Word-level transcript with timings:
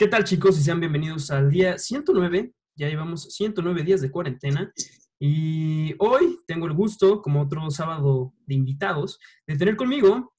¿Qué 0.00 0.08
tal 0.08 0.24
chicos? 0.24 0.58
Y 0.58 0.62
sean 0.62 0.80
bienvenidos 0.80 1.30
al 1.30 1.50
día 1.50 1.76
109. 1.76 2.54
Ya 2.74 2.88
llevamos 2.88 3.34
109 3.34 3.82
días 3.82 4.00
de 4.00 4.10
cuarentena. 4.10 4.72
Y 5.18 5.94
hoy 5.98 6.38
tengo 6.46 6.64
el 6.64 6.72
gusto, 6.72 7.20
como 7.20 7.42
otro 7.42 7.70
sábado 7.70 8.32
de 8.46 8.54
invitados, 8.54 9.20
de 9.46 9.58
tener 9.58 9.76
conmigo 9.76 10.32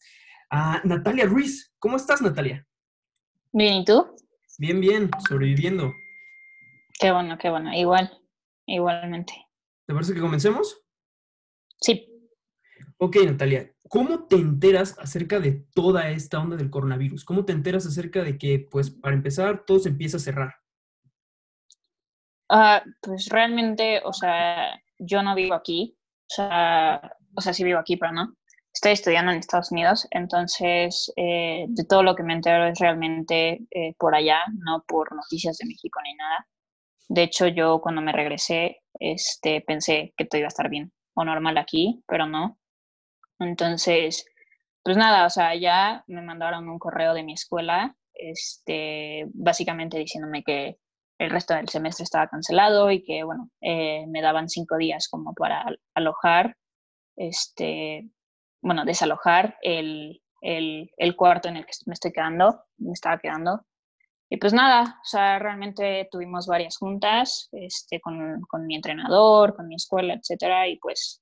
a 0.49 0.81
Natalia 0.83 1.27
Ruiz. 1.27 1.71
¿Cómo 1.77 1.97
estás, 1.97 2.23
Natalia? 2.23 2.65
Bien, 3.51 3.75
¿y 3.75 3.85
tú? 3.85 4.07
Bien, 4.57 4.81
bien, 4.81 5.11
sobreviviendo. 5.29 5.93
Qué 6.99 7.11
bueno, 7.11 7.37
qué 7.37 7.51
bueno. 7.51 7.71
Igual, 7.71 8.19
igualmente. 8.65 9.45
¿Te 9.85 9.93
parece 9.93 10.15
que 10.15 10.21
comencemos? 10.21 10.81
Sí. 11.79 12.10
Ok, 13.03 13.17
Natalia, 13.25 13.73
¿cómo 13.89 14.27
te 14.27 14.35
enteras 14.35 14.95
acerca 14.99 15.39
de 15.39 15.65
toda 15.73 16.11
esta 16.11 16.39
onda 16.39 16.55
del 16.55 16.69
coronavirus? 16.69 17.25
¿Cómo 17.25 17.45
te 17.45 17.51
enteras 17.51 17.87
acerca 17.87 18.21
de 18.21 18.37
que, 18.37 18.59
pues, 18.59 18.91
para 18.91 19.15
empezar, 19.15 19.65
todo 19.65 19.79
se 19.79 19.89
empieza 19.89 20.17
a 20.17 20.19
cerrar? 20.19 20.53
Ah, 22.47 22.83
pues 23.01 23.27
realmente, 23.29 24.03
o 24.05 24.13
sea, 24.13 24.79
yo 24.99 25.23
no 25.23 25.33
vivo 25.33 25.55
aquí, 25.55 25.97
o 25.97 26.35
sea, 26.35 27.17
o 27.35 27.41
sea, 27.41 27.55
sí 27.55 27.63
vivo 27.63 27.79
aquí, 27.79 27.97
pero 27.97 28.11
no. 28.11 28.35
Estoy 28.71 28.91
estudiando 28.91 29.31
en 29.31 29.39
Estados 29.39 29.71
Unidos, 29.71 30.07
entonces 30.11 31.11
eh, 31.15 31.65
de 31.69 31.85
todo 31.85 32.03
lo 32.03 32.15
que 32.15 32.21
me 32.21 32.33
entero 32.33 32.67
es 32.67 32.77
realmente 32.77 33.65
eh, 33.71 33.95
por 33.97 34.13
allá, 34.13 34.41
no 34.63 34.85
por 34.87 35.15
noticias 35.15 35.57
de 35.57 35.65
México 35.65 35.99
ni 36.03 36.13
nada. 36.13 36.47
De 37.09 37.23
hecho, 37.23 37.47
yo 37.47 37.81
cuando 37.81 38.03
me 38.03 38.11
regresé, 38.11 38.83
este, 38.99 39.61
pensé 39.61 40.13
que 40.15 40.25
todo 40.25 40.37
iba 40.37 40.47
a 40.47 40.49
estar 40.49 40.69
bien 40.69 40.93
o 41.15 41.25
normal 41.25 41.57
aquí, 41.57 42.03
pero 42.07 42.27
no. 42.27 42.59
Entonces, 43.41 44.25
pues 44.83 44.97
nada, 44.97 45.25
o 45.25 45.29
sea, 45.29 45.55
ya 45.55 46.03
me 46.07 46.21
mandaron 46.21 46.69
un 46.69 46.79
correo 46.79 47.13
de 47.13 47.23
mi 47.23 47.33
escuela, 47.33 47.95
este, 48.13 49.25
básicamente 49.33 49.97
diciéndome 49.97 50.43
que 50.43 50.77
el 51.19 51.29
resto 51.29 51.53
del 51.53 51.69
semestre 51.69 52.03
estaba 52.03 52.27
cancelado 52.27 52.91
y 52.91 53.03
que, 53.03 53.23
bueno, 53.23 53.49
eh, 53.61 54.05
me 54.07 54.21
daban 54.21 54.49
cinco 54.49 54.77
días 54.77 55.07
como 55.09 55.33
para 55.33 55.65
alojar, 55.93 56.57
este, 57.15 58.09
bueno, 58.61 58.85
desalojar 58.85 59.57
el, 59.61 60.21
el, 60.41 60.91
el, 60.97 61.15
cuarto 61.15 61.49
en 61.49 61.57
el 61.57 61.65
que 61.65 61.73
me 61.85 61.93
estoy 61.93 62.11
quedando, 62.11 62.63
me 62.77 62.93
estaba 62.93 63.19
quedando. 63.19 63.65
Y 64.29 64.37
pues 64.37 64.53
nada, 64.53 64.99
o 65.01 65.05
sea, 65.05 65.39
realmente 65.39 66.07
tuvimos 66.11 66.47
varias 66.47 66.77
juntas 66.77 67.49
este, 67.51 67.99
con, 67.99 68.41
con 68.49 68.65
mi 68.65 68.75
entrenador, 68.75 69.55
con 69.55 69.67
mi 69.67 69.75
escuela, 69.75 70.13
etcétera, 70.13 70.67
y 70.67 70.77
pues 70.77 71.21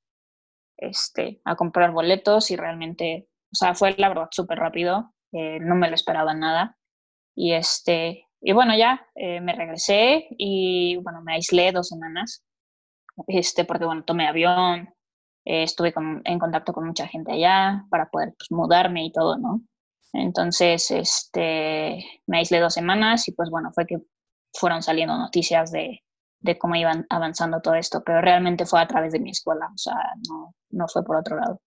este, 0.80 1.42
a 1.46 1.56
comprar 1.56 1.92
boletos 1.92 2.52
y 2.52 2.56
realmente, 2.56 3.28
o 3.52 3.56
sea, 3.56 3.76
fue 3.76 3.96
la 3.98 4.10
verdad 4.10 4.28
súper 4.32 4.60
rápido, 4.60 5.14
eh, 5.32 5.60
no 5.60 5.76
me 5.76 5.90
lo 5.90 5.96
esperaba 5.96 6.34
nada. 6.34 6.78
Y, 7.36 7.54
este, 7.54 8.26
y 8.42 8.54
bueno, 8.54 8.76
ya 8.78 9.06
eh, 9.16 9.42
me 9.42 9.54
regresé 9.54 10.28
y 10.38 10.98
bueno, 10.98 11.22
me 11.22 11.34
aislé 11.34 11.72
dos 11.72 11.90
semanas, 11.90 12.44
este, 13.28 13.66
porque 13.66 13.86
bueno, 13.86 14.04
tomé 14.04 14.28
avión, 14.28 14.94
eh, 15.46 15.64
estuve 15.64 15.94
en 16.26 16.40
contacto 16.40 16.74
con 16.74 16.88
mucha 16.88 17.08
gente 17.08 17.34
allá 17.34 17.86
para 17.90 18.10
poder 18.10 18.34
pues, 18.38 18.52
mudarme 18.52 19.06
y 19.06 19.12
todo, 19.12 19.38
¿no? 19.38 19.62
Entonces, 20.14 20.90
este, 20.92 22.04
me 22.28 22.40
aislé 22.40 22.60
dos 22.60 22.74
semanas 22.74 23.28
y 23.28 23.34
pues 23.34 23.50
bueno, 23.50 23.72
fue 23.74 23.86
que 23.86 24.00
fueron 24.54 24.82
saliendo 24.82 25.18
noticias 25.18 25.72
de, 25.72 26.02
de 26.42 26.58
cómo 26.58 26.76
iban 26.76 27.06
avanzando 27.10 27.62
todo 27.62 27.76
esto, 27.76 28.04
pero 28.04 28.22
realmente 28.22 28.66
fue 28.66 28.82
a 28.82 28.88
través 28.88 29.14
de 29.14 29.20
mi 29.20 29.32
escuela, 29.32 29.70
o 29.74 29.78
sea, 29.78 29.96
no, 30.30 30.56
no 30.70 30.88
fue 30.88 31.04
por 31.04 31.18
otro 31.18 31.38
lado. 31.38 31.62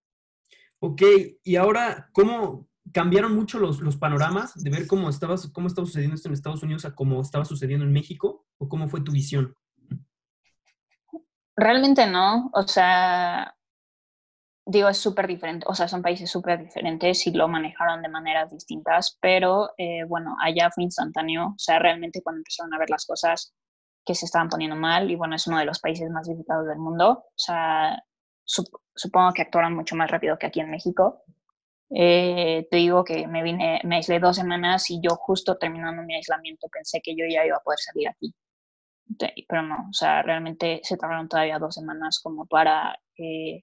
Ok, 0.80 1.02
y 1.44 1.56
ahora, 1.56 2.08
¿cómo 2.12 2.68
cambiaron 2.92 3.34
mucho 3.34 3.58
los, 3.58 3.80
los 3.80 3.96
panoramas 3.96 4.54
de 4.54 4.70
ver 4.70 4.86
cómo, 4.86 5.08
estabas, 5.08 5.48
cómo 5.52 5.68
estaba 5.68 5.86
sucediendo 5.86 6.16
esto 6.16 6.28
en 6.28 6.34
Estados 6.34 6.62
Unidos 6.62 6.84
a 6.84 6.94
cómo 6.94 7.20
estaba 7.20 7.44
sucediendo 7.44 7.84
en 7.84 7.92
México? 7.92 8.46
¿O 8.58 8.68
cómo 8.68 8.88
fue 8.88 9.02
tu 9.02 9.12
visión? 9.12 9.54
Realmente 11.54 12.06
no, 12.06 12.50
o 12.54 12.62
sea, 12.66 13.54
digo, 14.64 14.88
es 14.88 14.98
súper 14.98 15.26
diferente, 15.26 15.66
o 15.68 15.74
sea, 15.74 15.86
son 15.86 16.02
países 16.02 16.30
súper 16.30 16.60
diferentes 16.60 17.26
y 17.26 17.32
lo 17.32 17.46
manejaron 17.46 18.02
de 18.02 18.08
maneras 18.08 18.50
distintas, 18.50 19.18
pero 19.20 19.70
eh, 19.76 20.04
bueno, 20.08 20.36
allá 20.40 20.70
fue 20.74 20.84
instantáneo, 20.84 21.48
o 21.48 21.58
sea, 21.58 21.78
realmente 21.78 22.22
cuando 22.22 22.38
empezaron 22.38 22.72
a 22.74 22.78
ver 22.78 22.90
las 22.90 23.06
cosas 23.06 23.54
que 24.04 24.14
se 24.14 24.26
estaban 24.26 24.48
poniendo 24.48 24.76
mal 24.76 25.10
y 25.10 25.16
bueno, 25.16 25.36
es 25.36 25.46
uno 25.46 25.58
de 25.58 25.64
los 25.64 25.80
países 25.80 26.10
más 26.10 26.28
visitados 26.28 26.66
del 26.66 26.78
mundo, 26.78 27.24
o 27.26 27.32
sea, 27.36 28.02
supongo 28.44 29.32
que 29.32 29.42
actuaron 29.42 29.74
mucho 29.74 29.96
más 29.96 30.10
rápido 30.10 30.38
que 30.38 30.46
aquí 30.46 30.60
en 30.60 30.70
México. 30.70 31.22
Eh, 31.94 32.66
te 32.70 32.78
digo 32.78 33.04
que 33.04 33.26
me 33.26 33.42
vine, 33.42 33.80
me 33.84 33.96
aislé 33.96 34.18
dos 34.18 34.36
semanas 34.36 34.90
y 34.90 35.00
yo 35.02 35.16
justo 35.16 35.58
terminando 35.58 36.02
mi 36.02 36.14
aislamiento 36.14 36.68
pensé 36.68 37.00
que 37.02 37.14
yo 37.14 37.24
ya 37.30 37.44
iba 37.44 37.56
a 37.56 37.62
poder 37.62 37.78
salir 37.78 38.08
aquí. 38.08 38.34
Pero 39.46 39.62
no, 39.62 39.88
o 39.90 39.92
sea, 39.92 40.22
realmente 40.22 40.80
se 40.82 40.96
tardaron 40.96 41.28
todavía 41.28 41.58
dos 41.58 41.74
semanas 41.74 42.20
como 42.22 42.46
para 42.46 42.98
eh, 43.18 43.62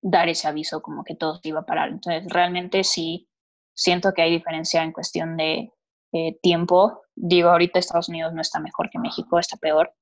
dar 0.00 0.28
ese 0.28 0.48
aviso 0.48 0.80
como 0.80 1.04
que 1.04 1.14
todo 1.14 1.36
se 1.36 1.48
iba 1.48 1.60
a 1.60 1.66
parar. 1.66 1.90
Entonces, 1.90 2.24
realmente 2.32 2.84
sí 2.84 3.28
siento 3.74 4.12
que 4.14 4.22
hay 4.22 4.30
diferencia 4.32 4.82
en 4.82 4.92
cuestión 4.92 5.36
de 5.36 5.72
eh, 6.12 6.38
tiempo. 6.42 7.02
Digo, 7.14 7.50
ahorita 7.50 7.78
Estados 7.78 8.08
Unidos 8.08 8.32
no 8.32 8.40
está 8.40 8.60
mejor 8.60 8.90
que 8.90 8.98
México, 8.98 9.38
está 9.38 9.56
peor, 9.56 9.94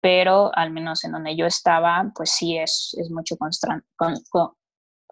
pero 0.00 0.50
al 0.54 0.70
menos 0.70 1.04
en 1.04 1.12
donde 1.12 1.36
yo 1.36 1.46
estaba, 1.46 2.10
pues 2.14 2.30
sí 2.30 2.58
es, 2.58 2.94
es 2.98 3.10
mucho 3.10 3.36
con, 3.36 3.50
con, 3.96 4.52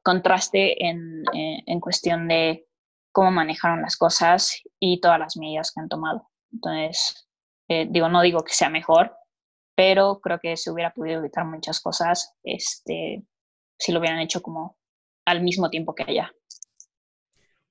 contraste 0.02 0.86
en, 0.86 1.22
eh, 1.34 1.62
en, 1.66 1.80
cuestión 1.80 2.28
de 2.28 2.66
cómo 3.12 3.30
manejaron 3.30 3.82
las 3.82 3.96
cosas 3.96 4.62
y 4.78 5.00
todas 5.00 5.18
las 5.18 5.36
medidas 5.36 5.72
que 5.72 5.80
han 5.80 5.88
tomado. 5.88 6.28
Entonces, 6.52 7.28
eh, 7.68 7.86
digo, 7.88 8.08
no 8.08 8.22
digo 8.22 8.42
que 8.42 8.52
sea 8.52 8.70
mejor, 8.70 9.16
pero 9.76 10.20
creo 10.20 10.40
que 10.40 10.56
se 10.56 10.70
hubiera 10.70 10.92
podido 10.92 11.20
evitar 11.20 11.46
muchas 11.46 11.80
cosas 11.80 12.34
este, 12.42 13.24
si 13.78 13.92
lo 13.92 14.00
hubieran 14.00 14.18
hecho 14.18 14.42
como 14.42 14.76
al 15.24 15.42
mismo 15.42 15.70
tiempo 15.70 15.94
que 15.94 16.02
allá. 16.02 16.32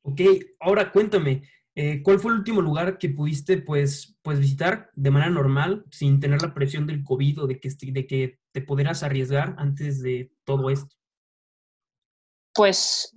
Ok, 0.03 0.21
ahora 0.61 0.91
cuéntame, 0.91 1.43
eh, 1.75 2.01
¿Cuál 2.03 2.19
fue 2.19 2.31
el 2.31 2.39
último 2.39 2.61
lugar 2.61 2.97
que 2.97 3.09
pudiste 3.09 3.57
pues, 3.57 4.17
pues 4.21 4.39
visitar 4.39 4.89
de 4.95 5.11
manera 5.11 5.31
normal, 5.31 5.85
sin 5.91 6.19
tener 6.19 6.41
la 6.41 6.53
presión 6.53 6.87
del 6.87 7.03
COVID 7.03 7.43
o 7.43 7.47
de 7.47 7.59
que, 7.59 7.69
de 7.69 8.07
que 8.07 8.39
te 8.51 8.61
pudieras 8.61 9.03
arriesgar 9.03 9.55
antes 9.57 10.01
de 10.01 10.31
todo 10.43 10.69
esto? 10.69 10.95
Pues 12.53 13.15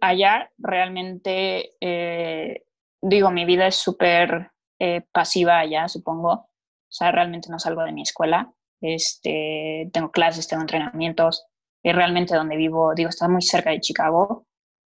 allá 0.00 0.50
realmente, 0.58 1.76
eh, 1.80 2.64
digo, 3.00 3.30
mi 3.30 3.44
vida 3.44 3.66
es 3.66 3.76
súper 3.76 4.50
eh, 4.80 5.02
pasiva 5.12 5.58
allá, 5.58 5.88
supongo. 5.88 6.32
O 6.32 6.96
sea, 6.96 7.12
realmente 7.12 7.48
no 7.50 7.58
salgo 7.58 7.82
de 7.82 7.92
mi 7.92 8.02
escuela. 8.02 8.52
Este, 8.80 9.88
tengo 9.92 10.10
clases, 10.10 10.48
tengo 10.48 10.62
entrenamientos. 10.62 11.46
Y 11.82 11.92
realmente 11.92 12.34
donde 12.34 12.56
vivo, 12.56 12.94
digo, 12.94 13.10
está 13.10 13.28
muy 13.28 13.42
cerca 13.42 13.70
de 13.70 13.80
Chicago, 13.80 14.46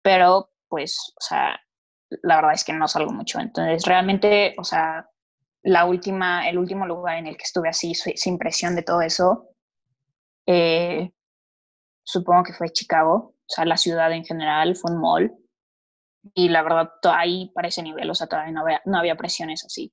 pero 0.03 0.50
pues, 0.69 1.12
o 1.16 1.21
sea, 1.21 1.60
la 2.23 2.37
verdad 2.37 2.55
es 2.55 2.65
que 2.65 2.73
no 2.73 2.89
salgo 2.89 3.13
mucho. 3.13 3.39
Entonces, 3.41 3.85
realmente, 3.85 4.55
o 4.59 4.65
sea, 4.65 5.09
la 5.63 5.85
última, 5.85 6.49
el 6.49 6.59
último 6.59 6.87
lugar 6.87 7.19
en 7.19 7.27
el 7.27 7.37
que 7.37 7.45
estuve 7.45 7.69
así, 7.69 7.95
sin 7.95 8.39
presión 8.39 8.75
de 8.75 8.83
todo 8.83 9.03
eso, 9.03 9.49
eh, 10.47 11.11
supongo 12.03 12.45
que 12.45 12.55
fue 12.55 12.71
Chicago, 12.71 13.35
o 13.37 13.45
sea, 13.47 13.65
la 13.65 13.77
ciudad 13.77 14.13
en 14.13 14.25
general, 14.25 14.77
fue 14.77 14.93
un 14.93 15.01
mall. 15.01 15.35
Y 16.35 16.49
la 16.49 16.63
verdad, 16.63 16.91
ahí 17.05 17.51
para 17.55 17.69
ese 17.69 17.83
nivel, 17.83 18.11
o 18.11 18.15
sea, 18.15 18.27
todavía 18.27 18.53
no 18.53 18.63
había, 18.63 18.83
no 18.85 18.99
había 18.99 19.17
presiones 19.17 19.65
así. 19.65 19.93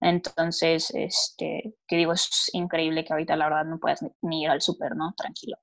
Entonces, 0.00 0.90
este, 0.94 1.74
que 1.86 1.96
digo, 1.96 2.12
es 2.12 2.50
increíble 2.52 3.04
que 3.04 3.12
ahorita 3.12 3.36
la 3.36 3.48
verdad 3.48 3.64
no 3.64 3.78
puedas 3.78 4.04
ni, 4.22 4.42
ir 4.42 4.50
al 4.50 4.62
súper, 4.62 4.94
¿no? 4.94 5.12
Tranquilo. 5.16 5.58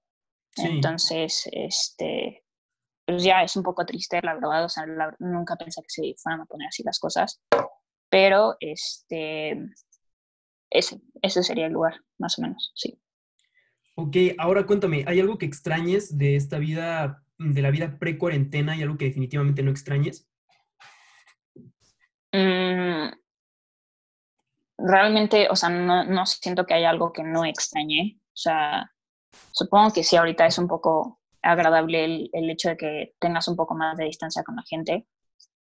Entonces, 0.57 1.50
este, 1.52 2.44
pues 3.05 3.23
ya 3.23 3.43
es 3.43 3.55
un 3.55 3.63
poco 3.63 3.85
triste, 3.85 4.19
la 4.23 4.33
verdad, 4.33 4.66
o 4.66 4.69
sea, 4.69 4.85
nunca 5.19 5.55
pensé 5.55 5.81
que 5.81 5.89
se 5.89 6.16
fueran 6.17 6.41
a 6.41 6.45
poner 6.45 6.67
así 6.67 6.83
las 6.83 6.99
cosas, 6.99 7.39
pero 8.09 8.55
este, 8.59 9.69
ese, 10.69 11.02
ese 11.22 11.43
sería 11.43 11.67
el 11.67 11.73
lugar, 11.73 12.02
más 12.17 12.40
o 12.40 12.41
menos, 12.41 12.72
sí. 12.75 12.99
Ok, 13.96 14.17
ahora 14.40 14.66
cuéntame, 14.66 15.05
¿hay 15.07 15.19
algo 15.19 15.37
que 15.37 15.46
extrañes 15.46 16.17
de 16.17 16.35
esta 16.35 16.57
vida, 16.57 17.23
de 17.37 17.61
la 17.61 17.72
vida 17.72 17.97
pre-cuarentena 17.97 18.75
y 18.75 18.81
algo 18.81 18.97
que 18.97 19.05
definitivamente 19.05 19.63
no 19.63 19.72
extrañes? 19.72 20.28
Mm, 22.34 23.11
realmente, 24.79 25.47
o 25.49 25.55
sea, 25.55 25.69
no, 25.69 26.03
no 26.03 26.25
siento 26.25 26.66
que 26.66 26.73
haya 26.73 26.90
algo 26.90 27.13
que 27.13 27.23
no 27.23 27.46
extrañe, 27.46 28.19
o 28.19 28.37
sea, 28.37 28.91
supongo 29.52 29.93
que 29.93 30.03
sí, 30.03 30.16
ahorita 30.16 30.46
es 30.46 30.57
un 30.57 30.67
poco 30.67 31.22
agradable 31.45 32.05
el, 32.05 32.29
el, 32.33 32.49
hecho 32.49 32.69
de 32.69 32.77
que 32.77 33.13
tengas 33.19 33.47
un 33.47 33.55
poco 33.55 33.75
más 33.75 33.97
de 33.97 34.05
distancia 34.05 34.43
con 34.43 34.55
la 34.55 34.63
gente. 34.67 35.07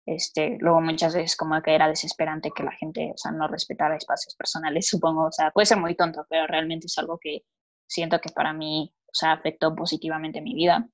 Este, 0.06 0.56
luego 0.60 0.80
muchas 0.80 1.14
veces 1.14 1.36
como 1.36 1.60
que 1.62 1.74
era 1.74 1.88
desesperante 1.88 2.50
que 2.54 2.64
la 2.64 2.72
gente, 2.72 3.12
o 3.14 3.18
sea, 3.18 3.32
no 3.32 3.46
respetara 3.48 3.96
espacios 3.96 4.34
personales, 4.36 4.86
supongo, 4.88 5.26
o 5.26 5.32
sea, 5.32 5.50
puede 5.52 5.66
ser 5.66 5.78
muy 5.78 5.94
tonto, 5.94 6.26
pero 6.28 6.46
realmente 6.46 6.86
es 6.86 6.98
algo 6.98 7.18
que 7.20 7.42
siento 7.86 8.20
que 8.20 8.30
para 8.30 8.52
mí, 8.52 8.94
o 9.06 9.14
sea, 9.14 9.32
afectó 9.32 9.74
positivamente 9.74 10.40
mi 10.40 10.54
vida, 10.54 10.88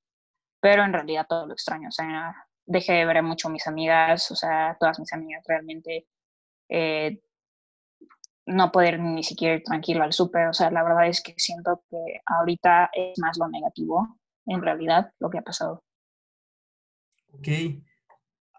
pero 0.60 0.84
en 0.84 0.92
realidad 0.92 1.26
todo 1.28 1.46
lo 1.46 1.54
extraño, 1.54 1.88
o 1.88 1.92
sea, 1.92 2.34
dejé 2.66 2.94
de 2.94 3.06
ver 3.06 3.22
mucho 3.22 3.48
a 3.48 3.52
mis 3.52 3.66
amigas, 3.66 4.30
o 4.30 4.36
sea, 4.36 4.76
todas 4.80 4.98
mis 4.98 5.12
amigas 5.12 5.42
realmente 5.46 6.06
eh, 6.68 7.20
no 8.48 8.72
poder 8.72 8.98
ni 9.00 9.22
siquiera 9.22 9.56
ir 9.56 9.62
tranquilo 9.62 10.02
al 10.02 10.12
súper. 10.12 10.48
O 10.48 10.52
sea, 10.52 10.70
la 10.70 10.82
verdad 10.82 11.06
es 11.06 11.22
que 11.22 11.34
siento 11.36 11.82
que 11.90 12.20
ahorita 12.26 12.90
es 12.92 13.18
más 13.18 13.38
lo 13.38 13.48
negativo, 13.48 14.18
en 14.48 14.62
realidad, 14.62 15.12
lo 15.20 15.30
que 15.30 15.38
ha 15.38 15.42
pasado. 15.42 15.84
Ok. 17.32 17.48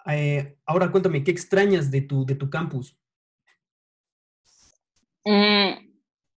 Eh, 0.05 0.57
ahora 0.65 0.91
cuéntame, 0.91 1.23
¿qué 1.23 1.31
extrañas 1.31 1.91
de 1.91 2.01
tu, 2.01 2.25
de 2.25 2.35
tu 2.35 2.49
campus? 2.49 2.97
Mm, 5.25 5.89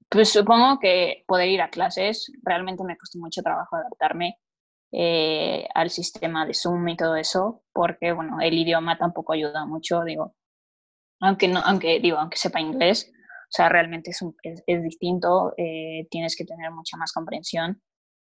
pues 0.09 0.29
supongo 0.29 0.79
que 0.79 1.23
poder 1.27 1.49
ir 1.49 1.61
a 1.61 1.69
clases, 1.69 2.31
realmente 2.43 2.83
me 2.83 2.97
costó 2.97 3.19
mucho 3.19 3.41
trabajo 3.41 3.75
adaptarme 3.75 4.37
eh, 4.91 5.67
al 5.73 5.89
sistema 5.89 6.45
de 6.45 6.53
Zoom 6.53 6.89
y 6.89 6.97
todo 6.97 7.15
eso, 7.15 7.63
porque 7.71 8.11
bueno, 8.11 8.41
el 8.41 8.53
idioma 8.53 8.97
tampoco 8.97 9.33
ayuda 9.33 9.65
mucho, 9.65 10.03
digo, 10.03 10.35
aunque 11.21 11.47
no, 11.47 11.61
aunque 11.63 11.99
digo, 11.99 12.17
aunque 12.17 12.37
sepa 12.37 12.59
inglés, 12.59 13.11
o 13.15 13.53
sea, 13.53 13.69
realmente 13.69 14.11
es, 14.11 14.21
es, 14.65 14.83
distinto, 14.83 15.53
eh, 15.57 16.07
tienes 16.09 16.35
que 16.35 16.45
tener 16.45 16.71
mucha 16.71 16.97
más 16.97 17.13
comprensión 17.13 17.81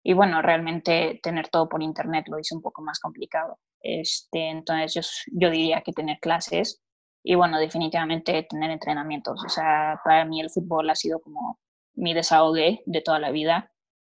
y 0.03 0.15
bueno, 0.15 0.43
realmente 0.43 1.21
tener 1.23 1.49
todo 1.49 1.69
por 1.69 1.83
internet 1.83 2.27
lo 2.29 2.39
hizo 2.39 2.57
un 2.57 2.63
poco 2.63 2.83
más 2.83 3.01
complicado. 3.01 3.59
Este, 3.81 4.49
entonces 4.49 4.95
yo, 4.95 5.01
yo 5.39 5.51
diría 5.51 5.83
que 5.83 5.93
tener 5.93 6.19
clases 6.21 6.83
y 7.23 7.35
bueno, 7.35 7.59
definitivamente 7.59 8.43
tener 8.45 8.71
entrenamientos. 8.71 9.43
O 9.45 9.49
sea, 9.49 10.01
para 10.05 10.25
mí 10.25 10.41
el 10.41 10.51
fútbol 10.51 10.89
ha 10.91 10.95
sido 10.95 11.21
como 11.21 11.59
mi 11.95 12.15
desahogue 12.15 12.83
de 12.87 13.03
toda 13.03 13.19
la 13.19 13.31
vida. 13.31 13.73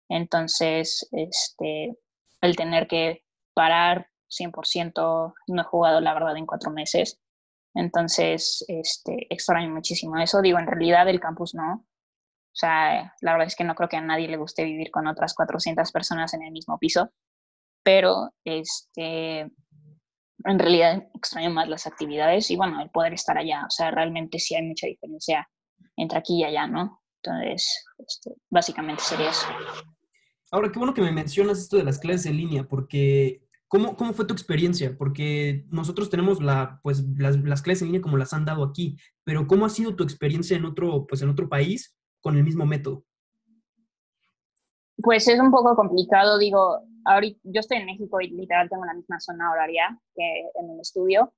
Entonces, 0.10 1.08
este, 1.12 1.98
el 2.42 2.56
tener 2.56 2.88
que 2.88 3.24
parar 3.54 4.08
100%, 4.28 5.34
no 5.48 5.62
he 5.62 5.66
jugado 5.66 6.02
la 6.02 6.14
verdad 6.14 6.38
en 6.38 6.46
cuatro 6.46 6.72
meses. 6.72 7.20
Entonces, 7.74 8.64
este, 8.68 9.28
extraño 9.30 9.70
muchísimo 9.70 10.18
eso. 10.18 10.42
Digo, 10.42 10.60
en 10.60 10.68
realidad 10.68 11.08
el 11.10 11.20
campus 11.20 11.54
no. 11.54 11.86
O 12.56 12.58
sea, 12.58 13.14
la 13.20 13.34
verdad 13.34 13.48
es 13.48 13.56
que 13.58 13.66
no 13.66 13.76
creo 13.76 13.90
que 13.90 13.98
a 13.98 14.02
nadie 14.02 14.30
le 14.30 14.38
guste 14.38 14.64
vivir 14.64 14.90
con 14.90 15.08
otras 15.08 15.34
400 15.34 15.92
personas 15.92 16.34
en 16.34 16.44
el 16.44 16.54
mismo 16.54 16.80
piso. 16.80 17.12
Pero, 17.84 18.34
este, 18.46 19.40
en 19.42 20.60
realidad 20.60 21.06
extraño 21.14 21.50
más 21.50 21.68
las 21.68 21.86
actividades 21.86 22.50
y 22.50 22.56
bueno, 22.56 22.82
el 22.82 22.90
poder 22.92 23.14
estar 23.14 23.38
allá. 23.38 23.66
O 23.68 23.70
sea, 23.70 23.92
realmente 23.92 24.40
sí 24.40 24.56
hay 24.56 24.64
mucha 24.64 24.88
diferencia 24.88 25.46
entre 25.98 26.18
aquí 26.18 26.40
y 26.40 26.44
allá, 26.46 26.66
¿no? 26.66 27.02
Entonces, 27.22 27.86
este, 27.98 28.32
básicamente 28.50 29.04
sería 29.04 29.32
eso. 29.32 29.48
Ahora, 30.50 30.72
qué 30.72 30.80
bueno 30.80 30.94
que 30.94 31.02
me 31.02 31.12
mencionas 31.12 31.60
esto 31.60 31.76
de 31.76 31.84
las 31.84 32.00
clases 32.00 32.28
en 32.28 32.38
línea, 32.38 32.64
porque 32.70 33.42
¿cómo, 33.68 33.98
cómo 33.98 34.14
fue 34.14 34.24
tu 34.24 34.34
experiencia? 34.34 34.98
Porque 34.98 35.66
nosotros 35.72 36.10
tenemos 36.10 36.42
la, 36.42 36.80
pues, 36.84 37.04
las, 37.18 37.36
las, 37.44 37.62
clases 37.62 37.82
en 37.82 37.88
línea 37.90 38.02
como 38.02 38.16
las 38.16 38.32
han 38.32 38.46
dado 38.46 38.64
aquí, 38.64 38.98
pero 39.26 39.46
¿cómo 39.46 39.66
ha 39.66 39.70
sido 39.70 39.94
tu 39.98 40.06
experiencia 40.06 40.56
en 40.56 40.64
otro, 40.64 41.06
pues, 41.06 41.22
en 41.22 41.30
otro 41.30 41.50
país 41.50 41.95
con 42.26 42.36
el 42.36 42.44
mismo 42.44 42.66
método? 42.66 43.04
Pues 44.98 45.28
es 45.28 45.40
un 45.40 45.52
poco 45.52 45.76
complicado, 45.76 46.40
digo, 46.40 46.82
ahorita 47.06 47.40
yo 47.44 47.60
estoy 47.60 47.78
en 47.78 47.86
México 47.86 48.20
y 48.20 48.30
literal 48.30 48.68
tengo 48.68 48.84
la 48.84 48.96
misma 48.96 49.20
zona 49.20 49.52
horaria 49.52 49.96
que 50.16 50.50
en 50.60 50.72
el 50.72 50.80
estudio, 50.80 51.32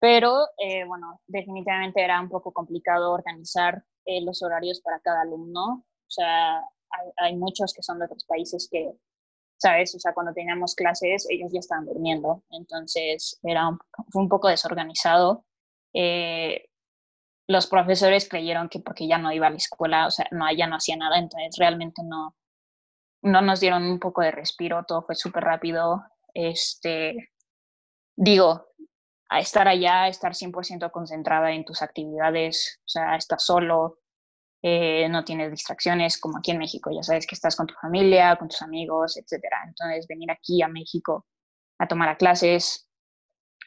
pero 0.00 0.48
eh, 0.58 0.84
bueno, 0.84 1.20
definitivamente 1.28 2.02
era 2.02 2.20
un 2.20 2.28
poco 2.28 2.52
complicado 2.52 3.12
organizar 3.12 3.84
eh, 4.04 4.20
los 4.20 4.42
horarios 4.42 4.80
para 4.80 4.98
cada 4.98 5.22
alumno. 5.22 5.84
O 5.86 6.10
sea, 6.10 6.60
hay, 7.18 7.36
muchos 7.36 7.72
que 7.72 7.84
son 7.84 8.00
de 8.00 8.06
otros 8.06 8.24
países 8.24 8.68
que, 8.68 8.90
¿sabes? 9.58 9.94
O 9.94 10.00
sea, 10.00 10.12
cuando 10.12 10.32
teníamos 10.32 10.74
clases, 10.74 11.24
ellos 11.30 11.52
ya 11.52 11.60
estaban 11.60 11.86
durmiendo. 11.86 12.42
Entonces, 12.50 13.38
era 13.44 13.68
un, 13.68 13.78
fue 14.08 14.22
un 14.22 14.28
poco 14.28 14.48
desorganizado. 14.48 15.44
Eh, 15.92 16.64
los 17.46 17.66
profesores 17.66 18.28
creyeron 18.28 18.68
que 18.68 18.80
porque 18.80 19.06
ya 19.06 19.18
no 19.18 19.32
iba 19.32 19.46
a 19.46 19.50
la 19.50 19.56
escuela, 19.56 20.06
o 20.06 20.10
sea, 20.10 20.26
no, 20.30 20.50
ya 20.52 20.66
no 20.66 20.76
hacía 20.76 20.96
nada, 20.96 21.18
entonces 21.18 21.56
realmente 21.58 22.02
no, 22.02 22.34
no 23.22 23.40
nos 23.42 23.60
dieron 23.60 23.84
un 23.84 23.98
poco 23.98 24.22
de 24.22 24.30
respiro, 24.30 24.84
todo 24.86 25.02
fue 25.02 25.14
súper 25.14 25.44
rápido. 25.44 26.04
Este, 26.32 27.30
digo, 28.16 28.66
a 29.28 29.40
estar 29.40 29.68
allá, 29.68 30.08
estar 30.08 30.32
100% 30.34 30.90
concentrada 30.90 31.52
en 31.52 31.64
tus 31.64 31.82
actividades, 31.82 32.80
o 32.80 32.88
sea, 32.88 33.16
estás 33.16 33.44
solo, 33.44 33.98
eh, 34.62 35.08
no 35.10 35.24
tienes 35.24 35.50
distracciones 35.50 36.18
como 36.18 36.38
aquí 36.38 36.50
en 36.50 36.58
México, 36.58 36.90
ya 36.90 37.02
sabes 37.02 37.26
que 37.26 37.34
estás 37.34 37.56
con 37.56 37.66
tu 37.66 37.74
familia, 37.74 38.36
con 38.36 38.48
tus 38.48 38.62
amigos, 38.62 39.16
etc. 39.16 39.44
Entonces, 39.66 40.06
venir 40.06 40.30
aquí 40.30 40.62
a 40.62 40.68
México 40.68 41.26
a 41.78 41.86
tomar 41.88 42.16
clases, 42.16 42.88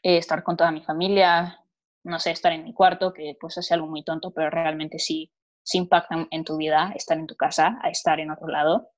eh, 0.03 0.17
estar 0.17 0.43
con 0.43 0.57
toda 0.57 0.71
mi 0.71 0.83
familia, 0.83 1.59
no 2.07 2.19
sé, 2.19 2.31
estar 2.31 2.53
en 2.53 2.63
mi 2.63 2.73
cuarto, 2.73 3.13
que 3.13 3.35
pues 3.39 3.57
es 3.57 3.71
algo 3.71 3.87
muy 3.87 4.03
tonto, 4.03 4.31
pero 4.31 4.49
realmente 4.49 4.97
sí, 4.97 5.31
sí 5.61 5.77
impacta 5.77 6.27
en 6.31 6.43
tu 6.43 6.57
vida 6.57 6.93
estar 6.95 7.17
en 7.17 7.27
tu 7.27 7.35
casa 7.35 7.77
a 7.81 7.89
estar 7.89 8.19
en 8.19 8.31
otro 8.31 8.47
lado, 8.47 8.89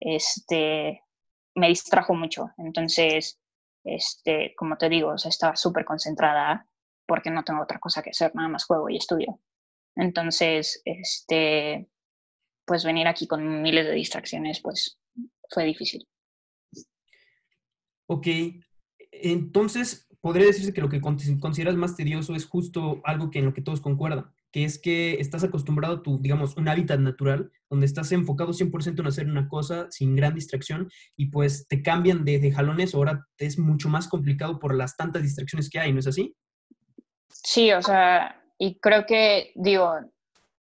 este, 0.00 1.02
me 1.54 1.68
distrajo 1.68 2.14
mucho. 2.14 2.50
Entonces, 2.58 3.40
este, 3.84 4.54
como 4.56 4.76
te 4.76 4.88
digo, 4.88 5.10
o 5.10 5.18
sea, 5.18 5.28
estaba 5.28 5.54
súper 5.54 5.84
concentrada 5.84 6.66
porque 7.06 7.30
no 7.30 7.44
tengo 7.44 7.62
otra 7.62 7.78
cosa 7.78 8.02
que 8.02 8.10
hacer, 8.10 8.34
nada 8.34 8.48
más 8.48 8.64
juego 8.64 8.90
y 8.90 8.96
estudio. 8.96 9.40
Entonces, 9.94 10.82
este, 10.84 11.88
pues 12.64 12.84
venir 12.84 13.06
aquí 13.06 13.28
con 13.28 13.62
miles 13.62 13.86
de 13.86 13.92
distracciones, 13.92 14.60
pues 14.60 14.98
fue 15.48 15.64
difícil. 15.64 16.06
Ok, 18.08 18.26
entonces 19.12 20.08
podría 20.26 20.48
decirse 20.48 20.72
que 20.72 20.80
lo 20.80 20.88
que 20.88 21.00
consideras 21.00 21.76
más 21.76 21.94
tedioso 21.94 22.34
es 22.34 22.46
justo 22.46 23.00
algo 23.04 23.30
que 23.30 23.38
en 23.38 23.44
lo 23.44 23.54
que 23.54 23.62
todos 23.62 23.80
concuerdan, 23.80 24.28
que 24.50 24.64
es 24.64 24.76
que 24.76 25.20
estás 25.20 25.44
acostumbrado 25.44 25.98
a 25.98 26.02
tu, 26.02 26.18
digamos, 26.18 26.56
un 26.56 26.66
hábitat 26.66 26.98
natural, 26.98 27.52
donde 27.70 27.86
estás 27.86 28.10
enfocado 28.10 28.52
100% 28.52 28.98
en 28.98 29.06
hacer 29.06 29.28
una 29.28 29.48
cosa 29.48 29.86
sin 29.92 30.16
gran 30.16 30.34
distracción 30.34 30.90
y 31.16 31.26
pues 31.26 31.68
te 31.68 31.80
cambian 31.80 32.24
de, 32.24 32.50
jalones, 32.50 32.92
ahora 32.92 33.24
es 33.38 33.56
mucho 33.56 33.88
más 33.88 34.08
complicado 34.08 34.58
por 34.58 34.74
las 34.74 34.96
tantas 34.96 35.22
distracciones 35.22 35.70
que 35.70 35.78
hay, 35.78 35.92
¿no 35.92 36.00
es 36.00 36.08
así? 36.08 36.34
Sí, 37.28 37.70
o 37.70 37.80
sea, 37.80 38.42
y 38.58 38.80
creo 38.80 39.06
que, 39.06 39.52
digo, 39.54 39.92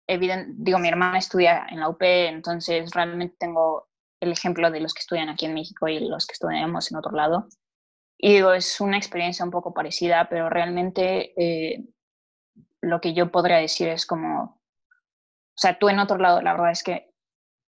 digo, 0.08 0.80
mi 0.80 0.88
hermana 0.88 1.18
estudia 1.18 1.68
en 1.70 1.82
la 1.82 1.90
UP, 1.90 2.02
entonces 2.02 2.92
realmente 2.94 3.36
tengo 3.38 3.90
el 4.22 4.32
ejemplo 4.32 4.72
de 4.72 4.80
los 4.80 4.94
que 4.94 5.02
estudian 5.02 5.28
aquí 5.28 5.48
en 5.48 5.54
México 5.54 5.90
y 5.90 6.00
los 6.00 6.26
que 6.28 6.32
estudiamos 6.32 6.90
en 6.92 6.98
otro 6.98 7.12
lado. 7.12 7.50
Y 8.22 8.34
digo, 8.34 8.52
es 8.52 8.82
una 8.82 8.98
experiencia 8.98 9.46
un 9.46 9.52
poco 9.52 9.74
parecida, 9.74 10.28
pero 10.30 10.50
realmente 10.50 11.34
eh, 11.42 11.86
lo 12.82 13.00
que 13.00 13.14
yo 13.14 13.32
podría 13.32 13.58
decir 13.58 13.88
es 13.88 14.06
como, 14.06 14.44
o 14.44 15.56
sea, 15.56 15.80
tú 15.80 15.88
en 15.88 16.00
otro 16.00 16.18
lado, 16.18 16.42
la 16.42 16.52
verdad 16.52 16.72
es 16.72 16.84
que 16.84 17.14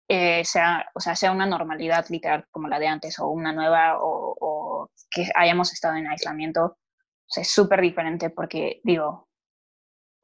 eh, 0.07 0.43
sea, 0.43 0.89
o 0.95 0.99
sea, 0.99 1.15
sea 1.15 1.31
una 1.31 1.45
normalidad 1.45 2.07
literal 2.09 2.47
como 2.49 2.67
la 2.67 2.79
de 2.79 2.87
antes 2.87 3.19
o 3.19 3.27
una 3.27 3.53
nueva 3.53 3.99
o, 4.01 4.35
o 4.39 4.89
que 5.11 5.29
hayamos 5.35 5.71
estado 5.71 5.95
en 5.97 6.07
aislamiento, 6.07 6.65
o 6.65 6.77
sea, 7.27 7.43
es 7.43 7.49
súper 7.53 7.79
diferente 7.81 8.31
porque, 8.31 8.81
digo, 8.83 9.29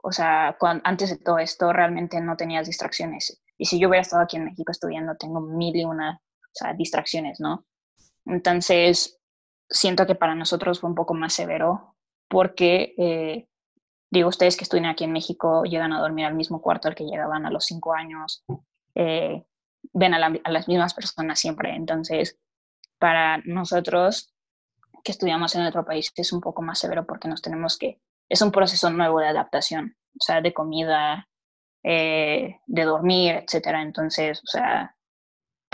o 0.02 0.12
sea, 0.12 0.58
antes 0.84 1.12
de 1.12 1.18
todo 1.18 1.38
esto 1.38 1.72
realmente 1.72 2.20
no 2.20 2.36
tenías 2.36 2.66
distracciones. 2.66 3.42
Y 3.58 3.66
si 3.66 3.80
yo 3.80 3.90
hubiera 3.90 4.02
estado 4.02 4.24
aquí 4.24 4.38
en 4.38 4.46
México 4.46 4.72
estudiando, 4.72 5.16
tengo 5.18 5.40
mil 5.40 5.76
y 5.76 5.86
una 5.86 6.20
distracciones, 6.78 7.40
¿no? 7.40 7.66
Entonces, 8.26 9.20
siento 9.70 10.06
que 10.06 10.16
para 10.16 10.36
nosotros 10.36 10.80
fue 10.80 10.90
un 10.90 10.96
poco 10.96 11.14
más 11.14 11.34
severo 11.34 11.96
porque, 12.28 12.94
eh, 12.98 13.48
digo, 14.10 14.30
ustedes 14.30 14.58
que 14.58 14.64
estudian 14.64 14.88
aquí 14.88 15.04
en 15.04 15.12
México 15.12 15.64
llegan 15.64 15.94
a 15.94 16.00
dormir 16.00 16.26
al 16.26 16.36
mismo 16.36 16.62
cuarto 16.62 16.88
al 16.88 16.96
que 16.96 17.06
llegaban 17.06 17.46
a 17.46 17.52
los 17.52 17.66
cinco 17.66 17.94
años, 17.94 18.44
eh, 18.96 19.46
ven 19.94 20.14
a, 20.14 20.30
las 20.30 20.68
mismas 20.68 20.94
personas 20.94 21.40
siempre. 21.40 21.76
Entonces, 21.76 22.40
para 23.00 23.38
nosotros 23.46 24.34
que 25.04 25.12
estudiamos 25.12 25.54
en 25.56 25.64
otro 25.64 25.86
país 25.86 26.12
es 26.16 26.34
un 26.34 26.42
poco 26.42 26.62
más 26.62 26.80
severo 26.80 27.06
porque 27.06 27.28
nos 27.28 27.42
tenemos 27.42 27.78
que 27.78 28.02
es 28.28 28.42
un 28.42 28.52
proceso 28.52 28.90
nuevo 28.90 29.20
de 29.20 29.28
adaptación, 29.28 29.96
o 30.20 30.24
sea, 30.24 30.42
de 30.42 30.54
comida, 30.54 31.28
eh, 31.84 32.58
de 32.66 32.84
dormir, 32.84 33.36
etcétera. 33.36 33.84
Entonces, 33.84 34.42
o 34.44 34.48
sea, 34.48 34.95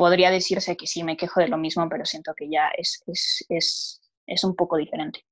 podría 0.01 0.31
decirse 0.31 0.75
que 0.75 0.87
sí 0.87 1.03
me 1.03 1.15
quejo 1.15 1.41
de 1.41 1.47
lo 1.47 1.59
mismo, 1.59 1.87
pero 1.87 2.05
siento 2.05 2.33
que 2.35 2.49
ya 2.49 2.69
es, 2.75 3.03
es, 3.05 3.45
es, 3.49 4.01
es 4.25 4.43
un 4.43 4.55
poco 4.55 4.77
diferente. 4.77 5.23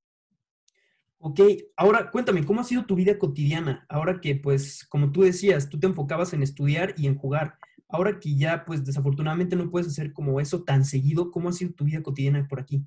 Ok, 1.18 1.40
ahora 1.76 2.12
cuéntame, 2.12 2.46
¿cómo 2.46 2.62
ha 2.62 2.64
sido 2.64 2.86
tu 2.86 2.94
vida 2.94 3.18
cotidiana? 3.18 3.84
Ahora 3.90 4.22
que, 4.22 4.36
pues, 4.36 4.86
como 4.88 5.12
tú 5.12 5.24
decías, 5.24 5.70
tú 5.72 5.80
te 5.80 5.88
enfocabas 5.88 6.34
en 6.34 6.44
estudiar 6.44 6.94
y 6.98 7.08
en 7.08 7.18
jugar. 7.18 7.58
Ahora 7.88 8.20
que 8.20 8.38
ya, 8.38 8.64
pues, 8.64 8.86
desafortunadamente 8.86 9.56
no 9.56 9.72
puedes 9.72 9.88
hacer 9.88 10.14
como 10.14 10.40
eso 10.40 10.64
tan 10.64 10.86
seguido, 10.86 11.32
¿cómo 11.32 11.50
ha 11.50 11.54
sido 11.54 11.74
tu 11.74 11.86
vida 11.86 12.04
cotidiana 12.04 12.46
por 12.48 12.60
aquí? 12.60 12.84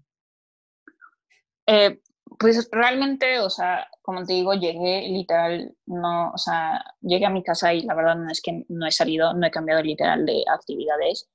Eh, 1.66 2.00
pues 2.38 2.68
realmente, 2.70 3.40
o 3.40 3.50
sea, 3.50 3.88
como 4.02 4.24
te 4.24 4.34
digo, 4.34 4.54
llegué 4.54 5.08
literal, 5.08 5.74
no, 5.86 6.30
o 6.30 6.38
sea, 6.38 6.80
llegué 7.00 7.26
a 7.26 7.30
mi 7.30 7.42
casa 7.42 7.74
y 7.74 7.82
la 7.82 7.96
verdad 7.96 8.14
no 8.14 8.30
es 8.30 8.40
que 8.40 8.64
no 8.68 8.86
he 8.86 8.92
salido, 8.92 9.34
no 9.34 9.44
he 9.44 9.50
cambiado 9.50 9.82
literal 9.82 10.24
de 10.24 10.44
actividades. 10.48 11.28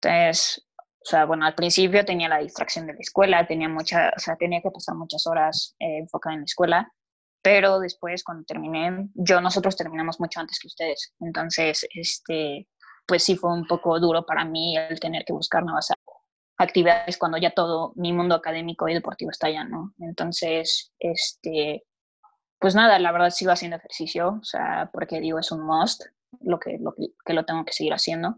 Entonces, 0.00 0.66
o 1.02 1.04
sea, 1.04 1.24
bueno, 1.24 1.46
al 1.46 1.54
principio 1.54 2.04
tenía 2.04 2.28
la 2.28 2.38
distracción 2.38 2.86
de 2.86 2.94
la 2.94 3.00
escuela, 3.00 3.46
tenía 3.46 3.68
mucha, 3.68 4.12
o 4.16 4.18
sea, 4.18 4.36
tenía 4.36 4.60
que 4.60 4.70
pasar 4.70 4.94
muchas 4.96 5.26
horas 5.26 5.74
eh, 5.78 5.98
enfocada 5.98 6.34
en 6.34 6.40
la 6.40 6.44
escuela. 6.44 6.92
pero 7.42 7.80
después 7.80 8.22
cuando 8.24 8.44
terminé, 8.44 9.08
yo 9.14 9.40
nosotros 9.40 9.76
terminamos 9.76 10.20
mucho 10.20 10.40
antes 10.40 10.58
que 10.60 10.68
ustedes, 10.68 11.14
entonces, 11.20 11.86
este, 11.94 12.68
pues 13.06 13.24
sí 13.24 13.36
fue 13.36 13.52
un 13.52 13.66
poco 13.66 13.98
duro 13.98 14.26
para 14.26 14.44
mí 14.44 14.76
el 14.76 15.00
tener 15.00 15.24
que 15.24 15.32
buscar 15.32 15.64
nuevas 15.64 15.90
actividades 16.58 17.16
cuando 17.18 17.38
ya 17.38 17.52
todo 17.52 17.92
mi 17.96 18.12
mundo 18.12 18.34
académico 18.34 18.88
y 18.88 18.94
deportivo 18.94 19.30
está 19.30 19.46
allá, 19.48 19.64
¿no? 19.64 19.94
Entonces, 20.00 20.92
este, 20.98 21.84
pues 22.58 22.74
nada, 22.74 22.98
la 22.98 23.12
verdad 23.12 23.30
sigo 23.30 23.52
haciendo 23.52 23.78
ejercicio, 23.78 24.38
o 24.40 24.44
sea, 24.44 24.90
porque 24.92 25.20
digo, 25.20 25.38
es 25.38 25.50
un 25.50 25.62
must, 25.64 26.02
lo 26.42 26.58
que 26.60 26.78
lo, 26.78 26.94
que 27.24 27.32
lo 27.32 27.44
tengo 27.46 27.64
que 27.64 27.72
seguir 27.72 27.94
haciendo, 27.94 28.36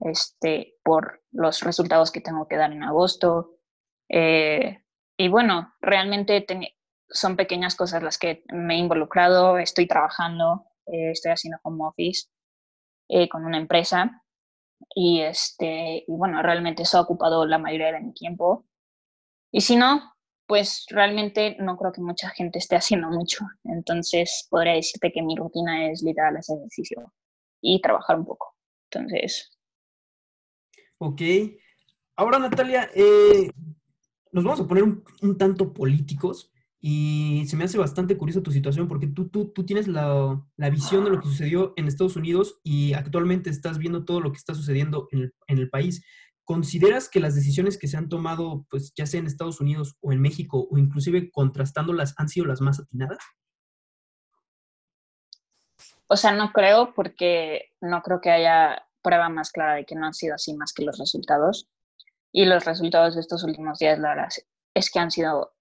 este, 0.00 0.74
por 0.82 1.22
los 1.32 1.60
resultados 1.62 2.10
que 2.10 2.20
tengo 2.20 2.48
que 2.48 2.56
dar 2.56 2.72
en 2.72 2.82
agosto. 2.82 3.56
Eh, 4.08 4.82
y 5.16 5.28
bueno, 5.28 5.74
realmente 5.80 6.46
son 7.08 7.36
pequeñas 7.36 7.76
cosas 7.76 8.02
las 8.02 8.18
que 8.18 8.44
me 8.52 8.74
he 8.74 8.78
involucrado, 8.78 9.58
estoy 9.58 9.86
trabajando, 9.86 10.66
eh, 10.86 11.10
estoy 11.10 11.32
haciendo 11.32 11.58
home 11.62 11.84
office 11.84 12.28
eh, 13.08 13.28
con 13.28 13.44
una 13.44 13.58
empresa 13.58 14.22
y, 14.94 15.20
este, 15.20 16.04
y 16.06 16.12
bueno, 16.16 16.42
realmente 16.42 16.82
eso 16.84 16.98
ha 16.98 17.02
ocupado 17.02 17.46
la 17.46 17.58
mayoría 17.58 17.92
de 17.92 18.00
mi 18.00 18.12
tiempo. 18.14 18.66
Y 19.52 19.60
si 19.60 19.76
no, 19.76 20.14
pues 20.46 20.86
realmente 20.88 21.56
no 21.60 21.76
creo 21.76 21.92
que 21.92 22.00
mucha 22.00 22.30
gente 22.30 22.58
esté 22.58 22.76
haciendo 22.76 23.08
mucho. 23.08 23.44
Entonces 23.64 24.46
podría 24.50 24.74
decirte 24.74 25.12
que 25.12 25.22
mi 25.22 25.36
rutina 25.36 25.90
es 25.90 26.02
literal 26.02 26.36
hacer 26.36 26.58
ejercicio 26.58 27.12
y 27.60 27.80
trabajar 27.80 28.18
un 28.18 28.26
poco. 28.26 28.56
Entonces. 28.90 29.59
Ok. 31.02 31.22
Ahora, 32.14 32.38
Natalia, 32.38 32.90
eh, 32.94 33.50
nos 34.32 34.44
vamos 34.44 34.60
a 34.60 34.68
poner 34.68 34.84
un, 34.84 35.38
tanto 35.38 35.72
políticos 35.72 36.52
y 36.78 37.46
se 37.46 37.56
me 37.56 37.64
hace 37.64 37.78
bastante 37.78 38.18
curiosa 38.18 38.42
tu 38.42 38.52
situación 38.52 38.86
porque 38.86 39.06
tú, 39.06 39.30
tú, 39.30 39.50
tú 39.50 39.64
tienes 39.64 39.88
la, 39.88 40.44
la, 40.58 40.68
visión 40.68 41.04
de 41.04 41.10
lo 41.10 41.20
que 41.20 41.28
sucedió 41.28 41.72
en 41.76 41.88
Estados 41.88 42.16
Unidos 42.16 42.60
y 42.62 42.92
actualmente 42.92 43.48
estás 43.48 43.78
viendo 43.78 44.04
todo 44.04 44.20
lo 44.20 44.30
que 44.30 44.36
está 44.36 44.54
sucediendo 44.54 45.08
en 45.12 45.20
el, 45.20 45.34
en 45.46 45.58
el 45.58 45.70
país. 45.70 46.04
¿Consideras 46.44 47.08
que 47.08 47.20
las 47.20 47.34
decisiones 47.34 47.78
que 47.78 47.88
se 47.88 47.96
han 47.96 48.10
tomado, 48.10 48.66
pues 48.68 48.92
ya 48.94 49.06
sea 49.06 49.20
en 49.20 49.26
Estados 49.26 49.58
Unidos 49.62 49.96
o 50.02 50.12
en 50.12 50.20
México, 50.20 50.68
o 50.70 50.76
inclusive 50.76 51.30
contrastándolas, 51.30 52.12
han 52.18 52.28
sido 52.28 52.44
las 52.44 52.60
más 52.60 52.78
atinadas? 52.78 53.20
O 56.08 56.16
sea, 56.16 56.32
no 56.32 56.52
creo 56.52 56.92
porque 56.92 57.70
no 57.80 58.02
creo 58.02 58.20
que 58.20 58.30
haya 58.30 58.84
prueba 59.02 59.28
más 59.28 59.50
clara 59.50 59.74
de 59.74 59.84
que 59.84 59.94
no 59.94 60.06
han 60.06 60.14
sido 60.14 60.34
así 60.34 60.54
más 60.54 60.72
que 60.72 60.84
los 60.84 60.98
resultados. 60.98 61.68
Y 62.32 62.44
los 62.44 62.64
resultados 62.64 63.14
de 63.14 63.20
estos 63.20 63.42
últimos 63.44 63.78
días, 63.78 63.98
la 63.98 64.10
verdad, 64.10 64.28
es 64.74 64.90
que 64.90 64.98
han 64.98 65.10
sido 65.10 65.52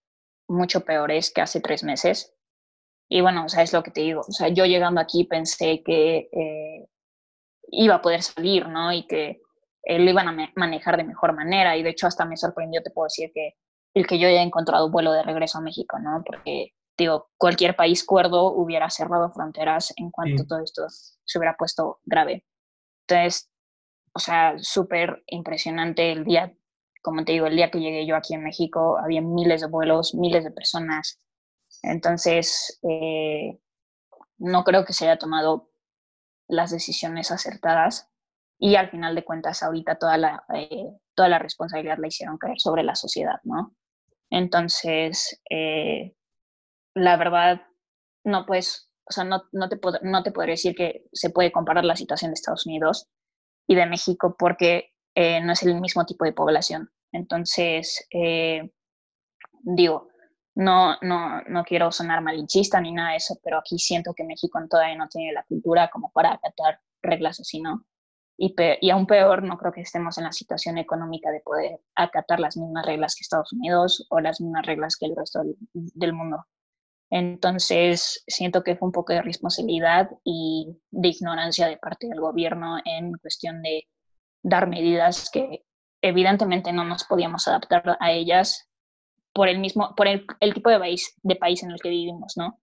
mucho 0.48 0.82
peores 0.82 1.32
que 1.32 1.42
hace 1.42 1.62
tres 1.62 1.84
meses. 1.84 2.34
Y 3.08 3.22
bueno, 3.22 3.46
o 3.46 3.50
sea, 3.50 3.64
es 3.64 3.74
lo 3.74 3.82
que 3.82 3.92
te 3.92 4.02
digo. 4.02 4.22
O 4.22 4.32
sea, 4.32 4.50
yo 4.50 4.66
llegando 4.66 5.02
aquí 5.02 5.24
pensé 5.24 5.82
que 5.84 6.30
eh, 6.32 6.88
iba 7.72 7.96
a 7.96 8.02
poder 8.02 8.22
salir, 8.22 8.68
¿no? 8.68 8.92
Y 8.94 9.08
que 9.08 9.42
eh, 9.84 10.00
lo 10.00 10.10
iban 10.10 10.28
a 10.28 10.52
manejar 10.56 10.98
de 10.98 11.04
mejor 11.04 11.34
manera. 11.34 11.76
Y 11.76 11.84
de 11.84 11.90
hecho, 11.90 12.08
hasta 12.08 12.26
me 12.26 12.38
sorprendió, 12.38 12.82
te 12.84 12.92
puedo 12.92 13.06
decir, 13.06 13.32
que 13.34 13.56
el 13.94 14.06
que 14.06 14.20
yo 14.20 14.28
haya 14.28 14.42
encontrado 14.42 14.92
vuelo 14.92 15.12
de 15.12 15.24
regreso 15.24 15.58
a 15.58 15.62
México, 15.62 15.98
¿no? 16.00 16.24
Porque, 16.26 16.74
digo, 16.98 17.30
cualquier 17.38 17.76
país 17.76 18.06
cuerdo 18.06 18.52
hubiera 18.54 18.90
cerrado 18.90 19.32
fronteras 19.32 19.94
en 19.98 20.12
cuanto 20.12 20.46
todo 20.46 20.60
esto 20.60 20.84
se 20.90 21.38
hubiera 21.38 21.56
puesto 21.58 22.00
grave. 22.06 22.46
Entonces, 23.10 23.50
o 24.14 24.20
sea, 24.20 24.56
súper 24.60 25.24
impresionante 25.28 26.12
el 26.12 26.26
día 26.26 26.54
como 27.02 27.24
te 27.24 27.32
digo, 27.32 27.48
el 27.48 27.56
día 27.56 27.72
que 27.72 27.80
llegué 27.80 28.06
yo 28.06 28.16
aquí 28.16 28.34
en 28.34 28.44
México 28.44 28.98
había 28.98 29.22
miles 29.22 29.62
de 29.62 29.68
vuelos, 29.68 30.14
miles 30.16 30.44
de 30.44 30.52
personas. 30.52 31.20
Entonces, 31.84 32.80
eh, 32.84 33.58
no 34.38 34.64
creo 34.64 34.86
que 34.86 34.94
se 34.94 35.06
haya 35.06 35.18
tomado 35.18 35.70
las 36.48 36.72
decisiones 36.72 37.32
acertadas 37.32 38.10
y 38.58 38.76
al 38.76 38.90
final 38.90 39.16
de 39.16 39.24
cuentas 39.24 39.64
ahorita 39.64 39.96
toda 39.98 40.18
la, 40.18 40.44
eh, 40.54 40.92
toda 41.16 41.30
la 41.30 41.40
responsabilidad 41.40 41.98
la 42.00 42.08
hicieron 42.08 42.38
caer 42.38 42.60
sobre 42.60 42.84
la 42.84 42.96
sociedad, 42.96 43.40
¿no? 43.44 43.76
Entonces, 44.30 45.42
eh, 45.50 46.16
la 46.94 47.18
verdad, 47.18 47.62
no 48.24 48.46
puedes, 48.46 48.89
o 49.10 49.12
sea, 49.12 49.24
no, 49.24 49.44
no, 49.52 49.68
te 49.70 49.80
no 50.04 50.24
te 50.24 50.32
podría 50.32 50.54
decir 50.54 50.76
que 50.76 51.06
se 51.12 51.32
puede 51.32 51.52
comparar 51.52 51.84
la 51.84 51.96
situación 51.96 52.32
de 52.32 52.36
Estados 52.36 52.68
Unidos 52.68 53.08
y 53.68 53.76
de 53.76 53.88
México 53.88 54.36
porque 54.38 54.94
eh, 55.16 55.42
no 55.42 55.54
es 55.54 55.64
el 55.64 55.82
mismo 55.82 56.06
tipo 56.06 56.26
de 56.26 56.34
población. 56.34 56.92
Entonces, 57.12 58.08
eh, 58.12 58.72
digo, 59.64 60.10
no, 60.56 60.96
no, 61.02 61.42
no 61.48 61.64
quiero 61.64 61.92
sonar 61.92 62.22
malinchista 62.22 62.80
ni 62.82 62.92
nada 62.92 63.12
de 63.12 63.18
eso, 63.18 63.40
pero 63.44 63.58
aquí 63.58 63.80
siento 63.80 64.14
que 64.14 64.24
México 64.24 64.60
todavía 64.70 64.96
no 64.96 65.08
tiene 65.08 65.34
la 65.34 65.44
cultura 65.44 65.90
como 65.90 66.12
para 66.12 66.34
acatar 66.34 66.80
reglas 67.02 67.40
así, 67.40 67.62
¿no? 67.62 67.86
Y, 68.38 68.56
y 68.82 68.90
aún 68.92 69.08
peor, 69.08 69.44
no 69.44 69.58
creo 69.58 69.72
que 69.72 69.82
estemos 69.82 70.18
en 70.18 70.26
la 70.26 70.32
situación 70.32 70.78
económica 70.78 71.32
de 71.32 71.42
poder 71.42 71.82
acatar 71.96 72.40
las 72.40 72.56
mismas 72.58 72.86
reglas 72.86 73.16
que 73.16 73.22
Estados 73.22 73.52
Unidos 73.54 74.06
o 74.10 74.20
las 74.20 74.40
mismas 74.40 74.66
reglas 74.66 74.96
que 74.98 75.08
el 75.08 75.16
resto 75.16 75.42
del 75.74 76.14
mundo. 76.14 76.46
Entonces, 77.10 78.24
siento 78.28 78.64
que 78.64 78.76
fue 78.76 78.88
un 78.88 78.92
poco 78.92 79.14
de 79.14 79.22
responsabilidad 79.22 80.10
y 80.24 80.68
de 80.92 81.08
ignorancia 81.08 81.68
de 81.68 81.78
parte 81.78 82.08
del 82.08 82.20
gobierno 82.20 82.78
en 82.86 83.14
cuestión 83.14 83.62
de 83.62 83.88
dar 84.44 84.68
medidas 84.68 85.30
que 85.32 85.64
evidentemente 86.02 86.72
no 86.72 86.86
nos 86.86 87.04
podíamos 87.04 87.48
adaptar 87.48 87.98
a 88.00 88.12
ellas 88.12 88.70
por 89.34 89.48
el 89.48 89.60
mismo, 89.60 89.94
por 89.96 90.08
el, 90.08 90.26
tipo 90.54 90.70
de 90.70 90.80
país, 90.80 91.16
de 91.24 91.36
país 91.36 91.64
en 91.64 91.72
el 91.72 91.80
que 91.80 91.90
vivimos, 91.90 92.38
¿no? 92.38 92.60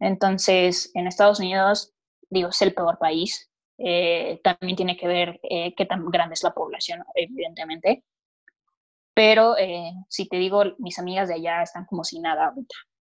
Entonces, 0.00 0.90
en 0.94 1.06
Estados 1.06 1.40
Unidos, 1.40 1.92
digo, 2.30 2.48
es 2.48 2.62
el 2.62 2.74
peor 2.74 2.98
país. 2.98 3.50
Eh, 3.78 4.40
también 4.42 4.76
tiene 4.76 4.96
que 4.96 5.06
ver 5.06 5.40
eh, 5.42 5.74
qué 5.76 5.86
tan 5.86 6.04
grande 6.06 6.34
es 6.34 6.42
la 6.42 6.52
población, 6.52 7.04
evidentemente. 7.14 8.04
Pero 9.14 9.56
eh, 9.58 9.92
si 10.08 10.28
te 10.28 10.36
digo, 10.36 10.62
mis 10.78 10.98
amigas 10.98 11.28
de 11.28 11.34
allá 11.34 11.62
están 11.62 11.86
como 11.86 12.04
si 12.04 12.20
nada 12.20 12.52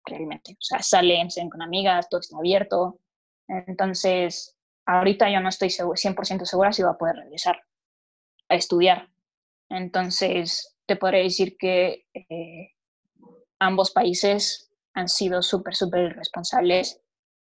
realmente. 0.04 0.52
O 0.52 0.62
sea, 0.62 0.82
salen, 0.82 1.30
salen 1.30 1.50
con 1.50 1.62
amigas, 1.62 2.08
todo 2.08 2.20
está 2.20 2.36
abierto. 2.36 3.00
Entonces, 3.48 4.56
ahorita 4.86 5.30
yo 5.30 5.40
no 5.40 5.48
estoy 5.48 5.68
100% 5.68 6.44
segura 6.44 6.72
si 6.72 6.82
voy 6.82 6.92
a 6.92 6.98
poder 6.98 7.16
regresar 7.16 7.60
a 8.48 8.54
estudiar. 8.54 9.08
Entonces, 9.68 10.76
te 10.86 10.96
podría 10.96 11.22
decir 11.22 11.56
que 11.58 12.06
eh, 12.14 12.72
ambos 13.58 13.90
países 13.90 14.70
han 14.94 15.08
sido 15.08 15.42
súper, 15.42 15.74
súper 15.74 16.12
irresponsables, 16.12 17.00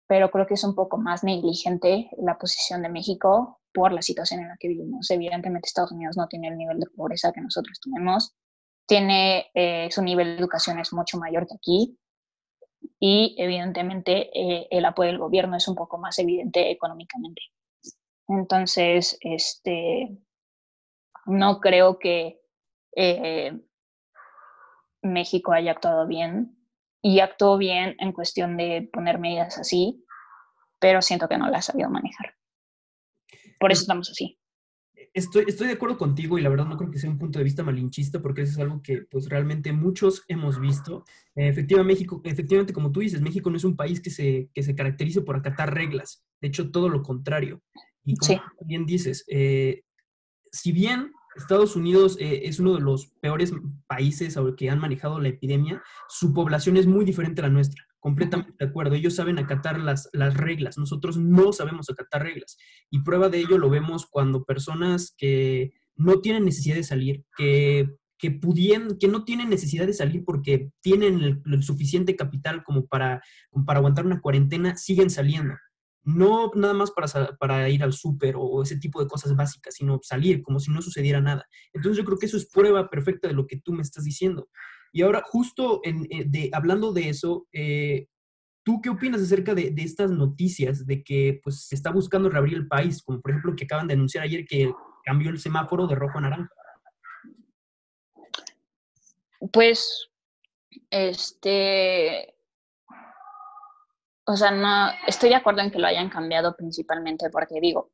pero 0.07 0.31
creo 0.31 0.47
que 0.47 0.55
es 0.55 0.65
un 0.65 0.75
poco 0.75 0.99
más 0.99 1.25
negligente 1.25 2.11
la 2.19 2.39
posición 2.39 2.83
de 2.83 2.89
México 2.89 3.61
por 3.73 3.93
la 3.93 4.03
situación 4.03 4.41
en 4.41 4.49
la 4.49 4.57
que 4.59 4.69
vivimos. 4.69 5.11
Evidentemente, 5.11 5.67
Estados 5.67 5.93
Unidos 5.93 6.17
no 6.17 6.29
tiene 6.29 6.49
el 6.49 6.59
nivel 6.59 6.79
de 6.79 6.87
pobreza 6.95 7.33
que 7.33 7.41
nosotros 7.41 7.81
tenemos, 7.83 8.35
tiene 8.87 9.47
eh, 9.55 9.89
su 9.91 10.03
nivel 10.03 10.29
de 10.29 10.41
educación 10.41 10.79
es 10.79 10.93
mucho 10.93 11.19
mayor 11.19 11.47
que 11.47 11.55
aquí 11.55 11.99
y 12.99 13.35
evidentemente 13.39 14.31
eh, 14.33 14.69
el 14.71 14.85
apoyo 14.85 15.09
del 15.09 15.19
gobierno 15.19 15.57
es 15.57 15.67
un 15.69 15.75
poco 15.75 15.99
más 15.99 16.19
evidente 16.19 16.71
económicamente. 16.71 17.43
Entonces, 18.29 19.19
este, 19.21 20.17
no 21.27 21.61
creo 21.61 21.99
que 21.99 22.41
eh, 22.97 23.53
México 25.03 25.53
haya 25.53 25.73
actuado 25.73 26.07
bien 26.07 26.57
y 27.03 27.21
actuó 27.21 27.59
bien 27.59 27.97
en 27.99 28.13
cuestión 28.13 28.57
de 28.57 28.89
poner 28.93 29.19
medidas 29.19 29.59
así, 29.59 30.05
pero 30.79 31.03
siento 31.03 31.29
que 31.29 31.39
no 31.39 31.49
las 31.49 31.69
ha 31.69 31.73
sabido 31.73 31.91
manejar. 31.91 32.35
Por 33.59 33.73
eso 33.73 33.83
estamos 33.83 34.11
así. 34.11 34.39
Estoy, 35.15 35.45
estoy 35.47 35.67
de 35.67 35.75
acuerdo 35.75 35.99
contigo 35.99 36.39
y 36.39 36.43
la 36.43 36.49
verdad 36.49 36.67
no 36.67 36.79
creo 36.79 36.91
que 36.91 36.99
sea 36.99 37.11
un 37.11 37.19
punto 37.19 37.39
de 37.39 37.45
vista 37.45 37.63
malinchista 37.63 38.23
porque 38.23 38.43
eso 38.43 38.53
es 38.53 38.59
algo 38.59 38.81
que 38.83 39.03
pues 39.11 39.29
realmente 39.29 39.73
muchos 39.73 40.25
hemos 40.27 40.59
visto. 40.59 41.05
efectivamente, 41.35 41.93
México, 41.93 42.23
efectivamente, 42.25 42.73
como 42.73 42.93
tú 42.93 43.01
dices, 43.01 43.21
México 43.21 43.51
no 43.51 43.59
es 43.59 43.65
un 43.65 43.77
país 43.77 44.01
que 44.01 44.11
se, 44.11 44.49
que 44.55 44.63
se 44.63 44.75
caracterice 44.75 45.21
por 45.21 45.37
acatar 45.37 45.75
reglas. 45.75 46.25
De 46.41 46.49
hecho, 46.49 46.71
todo 46.71 46.89
lo 46.89 47.03
contrario. 47.03 47.61
Y 48.05 48.17
como 48.17 48.41
bien 48.65 48.87
dices, 48.87 49.25
eh, 49.29 49.83
si 50.51 50.73
bien 50.73 51.13
Estados 51.37 51.77
Unidos 51.77 52.17
eh, 52.21 52.43
es 52.45 52.59
uno 52.59 52.75
de 52.75 52.81
los 52.81 53.09
peores 53.21 53.53
países 53.87 54.37
que 54.57 54.71
han 54.71 54.79
manejado 54.79 55.21
la 55.21 55.29
epidemia, 55.29 55.83
su 56.09 56.33
población 56.33 56.77
es 56.77 56.87
muy 56.87 57.05
diferente 57.05 57.41
a 57.41 57.45
la 57.45 57.51
nuestra. 57.51 57.85
Completamente 58.03 58.57
de 58.59 58.69
acuerdo. 58.69 58.97
Ellos 58.97 59.15
saben 59.15 59.39
acatar 59.39 59.79
las, 59.79 60.11
las 60.13 60.37
reglas. 60.37 60.77
Nosotros 60.77 61.19
no 61.19 61.53
sabemos 61.53 61.89
acatar 61.89 62.25
reglas. 62.25 62.57
Y 62.91 63.05
prueba 63.05 63.29
de 63.29 63.39
ello 63.39 63.59
lo 63.59 63.71
vemos 63.71 64.09
cuando 64.11 64.43
personas 64.43 65.15
que 65.17 65.71
no 65.95 66.21
tienen 66.21 66.45
necesidad 66.45 66.75
de 66.75 66.83
salir, 66.83 67.25
que, 67.37 67.95
que, 68.19 68.41
que 68.99 69.07
no 69.07 69.25
tienen 69.25 69.51
necesidad 69.51 69.87
de 69.87 69.93
salir 69.93 70.25
porque 70.25 70.73
tienen 70.81 71.43
el, 71.47 71.63
suficiente 71.63 72.17
capital 72.17 72.65
como 72.65 72.87
para, 72.87 73.23
para 73.65 73.79
aguantar 73.79 74.05
una 74.05 74.21
cuarentena, 74.21 74.77
siguen 74.77 75.09
saliendo 75.09 75.55
no 76.05 76.51
nada 76.57 76.75
más 76.75 76.91
para, 76.91 77.37
para 77.37 77.69
ir 77.69 77.85
al 77.85 77.93
súper 77.93 78.35
o 78.37 78.65
ese 78.65 78.77
tipo 78.77 79.01
de 79.01 79.09
cosas 79.09 79.37
básicas, 79.37 79.77
sino 79.77 80.01
salir 80.03 80.43
como 80.43 80.59
si 80.59 80.73
no 80.73 80.83
sucediera 80.83 81.21
nada. 81.21 81.47
Entonces 81.73 81.99
yo 81.99 82.05
creo 82.05 82.19
que 82.19 82.27
eso 82.27 82.37
es 82.37 82.49
prueba 82.51 82.91
perfecta 82.91 83.29
de 83.29 83.35
lo 83.35 83.47
que 83.47 83.61
tú 83.61 83.73
me 83.73 83.83
estás 83.83 84.03
diciendo. 84.03 84.49
Y 84.93 85.03
ahora, 85.03 85.23
justo 85.25 85.81
eh, 85.85 86.51
hablando 86.53 86.93
de 86.93 87.09
eso, 87.09 87.47
eh, 87.53 88.07
¿Tú 88.65 88.81
qué 88.81 88.91
opinas 88.91 89.21
acerca 89.21 89.55
de, 89.55 89.75
estas 89.79 90.11
noticias 90.11 90.87
de 90.87 91.03
que 91.03 91.41
pues, 91.43 91.67
se 91.67 91.75
está 91.75 91.91
buscando 91.91 92.31
reabrir 92.31 92.55
el 92.55 92.69
país? 92.69 93.03
Como 93.03 93.21
por 93.21 93.33
ejemplo 93.33 93.57
que 93.57 93.65
acaban 93.65 93.89
de 93.89 93.95
anunciar 93.95 94.23
ayer 94.23 94.45
que 94.47 94.73
cambió 95.05 95.31
el 95.31 95.41
semáforo 95.41 95.89
de 95.89 95.97
rojo 95.97 96.19
a 96.19 96.21
naranja. 96.21 96.51
Pues, 99.53 100.11
este, 100.91 102.37
o 104.27 104.37
sea, 104.37 104.53
no, 104.53 104.93
estoy 105.09 105.31
de 105.31 105.35
acuerdo 105.35 105.63
en 105.63 105.73
que 105.73 105.81
lo 105.81 105.89
hayan 105.89 106.09
cambiado 106.09 106.55
principalmente 106.57 107.31
porque 107.31 107.61
digo, 107.61 107.91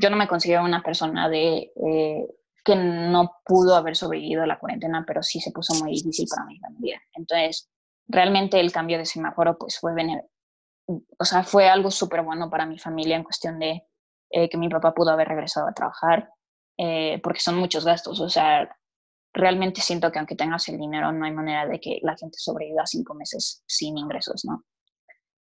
yo 0.00 0.08
no 0.08 0.16
me 0.16 0.28
considero 0.28 0.64
una 0.64 0.82
persona 0.82 1.28
de 1.28 1.72
eh, 1.76 2.26
que 2.64 2.76
no 2.76 3.40
pudo 3.44 3.76
haber 3.76 3.96
sobrevivido 3.96 4.46
la 4.46 4.58
cuarentena, 4.58 5.04
pero 5.06 5.22
sí 5.22 5.40
se 5.40 5.52
puso 5.52 5.74
muy 5.82 5.92
difícil 5.92 6.26
para 6.28 6.46
mi 6.46 6.58
familia. 6.58 7.00
Entonces, 7.14 7.70
realmente 8.06 8.60
el 8.60 8.72
cambio 8.72 8.98
de 8.98 9.06
semáforo 9.06 9.56
pues 9.58 9.78
fue 9.78 9.92
o 11.18 11.24
sea, 11.24 11.44
fue 11.44 11.68
algo 11.68 11.90
súper 11.90 12.22
bueno 12.22 12.50
para 12.50 12.66
mi 12.66 12.78
familia 12.78 13.16
en 13.16 13.22
cuestión 13.22 13.58
de 13.58 13.84
eh, 14.30 14.48
que 14.48 14.56
mi 14.56 14.68
papá 14.68 14.92
pudo 14.92 15.10
haber 15.10 15.28
regresado 15.28 15.68
a 15.68 15.72
trabajar, 15.72 16.30
eh, 16.76 17.20
porque 17.22 17.40
son 17.40 17.56
muchos 17.56 17.84
gastos, 17.84 18.20
o 18.20 18.28
sea, 18.28 18.76
realmente 19.32 19.80
siento 19.80 20.10
que 20.10 20.18
aunque 20.18 20.34
tengas 20.34 20.68
el 20.68 20.78
dinero, 20.78 21.12
no 21.12 21.24
hay 21.24 21.32
manera 21.32 21.66
de 21.66 21.80
que 21.80 21.98
la 22.02 22.16
gente 22.16 22.38
sobreviva 22.38 22.86
cinco 22.86 23.14
meses 23.14 23.62
sin 23.66 23.96
ingresos, 23.96 24.44
¿no? 24.44 24.64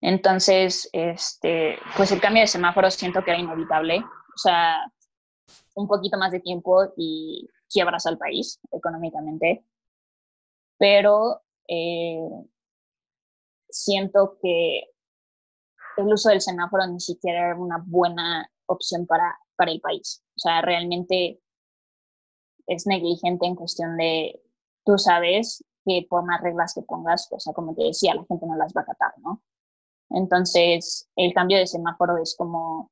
Entonces, 0.01 0.89
este, 0.91 1.77
pues 1.95 2.11
el 2.11 2.19
cambio 2.19 2.41
de 2.41 2.47
semáforo 2.47 2.91
siento 2.91 3.23
que 3.23 3.31
era 3.31 3.39
inevitable, 3.39 3.99
o 3.99 4.37
sea, 4.37 4.79
un 5.75 5.87
poquito 5.87 6.17
más 6.17 6.31
de 6.31 6.39
tiempo 6.39 6.93
y 6.97 7.49
quiebras 7.69 8.05
al 8.05 8.17
país 8.17 8.59
económicamente, 8.71 9.65
pero 10.77 11.41
eh, 11.67 12.19
siento 13.69 14.37
que 14.41 14.83
el 15.97 16.13
uso 16.13 16.29
del 16.29 16.41
semáforo 16.41 16.85
ni 16.87 16.99
siquiera 16.99 17.47
era 17.47 17.55
una 17.55 17.83
buena 17.85 18.49
opción 18.65 19.05
para, 19.05 19.37
para 19.55 19.71
el 19.71 19.81
país. 19.81 20.23
O 20.35 20.39
sea, 20.39 20.61
realmente 20.61 21.39
es 22.67 22.87
negligente 22.87 23.45
en 23.45 23.55
cuestión 23.55 23.97
de, 23.97 24.41
tú 24.85 24.97
sabes 24.97 25.63
que 25.85 26.05
por 26.09 26.23
más 26.25 26.41
reglas 26.41 26.73
que 26.73 26.81
pongas, 26.81 27.27
o 27.31 27.39
sea, 27.39 27.53
como 27.53 27.75
te 27.75 27.83
decía, 27.83 28.15
la 28.15 28.25
gente 28.25 28.45
no 28.45 28.55
las 28.55 28.73
va 28.73 28.81
a 28.81 28.83
acatar, 28.83 29.13
¿no? 29.19 29.41
Entonces, 30.09 31.09
el 31.15 31.33
cambio 31.33 31.57
de 31.57 31.67
semáforo 31.67 32.17
es 32.17 32.35
como 32.37 32.91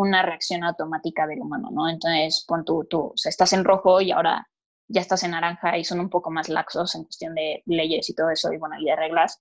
una 0.00 0.22
reacción 0.22 0.64
automática 0.64 1.26
del 1.26 1.40
humano, 1.40 1.70
¿no? 1.72 1.88
Entonces, 1.88 2.44
pon 2.46 2.64
tú, 2.64 2.86
tú, 2.88 3.12
o 3.14 3.16
sea, 3.16 3.30
estás 3.30 3.52
en 3.52 3.64
rojo 3.64 4.00
y 4.00 4.10
ahora 4.12 4.48
ya 4.88 5.00
estás 5.00 5.22
en 5.22 5.32
naranja 5.32 5.78
y 5.78 5.84
son 5.84 6.00
un 6.00 6.10
poco 6.10 6.30
más 6.30 6.48
laxos 6.48 6.94
en 6.94 7.04
cuestión 7.04 7.34
de 7.34 7.62
leyes 7.66 8.08
y 8.10 8.14
todo 8.14 8.30
eso 8.30 8.52
y, 8.52 8.58
bueno, 8.58 8.76
y 8.80 8.86
de 8.86 8.96
reglas 8.96 9.40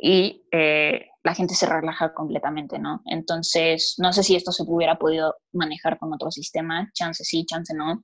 y 0.00 0.46
eh, 0.50 1.08
la 1.22 1.34
gente 1.34 1.54
se 1.54 1.66
relaja 1.66 2.14
completamente, 2.14 2.78
¿no? 2.78 3.02
Entonces, 3.04 3.96
no 3.98 4.12
sé 4.12 4.22
si 4.22 4.34
esto 4.36 4.52
se 4.52 4.62
hubiera 4.66 4.98
podido 4.98 5.36
manejar 5.52 5.98
con 5.98 6.12
otro 6.14 6.30
sistema, 6.30 6.90
chance 6.94 7.24
sí, 7.24 7.44
chance 7.44 7.74
no, 7.74 8.02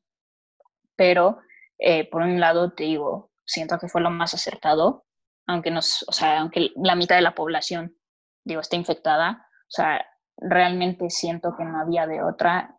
pero 0.96 1.38
eh, 1.78 2.08
por 2.10 2.22
un 2.22 2.38
lado 2.40 2.72
te 2.72 2.84
digo, 2.84 3.30
siento 3.44 3.78
que 3.78 3.88
fue 3.88 4.02
lo 4.02 4.10
más 4.10 4.34
acertado, 4.34 5.06
aunque 5.46 5.70
nos, 5.70 6.04
o 6.08 6.12
sea, 6.12 6.40
aunque 6.40 6.70
la 6.76 6.96
mitad 6.96 7.16
de 7.16 7.22
la 7.22 7.34
población, 7.34 7.96
digo, 8.44 8.60
está 8.60 8.76
infectada, 8.76 9.46
o 9.50 9.70
sea, 9.70 10.04
realmente 10.36 11.10
siento 11.10 11.54
que 11.56 11.64
no 11.64 11.80
había 11.80 12.06
de 12.06 12.22
otra 12.22 12.76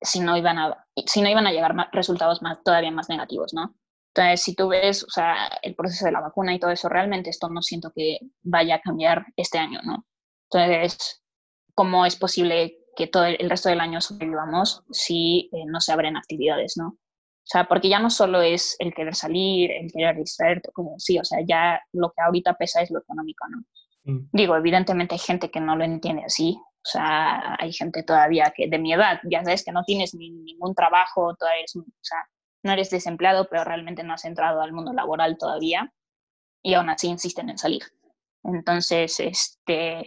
si 0.00 0.20
no 0.20 0.36
iban 0.36 0.58
a, 0.58 0.86
si 1.06 1.22
no 1.22 1.28
iban 1.28 1.46
a 1.46 1.52
llegar 1.52 1.74
resultados 1.92 2.42
más, 2.42 2.62
todavía 2.62 2.90
más 2.90 3.08
negativos, 3.08 3.54
¿no? 3.54 3.74
Entonces, 4.14 4.42
si 4.42 4.54
tú 4.54 4.68
ves, 4.68 5.04
o 5.04 5.10
sea, 5.10 5.48
el 5.62 5.74
proceso 5.74 6.06
de 6.06 6.12
la 6.12 6.20
vacuna 6.20 6.54
y 6.54 6.58
todo 6.58 6.70
eso, 6.70 6.88
realmente 6.88 7.30
esto 7.30 7.48
no 7.48 7.60
siento 7.60 7.92
que 7.94 8.18
vaya 8.42 8.76
a 8.76 8.80
cambiar 8.80 9.26
este 9.36 9.58
año, 9.58 9.80
¿no? 9.84 10.06
Entonces, 10.50 11.22
¿cómo 11.74 12.06
es 12.06 12.16
posible 12.16 12.78
que 12.96 13.06
todo 13.08 13.26
el 13.26 13.50
resto 13.50 13.68
del 13.68 13.80
año 13.80 14.00
sobrevivamos 14.00 14.82
si 14.90 15.50
eh, 15.52 15.64
no 15.66 15.80
se 15.80 15.92
abren 15.92 16.16
actividades, 16.16 16.76
¿no? 16.76 16.88
O 16.88 17.48
sea, 17.48 17.68
porque 17.68 17.88
ya 17.88 18.00
no 18.00 18.10
solo 18.10 18.40
es 18.40 18.74
el 18.78 18.94
querer 18.94 19.14
salir, 19.14 19.70
el 19.70 19.92
querer 19.92 20.16
distraerte, 20.16 20.72
como 20.72 20.98
sí, 20.98 21.18
o 21.18 21.24
sea, 21.24 21.40
ya 21.46 21.80
lo 21.92 22.10
que 22.10 22.22
ahorita 22.22 22.54
pesa 22.54 22.80
es 22.80 22.90
lo 22.90 23.00
económico, 23.00 23.46
¿no? 23.48 23.62
Digo, 24.32 24.54
evidentemente 24.54 25.16
hay 25.16 25.18
gente 25.18 25.50
que 25.50 25.60
no 25.60 25.74
lo 25.74 25.82
entiende 25.82 26.22
así, 26.24 26.56
o 26.86 26.88
sea, 26.88 27.56
hay 27.58 27.72
gente 27.72 28.04
todavía 28.04 28.52
que 28.54 28.68
de 28.68 28.78
mi 28.78 28.92
edad, 28.92 29.18
ya 29.28 29.42
sabes 29.42 29.64
que 29.64 29.72
no 29.72 29.82
tienes 29.82 30.14
ni, 30.14 30.30
ningún 30.30 30.72
trabajo, 30.72 31.34
todavía 31.34 31.64
o 31.64 31.82
sea, 32.00 32.18
no 32.62 32.72
eres 32.72 32.90
desempleado, 32.90 33.48
pero 33.50 33.64
realmente 33.64 34.04
no 34.04 34.14
has 34.14 34.24
entrado 34.24 34.60
al 34.60 34.72
mundo 34.72 34.92
laboral 34.92 35.36
todavía 35.36 35.92
y 36.62 36.74
aún 36.74 36.88
así 36.88 37.08
insisten 37.08 37.50
en 37.50 37.58
salir. 37.58 37.82
Entonces, 38.44 39.18
este, 39.18 40.06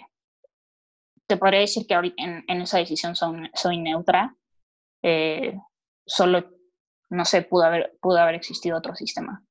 te 1.28 1.38
podría 1.38 1.60
decir 1.60 1.86
que 1.86 1.94
en, 2.16 2.62
esa 2.62 2.78
decisión 2.78 3.14
soy 3.16 3.78
neutra. 3.78 4.36
Eh, 5.04 5.58
solo, 6.06 6.50
no 7.10 7.26
sé, 7.26 7.42
pudo 7.42 7.64
haber, 7.64 7.98
pudo 8.02 8.18
haber 8.20 8.36
existido 8.36 8.78
otro 8.78 8.96
sistema. 8.96 9.44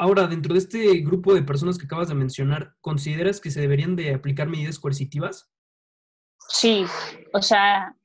Ahora, 0.00 0.28
dentro 0.28 0.54
de 0.54 0.60
este 0.60 1.00
grupo 1.00 1.34
de 1.34 1.42
personas 1.42 1.76
que 1.76 1.86
acabas 1.86 2.06
de 2.06 2.14
mencionar, 2.14 2.72
¿consideras 2.80 3.40
que 3.40 3.50
se 3.50 3.60
deberían 3.60 3.96
de 3.96 4.14
aplicar 4.14 4.46
medidas 4.46 4.78
coercitivas? 4.78 5.50
Sí, 6.48 6.84
o 7.34 7.42
sea, 7.42 7.96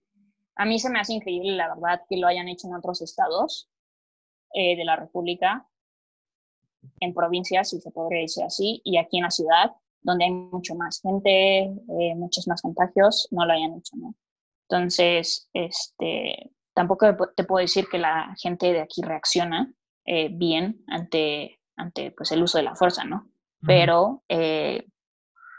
a 0.55 0.65
mí 0.65 0.79
se 0.79 0.89
me 0.89 0.99
hace 0.99 1.13
increíble, 1.13 1.55
la 1.55 1.71
verdad, 1.75 2.01
que 2.09 2.17
lo 2.17 2.25
hayan 2.25 2.47
hecho 2.47 2.67
en 2.67 2.73
otros 2.73 3.03
estados 3.03 3.69
eh, 4.55 4.75
de 4.75 4.83
la 4.85 4.95
República, 4.95 5.67
en 6.99 7.13
provincias, 7.13 7.69
si 7.69 7.79
se 7.79 7.91
podría 7.91 8.21
decir 8.21 8.43
así, 8.43 8.81
y 8.83 8.97
aquí 8.97 9.17
en 9.17 9.25
la 9.25 9.31
ciudad, 9.31 9.73
donde 10.01 10.25
hay 10.25 10.31
mucho 10.31 10.73
más 10.73 10.99
gente, 10.99 11.59
eh, 11.59 12.15
muchos 12.15 12.47
más 12.47 12.63
contagios, 12.63 13.27
no 13.29 13.45
lo 13.45 13.53
hayan 13.53 13.77
hecho, 13.77 13.95
¿no? 13.97 14.15
Entonces, 14.67 15.47
este, 15.53 16.51
tampoco 16.73 17.05
te 17.35 17.43
puedo 17.43 17.61
decir 17.61 17.85
que 17.87 17.99
la 17.99 18.35
gente 18.41 18.73
de 18.73 18.81
aquí 18.81 19.03
reacciona 19.03 19.71
eh, 20.05 20.29
bien 20.31 20.83
ante, 20.87 21.59
ante 21.77 22.11
pues, 22.11 22.31
el 22.31 22.43
uso 22.43 22.57
de 22.57 22.63
la 22.63 22.75
fuerza, 22.75 23.03
¿no? 23.03 23.29
Pero, 23.65 24.23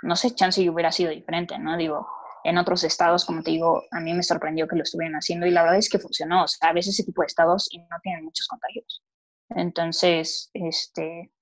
no 0.03 0.17
sé, 0.17 0.35
chance 0.35 0.61
y 0.61 0.69
hubiera 0.69 0.93
sido 0.93 1.11
diferente, 1.11 1.59
¿no? 1.59 1.77
Digo, 1.79 2.07
en 2.45 2.59
otros 2.59 2.85
estados, 2.85 3.25
como 3.25 3.43
te 3.43 3.53
digo, 3.53 3.85
a 3.91 4.01
mí 4.01 4.13
me 4.13 4.23
sorprendió 4.23 4.69
que 4.69 4.77
lo 4.77 4.83
estuvieran 4.83 5.15
haciendo 5.15 5.47
y 5.47 5.51
la 5.51 5.63
verdad 5.63 5.79
es 5.79 5.89
que 5.89 5.99
funcionó. 5.99 6.45
O 6.45 6.49
sea, 6.49 6.69
a 6.69 6.73
veces 6.75 6.95
ese 6.95 7.05
tipo 7.05 7.23
de 7.23 7.27
estados 7.27 7.69
y 7.73 7.79
no 7.79 7.97
tienen 8.03 8.25
muchos 8.25 8.47
contagios. 8.47 9.03
Entonces, 9.49 10.51
este, 10.53 11.33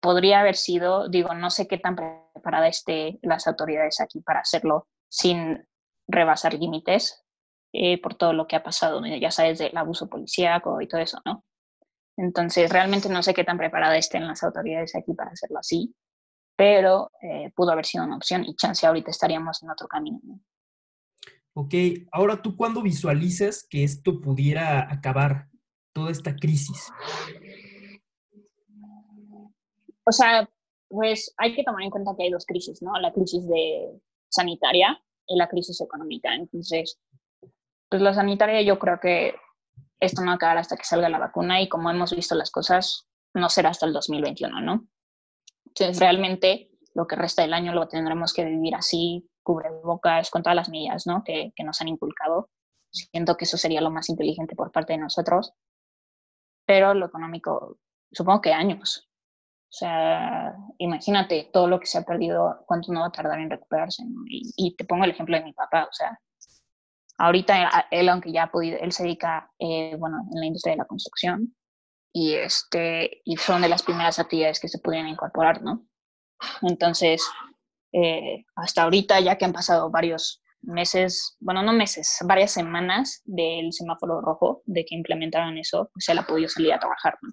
podría 0.00 0.40
haber 0.40 0.54
sido, 0.54 1.08
digo, 1.08 1.34
no 1.34 1.50
sé 1.50 1.66
qué 1.66 1.78
tan 1.78 1.96
preparada 1.96 2.68
estén 2.68 3.18
las 3.22 3.48
autoridades 3.48 4.00
aquí 4.00 4.20
para 4.20 4.40
hacerlo 4.40 4.86
sin 5.08 5.66
rebasar 6.06 6.54
límites 6.54 7.24
eh, 7.72 8.00
por 8.00 8.14
todo 8.14 8.32
lo 8.32 8.46
que 8.46 8.54
ha 8.54 8.62
pasado, 8.62 9.04
ya 9.04 9.32
sabes, 9.32 9.58
del 9.58 9.76
abuso 9.76 10.08
policíaco 10.08 10.80
y 10.80 10.86
todo 10.86 11.00
eso, 11.00 11.20
¿no? 11.24 11.44
Entonces, 12.16 12.70
realmente 12.70 13.08
no 13.08 13.22
sé 13.22 13.34
qué 13.34 13.44
tan 13.44 13.58
preparada 13.58 13.96
estén 13.96 14.26
las 14.26 14.42
autoridades 14.42 14.94
aquí 14.96 15.12
para 15.12 15.30
hacerlo 15.30 15.58
así 15.58 15.94
pero 16.58 17.10
eh, 17.20 17.52
pudo 17.54 17.72
haber 17.72 17.84
sido 17.84 18.04
una 18.04 18.16
opción 18.16 18.42
y 18.42 18.56
chance 18.56 18.86
ahorita 18.86 19.10
estaríamos 19.10 19.62
en 19.62 19.70
otro 19.70 19.86
camino. 19.86 20.18
Ok, 21.52 21.74
ahora 22.12 22.40
tú 22.40 22.56
cuándo 22.56 22.82
visualizas 22.82 23.66
que 23.68 23.84
esto 23.84 24.20
pudiera 24.20 24.90
acabar, 24.90 25.48
toda 25.92 26.10
esta 26.10 26.36
crisis? 26.36 26.92
O 30.04 30.12
sea, 30.12 30.48
pues 30.88 31.32
hay 31.38 31.54
que 31.54 31.64
tomar 31.64 31.82
en 31.82 31.90
cuenta 31.90 32.12
que 32.16 32.24
hay 32.24 32.30
dos 32.30 32.44
crisis, 32.44 32.82
¿no? 32.82 32.92
La 33.00 33.12
crisis 33.12 33.48
de 33.48 33.98
sanitaria 34.28 35.02
y 35.26 35.38
la 35.38 35.48
crisis 35.48 35.80
económica. 35.80 36.34
Entonces, 36.34 37.00
pues 37.88 38.02
la 38.02 38.12
sanitaria 38.12 38.60
yo 38.60 38.78
creo 38.78 39.00
que 39.00 39.34
esto 40.00 40.22
no 40.22 40.32
acabará 40.32 40.60
hasta 40.60 40.76
que 40.76 40.84
salga 40.84 41.08
la 41.08 41.18
vacuna 41.18 41.60
y 41.60 41.68
como 41.68 41.90
hemos 41.90 42.14
visto 42.14 42.34
las 42.34 42.50
cosas, 42.50 43.06
no 43.34 43.48
será 43.48 43.70
hasta 43.70 43.86
el 43.86 43.92
2021, 43.92 44.60
¿no? 44.60 44.86
Entonces, 45.66 46.00
realmente 46.00 46.70
lo 46.94 47.06
que 47.06 47.16
resta 47.16 47.42
del 47.42 47.52
año 47.52 47.72
lo 47.72 47.88
tendremos 47.88 48.32
que 48.32 48.44
vivir 48.44 48.74
así, 48.74 49.28
cubrebocas, 49.42 50.30
con 50.30 50.42
todas 50.42 50.56
las 50.56 50.68
medidas 50.68 51.06
¿no? 51.06 51.22
que, 51.22 51.52
que 51.54 51.62
nos 51.62 51.80
han 51.80 51.88
inculcado. 51.88 52.50
Siento 52.90 53.36
que 53.36 53.44
eso 53.44 53.58
sería 53.58 53.80
lo 53.80 53.90
más 53.90 54.08
inteligente 54.08 54.56
por 54.56 54.72
parte 54.72 54.94
de 54.94 54.98
nosotros. 54.98 55.52
Pero 56.66 56.94
lo 56.94 57.06
económico, 57.06 57.78
supongo 58.10 58.40
que 58.40 58.52
años. 58.52 59.08
O 59.68 59.72
sea, 59.78 60.56
imagínate 60.78 61.50
todo 61.52 61.68
lo 61.68 61.78
que 61.78 61.86
se 61.86 61.98
ha 61.98 62.02
perdido, 62.02 62.64
cuánto 62.66 62.92
no 62.92 63.00
va 63.00 63.06
a 63.08 63.12
tardar 63.12 63.38
en 63.38 63.50
recuperarse. 63.50 64.02
Y, 64.28 64.52
y, 64.56 64.74
te 64.74 64.84
pongo 64.84 65.04
el 65.04 65.10
ejemplo 65.10 65.36
de 65.36 65.44
mi 65.44 65.52
papá. 65.52 65.84
O 65.84 65.92
sea, 65.92 66.18
ahorita 67.18 67.86
él, 67.90 68.08
aunque 68.08 68.32
ya 68.32 68.44
ha 68.44 68.50
podido, 68.50 68.78
él 68.78 68.92
se 68.92 69.04
dedica, 69.04 69.50
eh, 69.58 69.96
bueno, 69.98 70.18
en 70.32 70.40
la 70.40 70.46
industria 70.46 70.72
de 70.72 70.78
la 70.78 70.84
construcción, 70.84 71.54
y, 72.12 72.34
este, 72.34 73.20
y 73.24 73.36
son 73.36 73.62
de 73.62 73.68
las 73.68 73.82
primeras 73.82 74.18
actividades 74.18 74.60
que 74.60 74.68
se 74.68 74.78
pudieron 74.78 75.08
incorporar, 75.08 75.62
¿no? 75.62 75.86
Entonces, 76.62 77.22
eh, 77.92 78.44
hasta 78.54 78.82
ahorita, 78.82 79.20
ya 79.20 79.36
que 79.36 79.44
han 79.44 79.52
pasado 79.52 79.90
varios 79.90 80.42
meses, 80.62 81.36
bueno, 81.40 81.62
no 81.62 81.72
meses, 81.72 82.18
varias 82.24 82.52
semanas 82.52 83.22
del 83.24 83.72
semáforo 83.72 84.20
rojo, 84.20 84.62
de 84.64 84.84
que 84.84 84.94
implementaron 84.94 85.58
eso, 85.58 85.90
pues 85.92 86.08
él 86.08 86.18
ha 86.18 86.26
podido 86.26 86.48
salir 86.48 86.72
a 86.72 86.78
trabajar, 86.78 87.18
¿no? 87.22 87.32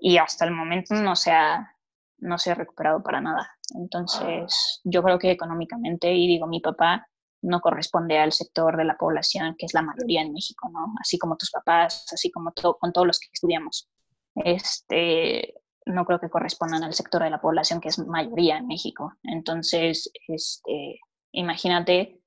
Y 0.00 0.18
hasta 0.18 0.44
el 0.44 0.50
momento 0.50 0.94
no 0.94 1.14
se 1.14 1.30
ha, 1.30 1.76
no 2.18 2.38
se 2.38 2.50
ha 2.50 2.54
recuperado 2.54 3.02
para 3.02 3.20
nada. 3.20 3.50
Entonces, 3.74 4.80
yo 4.84 5.02
creo 5.02 5.18
que 5.18 5.30
económicamente, 5.30 6.12
y 6.12 6.26
digo, 6.26 6.46
mi 6.46 6.60
papá 6.60 7.06
no 7.44 7.60
corresponde 7.60 8.18
al 8.18 8.32
sector 8.32 8.76
de 8.76 8.84
la 8.84 8.96
población 8.96 9.54
que 9.58 9.66
es 9.66 9.74
la 9.74 9.82
mayoría 9.82 10.22
en 10.22 10.32
México, 10.32 10.68
¿no? 10.72 10.94
Así 11.00 11.18
como 11.18 11.36
tus 11.36 11.50
papás, 11.50 12.06
así 12.12 12.30
como 12.30 12.52
con 12.80 12.92
todos 12.92 13.06
los 13.06 13.18
que 13.18 13.28
estudiamos. 13.32 13.88
Este, 14.34 15.54
no 15.86 16.04
creo 16.04 16.18
que 16.18 16.30
correspondan 16.30 16.82
al 16.82 16.94
sector 16.94 17.22
de 17.22 17.30
la 17.30 17.40
población 17.40 17.80
que 17.80 17.88
es 17.88 17.98
mayoría 17.98 18.56
en 18.56 18.66
México. 18.66 19.12
Entonces, 19.22 20.10
este, 20.26 20.98
imagínate 21.32 22.20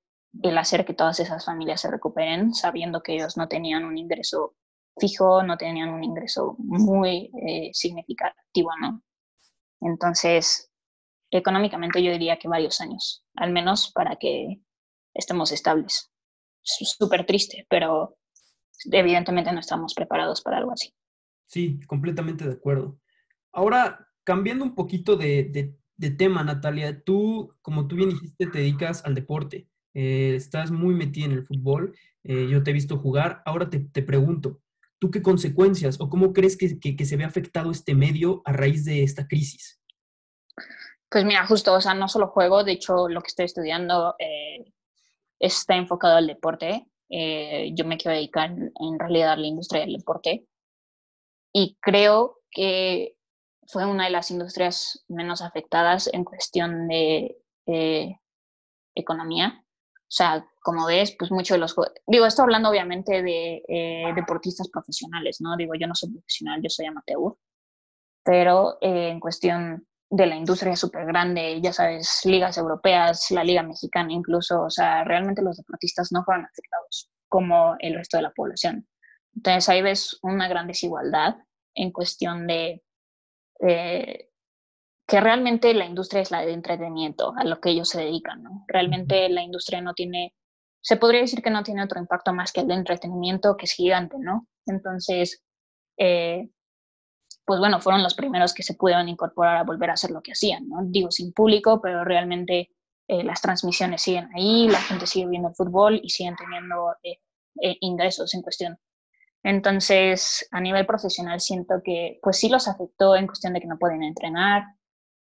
el 0.44 0.58
hacer 0.58 0.86
que 0.86 0.94
todas 0.94 1.20
esas 1.20 1.46
familias 1.46 1.82
se 1.82 1.90
recuperen 1.90 2.54
sabiendo 2.54 3.02
que 3.02 3.16
ellos 3.16 3.38
no 3.38 3.48
tenían 3.48 3.86
un 3.86 3.98
ingreso 3.98 4.56
fijo, 5.00 5.44
no 5.44 5.58
tenían 5.58 5.90
un 5.90 6.04
ingreso 6.04 6.56
muy 6.60 7.32
eh, 7.48 7.72
significativo, 7.74 8.70
¿no? 8.80 9.02
Entonces, 9.82 10.72
económicamente 11.32 12.02
yo 12.04 12.12
diría 12.12 12.38
que 12.38 12.48
varios 12.48 12.82
años, 12.82 13.24
al 13.36 13.52
menos 13.52 13.92
para 13.92 14.16
que 14.16 14.62
estemos 15.18 15.52
estables. 15.52 16.12
Súper 16.64 17.26
triste, 17.26 17.66
pero 17.70 18.18
evidentemente 18.92 19.52
no 19.52 19.60
estamos 19.60 19.94
preparados 19.94 20.42
para 20.42 20.58
algo 20.58 20.72
así. 20.72 20.94
Sí, 21.48 21.80
completamente 21.88 22.46
de 22.46 22.54
acuerdo. 22.54 23.00
Ahora, 23.54 24.08
cambiando 24.24 24.66
un 24.66 24.76
poquito 24.76 25.16
de, 25.16 25.74
tema, 26.18 26.44
Natalia, 26.44 27.02
tú, 27.04 27.56
como 27.62 27.88
tú 27.88 27.96
bien 27.96 28.10
dijiste, 28.10 28.48
te 28.48 28.60
dedicas 28.60 29.04
al 29.06 29.16
deporte. 29.16 29.68
Eh, 29.94 30.36
estás 30.36 30.70
muy 30.70 30.94
metida 30.94 31.26
en 31.26 31.32
el 31.32 31.46
fútbol. 31.46 31.96
Eh, 32.24 32.48
yo 32.50 32.62
te 32.62 32.72
he 32.72 32.74
visto 32.74 32.98
jugar. 32.98 33.42
Ahora 33.46 33.70
te, 33.70 33.80
pregunto, 34.04 34.62
¿tú 35.00 35.10
qué 35.10 35.22
consecuencias 35.22 36.00
o 36.02 36.10
cómo 36.10 36.34
crees 36.34 36.58
que, 36.58 37.06
se 37.06 37.18
ve 37.18 37.24
afectado 37.24 37.72
este 37.72 37.96
medio 37.96 38.42
a 38.46 38.52
raíz 38.52 38.84
de 38.84 39.04
esta 39.04 39.28
crisis? 39.28 39.82
Pues 41.10 41.24
mira, 41.24 41.48
justo, 41.48 41.74
o 41.74 41.80
sea, 41.80 41.94
no 41.94 42.10
solo 42.10 42.28
juego, 42.28 42.66
de 42.66 42.74
hecho 42.74 43.08
lo 43.08 43.22
que 43.22 43.28
estoy 43.28 43.46
estudiando 43.46 44.16
eh, 44.20 44.74
está 45.40 45.76
enfocado 45.76 46.18
al 46.18 46.28
deporte. 46.28 46.86
yo 47.10 47.86
me 47.86 47.98
quiero 47.98 48.16
dedicar 48.16 48.52
en 48.52 49.00
realidad 49.00 49.34
a 49.34 49.38
la 49.38 49.48
industria 49.48 49.82
del 49.82 49.98
deporte 49.98 50.46
y 51.54 51.78
creo 51.80 52.40
que 52.52 53.16
fue 53.68 53.86
una 53.86 54.06
de 54.06 54.12
las 54.12 54.32
industrias 54.32 55.06
menos 55.08 55.42
afectadas 55.42 56.10
en 56.12 56.24
cuestión 56.24 56.88
de 56.88 57.38
economía. 58.96 59.64
O 60.08 60.10
sea, 60.10 60.48
como 60.62 60.86
ves, 60.86 61.16
pues 61.18 61.32
mucho 61.32 61.54
de 61.54 61.60
los... 61.60 61.76
Digo, 62.06 62.26
estoy 62.26 62.44
hablando 62.44 62.70
obviamente 62.70 63.22
de 63.22 63.64
eh, 63.68 64.14
deportistas 64.16 64.70
profesionales, 64.70 65.42
¿no? 65.42 65.58
Digo, 65.58 65.74
yo 65.76 65.86
no 65.86 65.96
soy 65.96 66.12
profesional, 66.12 66.62
yo 66.62 66.70
soy 66.70 66.86
amateur, 66.86 67.36
pero 68.24 68.78
eh, 68.80 69.10
en 69.10 69.20
cuestión 69.20 69.86
de 70.10 70.26
la 70.26 70.36
industria 70.36 70.76
súper 70.76 71.06
grande, 71.06 71.60
ya 71.62 71.74
sabes, 71.74 72.22
ligas 72.26 72.58
europeas, 72.58 73.30
la 73.32 73.44
liga 73.44 73.64
mexicana 73.64 74.14
incluso, 74.14 74.64
o 74.64 74.70
sea, 74.70 75.04
realmente 75.04 75.42
los 75.42 75.58
deportistas 75.58 76.12
no 76.12 76.24
fueron 76.24 76.46
afectados 76.46 77.10
como 77.28 77.76
el 77.80 77.96
resto 77.96 78.18
de 78.18 78.24
la 78.24 78.32
población. 78.32 78.88
Entonces 79.36 79.70
ahí 79.70 79.82
ves 79.82 80.18
una 80.22 80.48
gran 80.48 80.68
desigualdad 80.68 81.36
en 81.76 81.92
cuestión 81.92 82.48
de 82.48 82.84
eh, 83.60 84.30
que 85.08 85.22
realmente 85.22 85.74
la 85.74 85.86
industria 85.86 86.22
es 86.22 86.32
la 86.32 86.42
de 86.42 86.54
entretenimiento, 86.54 87.34
a 87.38 87.44
lo 87.44 87.60
que 87.62 87.70
ellos 87.70 87.90
se 87.90 88.02
dedican, 88.02 88.44
¿no? 88.44 88.66
Realmente 88.68 89.30
la 89.30 89.42
industria 89.42 89.82
no 89.82 89.94
tiene, 89.94 90.34
se 90.82 90.98
podría 90.98 91.22
decir 91.22 91.42
que 91.42 91.50
no 91.50 91.64
tiene 91.64 91.84
otro 91.84 92.00
impacto 92.00 92.34
más 92.34 92.52
que 92.52 92.62
el 92.62 92.68
de 92.68 92.74
entretenimiento, 92.74 93.56
que 93.56 93.66
es 93.66 93.74
gigante, 93.74 94.18
¿no? 94.20 94.48
Entonces, 94.66 95.44
eh, 95.98 96.50
pues 97.48 97.62
bueno, 97.62 97.80
fueron 97.80 98.04
los 98.04 98.14
primeros 98.14 98.54
que 98.54 98.62
se 98.62 98.74
pudieron 98.74 99.08
incorporar 99.08 99.56
a 99.58 99.64
volver 99.64 99.90
a 99.90 99.94
hacer 99.94 100.12
lo 100.12 100.22
que 100.22 100.34
hacían, 100.34 100.68
¿no? 100.68 100.80
Digo, 100.84 101.10
sin 101.12 101.32
público, 101.32 101.80
pero 101.82 102.04
realmente 102.04 102.72
eh, 103.08 103.24
las 103.24 103.42
transmisiones 103.42 104.02
siguen 104.02 104.30
ahí, 104.36 104.68
la 104.68 104.82
gente 104.82 105.08
sigue 105.08 105.28
viendo 105.28 105.48
el 105.48 105.56
fútbol 105.56 106.02
y 106.04 106.10
siguen 106.10 106.36
teniendo 106.36 106.94
ingresos 107.80 108.36
en 108.36 108.42
cuestión. 108.42 108.78
Entonces, 109.44 110.46
a 110.52 110.60
nivel 110.60 110.86
profesional 110.86 111.40
siento 111.40 111.76
que 111.82 112.20
pues 112.22 112.38
sí 112.38 112.50
los 112.50 112.68
afectó 112.68 113.16
en 113.16 113.28
cuestión 113.28 113.54
de 113.54 113.62
que 113.62 113.68
no 113.68 113.78
pueden 113.78 114.04
entrenar, 114.04 114.66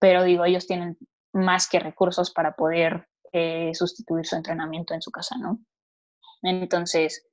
pero 0.01 0.25
digo, 0.25 0.45
ellos 0.45 0.67
tienen 0.67 0.99
más 1.33 1.69
que 1.69 1.79
recursos 1.79 2.33
para 2.33 2.57
poder 2.57 3.07
eh, 3.33 3.71
sustituir 3.75 4.27
su 4.27 4.35
entrenamiento 4.35 4.93
en 4.93 5.03
su 5.03 5.13
casa, 5.13 5.37
¿no? 5.39 5.61
Entonces, 6.43 7.28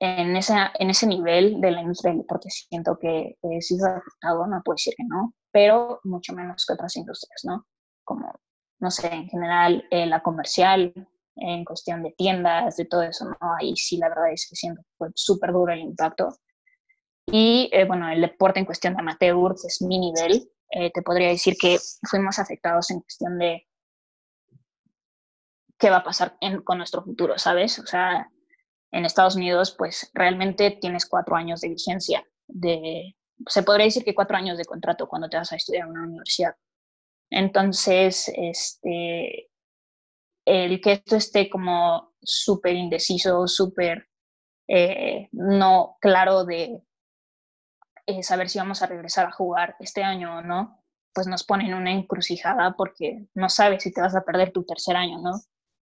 en, 0.00 0.36
esa, 0.36 0.72
en 0.78 0.90
ese 0.90 1.06
nivel 1.06 1.60
de 1.60 1.70
la 1.70 1.80
industria 1.80 2.12
del 2.12 2.22
deporte 2.22 2.50
siento 2.50 2.98
que 2.98 3.36
sí 3.60 3.78
se 3.78 3.86
ha 3.86 3.96
afectado, 3.96 4.46
no 4.46 4.62
puedo 4.64 4.74
decir 4.74 4.94
que 4.96 5.04
no, 5.04 5.34
pero 5.50 6.00
mucho 6.04 6.32
menos 6.34 6.64
que 6.66 6.74
otras 6.74 6.96
industrias, 6.96 7.40
¿no? 7.44 7.66
Como, 8.04 8.32
no 8.78 8.90
sé, 8.90 9.12
en 9.12 9.28
general 9.28 9.86
eh, 9.90 10.06
la 10.06 10.22
comercial, 10.22 10.92
en 11.36 11.64
cuestión 11.64 12.02
de 12.02 12.12
tiendas, 12.12 12.76
de 12.76 12.84
todo 12.84 13.02
eso, 13.02 13.24
¿no? 13.24 13.36
Ahí 13.58 13.76
sí 13.76 13.96
la 13.96 14.08
verdad 14.08 14.32
es 14.32 14.46
que 14.48 14.56
siento 14.56 14.82
que 14.82 14.88
fue 14.96 15.08
súper 15.14 15.52
duro 15.52 15.72
el 15.72 15.80
impacto. 15.80 16.28
Y 17.26 17.68
eh, 17.72 17.84
bueno, 17.84 18.08
el 18.08 18.20
deporte 18.20 18.58
en 18.58 18.66
cuestión 18.66 18.94
de 18.94 19.00
amateur, 19.00 19.54
que 19.60 19.66
es 19.66 19.82
mi 19.82 19.98
nivel, 19.98 20.50
eh, 20.70 20.90
te 20.92 21.02
podría 21.02 21.28
decir 21.28 21.56
que 21.60 21.78
fuimos 22.08 22.38
afectados 22.38 22.90
en 22.90 23.00
cuestión 23.00 23.38
de 23.38 23.66
qué 25.78 25.90
va 25.90 25.98
a 25.98 26.04
pasar 26.04 26.36
con 26.64 26.78
nuestro 26.78 27.02
futuro, 27.02 27.38
¿sabes? 27.38 27.78
O 27.78 27.86
sea, 27.86 28.30
en 28.92 29.04
Estados 29.04 29.36
Unidos, 29.36 29.74
pues 29.76 30.10
realmente 30.14 30.78
tienes 30.80 31.06
cuatro 31.06 31.36
años 31.36 31.60
de 31.60 31.68
vigencia. 31.68 32.24
De, 32.46 33.14
se 33.46 33.62
podría 33.62 33.86
decir 33.86 34.04
que 34.04 34.14
cuatro 34.14 34.36
años 34.36 34.58
de 34.58 34.64
contrato 34.64 35.08
cuando 35.08 35.28
te 35.28 35.36
vas 35.36 35.52
a 35.52 35.56
estudiar 35.56 35.86
en 35.86 35.92
una 35.92 36.04
universidad. 36.04 36.54
Entonces, 37.30 38.32
este, 38.34 39.50
el 40.44 40.80
que 40.80 40.92
esto 40.92 41.16
esté 41.16 41.50
como 41.50 42.14
súper 42.22 42.74
indeciso, 42.74 43.46
súper 43.46 44.08
eh, 44.66 45.28
no 45.32 45.96
claro 46.00 46.44
de 46.44 46.82
eh, 48.06 48.22
saber 48.22 48.48
si 48.48 48.58
vamos 48.58 48.82
a 48.82 48.86
regresar 48.86 49.26
a 49.26 49.32
jugar 49.32 49.76
este 49.80 50.02
año 50.02 50.38
o 50.38 50.42
no, 50.42 50.82
pues 51.12 51.26
nos 51.26 51.44
pone 51.44 51.66
en 51.66 51.74
una 51.74 51.92
encrucijada 51.92 52.74
porque 52.76 53.26
no 53.34 53.48
sabes 53.48 53.82
si 53.82 53.92
te 53.92 54.00
vas 54.00 54.14
a 54.14 54.24
perder 54.24 54.52
tu 54.52 54.64
tercer 54.64 54.96
año, 54.96 55.18
¿no? 55.20 55.32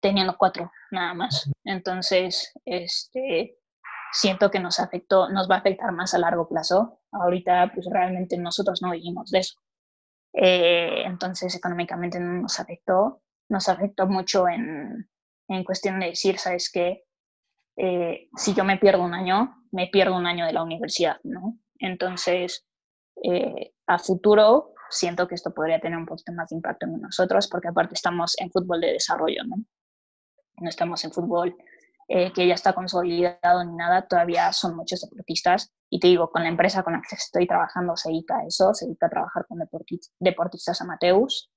Teniendo 0.03 0.37
cuatro 0.37 0.71
nada 0.91 1.15
más. 1.15 1.51
Entonces, 1.65 2.53
este, 2.67 3.57
siento 4.13 4.51
que 4.51 4.61
nos 4.61 4.81
afectó, 4.81 5.31
nos 5.31 5.49
va 5.49 5.57
a 5.57 5.59
afectar 5.59 5.93
más 5.93 6.13
a 6.13 6.19
largo 6.19 6.49
plazo. 6.49 7.01
Ahorita, 7.13 7.71
pues 7.75 7.87
realmente 7.91 8.37
nosotros 8.37 8.83
no 8.83 8.91
vivimos 8.91 9.31
de 9.31 9.39
eso. 9.39 9.59
Eh, 10.35 11.05
entonces, 11.07 11.55
económicamente 11.55 12.21
no 12.21 12.43
nos 12.43 12.61
afectó. 12.61 13.23
Nos 13.49 13.69
afectó 13.69 14.07
mucho 14.07 14.49
en, 14.49 15.09
en 15.49 15.65
cuestión 15.65 16.01
de 16.01 16.07
decir, 16.07 16.39
¿sabes 16.39 16.71
qué? 16.71 17.05
Eh, 17.77 18.29
si 18.37 18.55
yo 18.55 18.65
me 18.65 18.79
pierdo 18.79 19.03
un 19.03 19.15
año, 19.15 19.57
me 19.71 19.87
pierdo 19.87 20.17
un 20.17 20.27
año 20.27 20.47
de 20.47 20.53
la 20.53 20.63
universidad, 20.63 21.19
¿no? 21.23 21.59
Entonces, 21.79 22.67
eh, 23.23 23.73
a 23.87 23.99
futuro 23.99 24.75
siento 24.91 25.27
que 25.27 25.35
esto 25.35 25.55
podría 25.55 25.81
tener 25.81 25.99
un 25.99 26.07
poquito 26.07 26.33
más 26.33 26.51
de 26.51 26.57
impacto 26.57 26.87
en 26.87 27.01
nosotros, 27.01 27.49
porque 27.49 27.69
aparte 27.69 27.95
estamos 27.95 28.35
en 28.39 28.51
fútbol 28.51 28.81
de 28.81 28.93
desarrollo, 28.93 29.43
¿no? 29.45 29.57
No 30.63 30.69
estamos 30.69 31.05
en 31.05 31.13
fútbol 31.13 31.57
eh, 32.09 32.33
que 32.33 32.47
ya 32.47 32.55
está 32.55 32.75
consolidado 32.75 33.65
ni 33.65 33.75
nada, 33.75 34.07
todavía 34.07 34.53
son 34.53 34.77
muchos 34.77 35.01
deportistas. 35.01 35.73
Y 35.91 36.01
te 36.01 36.09
digo, 36.09 36.31
con 36.31 36.43
la 36.43 36.49
empresa 36.49 36.83
con 36.83 36.95
la 36.95 37.01
que 37.01 37.17
estoy 37.17 37.47
trabajando 37.47 37.97
se 37.97 38.11
dedica 38.11 38.39
a 38.39 38.47
eso, 38.47 38.75
se 38.75 38.87
dedica 38.87 39.07
a 39.07 39.11
trabajar 39.11 39.47
con 39.47 39.59
deportistas 40.21 40.81
amateurs. 40.81 41.51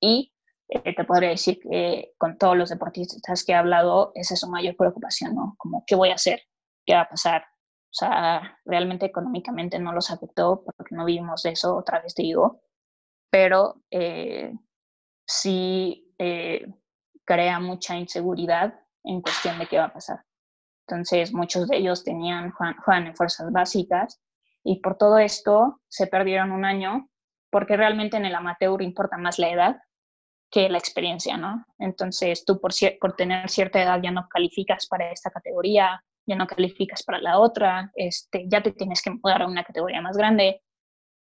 Y 0.00 0.32
eh, 0.68 0.94
te 0.94 1.04
podría 1.04 1.30
decir 1.30 1.60
que 1.60 2.12
con 2.18 2.38
todos 2.38 2.56
los 2.56 2.70
deportistas 2.70 3.44
que 3.44 3.52
he 3.52 3.54
hablado, 3.54 4.12
esa 4.14 4.34
es 4.34 4.40
su 4.40 4.48
mayor 4.48 4.76
preocupación, 4.76 5.34
¿no? 5.34 5.54
Como, 5.58 5.84
¿qué 5.86 5.94
voy 5.94 6.10
a 6.10 6.14
hacer? 6.14 6.40
¿Qué 6.84 6.94
va 6.94 7.02
a 7.02 7.08
pasar? 7.08 7.42
O 7.42 7.94
sea, 7.94 8.58
realmente 8.64 9.06
económicamente 9.06 9.78
no 9.78 9.92
los 9.92 10.10
afectó 10.10 10.64
porque 10.64 10.94
no 10.94 11.04
vivimos 11.04 11.42
de 11.42 11.50
eso, 11.50 11.76
otra 11.76 12.00
vez 12.00 12.14
te 12.14 12.22
digo, 12.22 12.62
pero 13.30 13.82
eh, 13.90 14.54
sí 15.26 16.12
eh, 16.18 16.66
crea 17.24 17.60
mucha 17.60 17.96
inseguridad 17.96 18.74
en 19.04 19.20
cuestión 19.20 19.58
de 19.58 19.66
qué 19.66 19.78
va 19.78 19.86
a 19.86 19.92
pasar. 19.92 20.24
Entonces, 20.86 21.32
muchos 21.32 21.68
de 21.68 21.76
ellos 21.76 22.04
tenían, 22.04 22.52
juegan, 22.52 23.06
en 23.06 23.16
fuerzas 23.16 23.50
básicas 23.52 24.20
y 24.64 24.80
por 24.80 24.96
todo 24.96 25.18
esto 25.18 25.80
se 25.88 26.06
perdieron 26.06 26.52
un 26.52 26.64
año 26.64 27.08
porque 27.50 27.76
realmente 27.76 28.16
en 28.16 28.24
el 28.24 28.34
amateur 28.34 28.82
importa 28.82 29.16
más 29.16 29.38
la 29.38 29.50
edad 29.50 29.76
que 30.50 30.68
la 30.68 30.78
experiencia, 30.78 31.36
¿no? 31.36 31.64
Entonces, 31.78 32.44
tú 32.44 32.60
por, 32.60 32.72
por 33.00 33.14
tener 33.14 33.48
cierta 33.48 33.82
edad 33.82 34.00
ya 34.02 34.10
no 34.10 34.28
calificas 34.28 34.86
para 34.86 35.10
esta 35.10 35.30
categoría 35.30 36.02
ya 36.26 36.36
no 36.36 36.46
calificas 36.46 37.02
para 37.02 37.20
la 37.20 37.38
otra, 37.38 37.90
este, 37.94 38.44
ya 38.48 38.62
te 38.62 38.72
tienes 38.72 39.02
que 39.02 39.10
mudar 39.10 39.42
a 39.42 39.46
una 39.46 39.64
categoría 39.64 40.00
más 40.00 40.16
grande. 40.16 40.62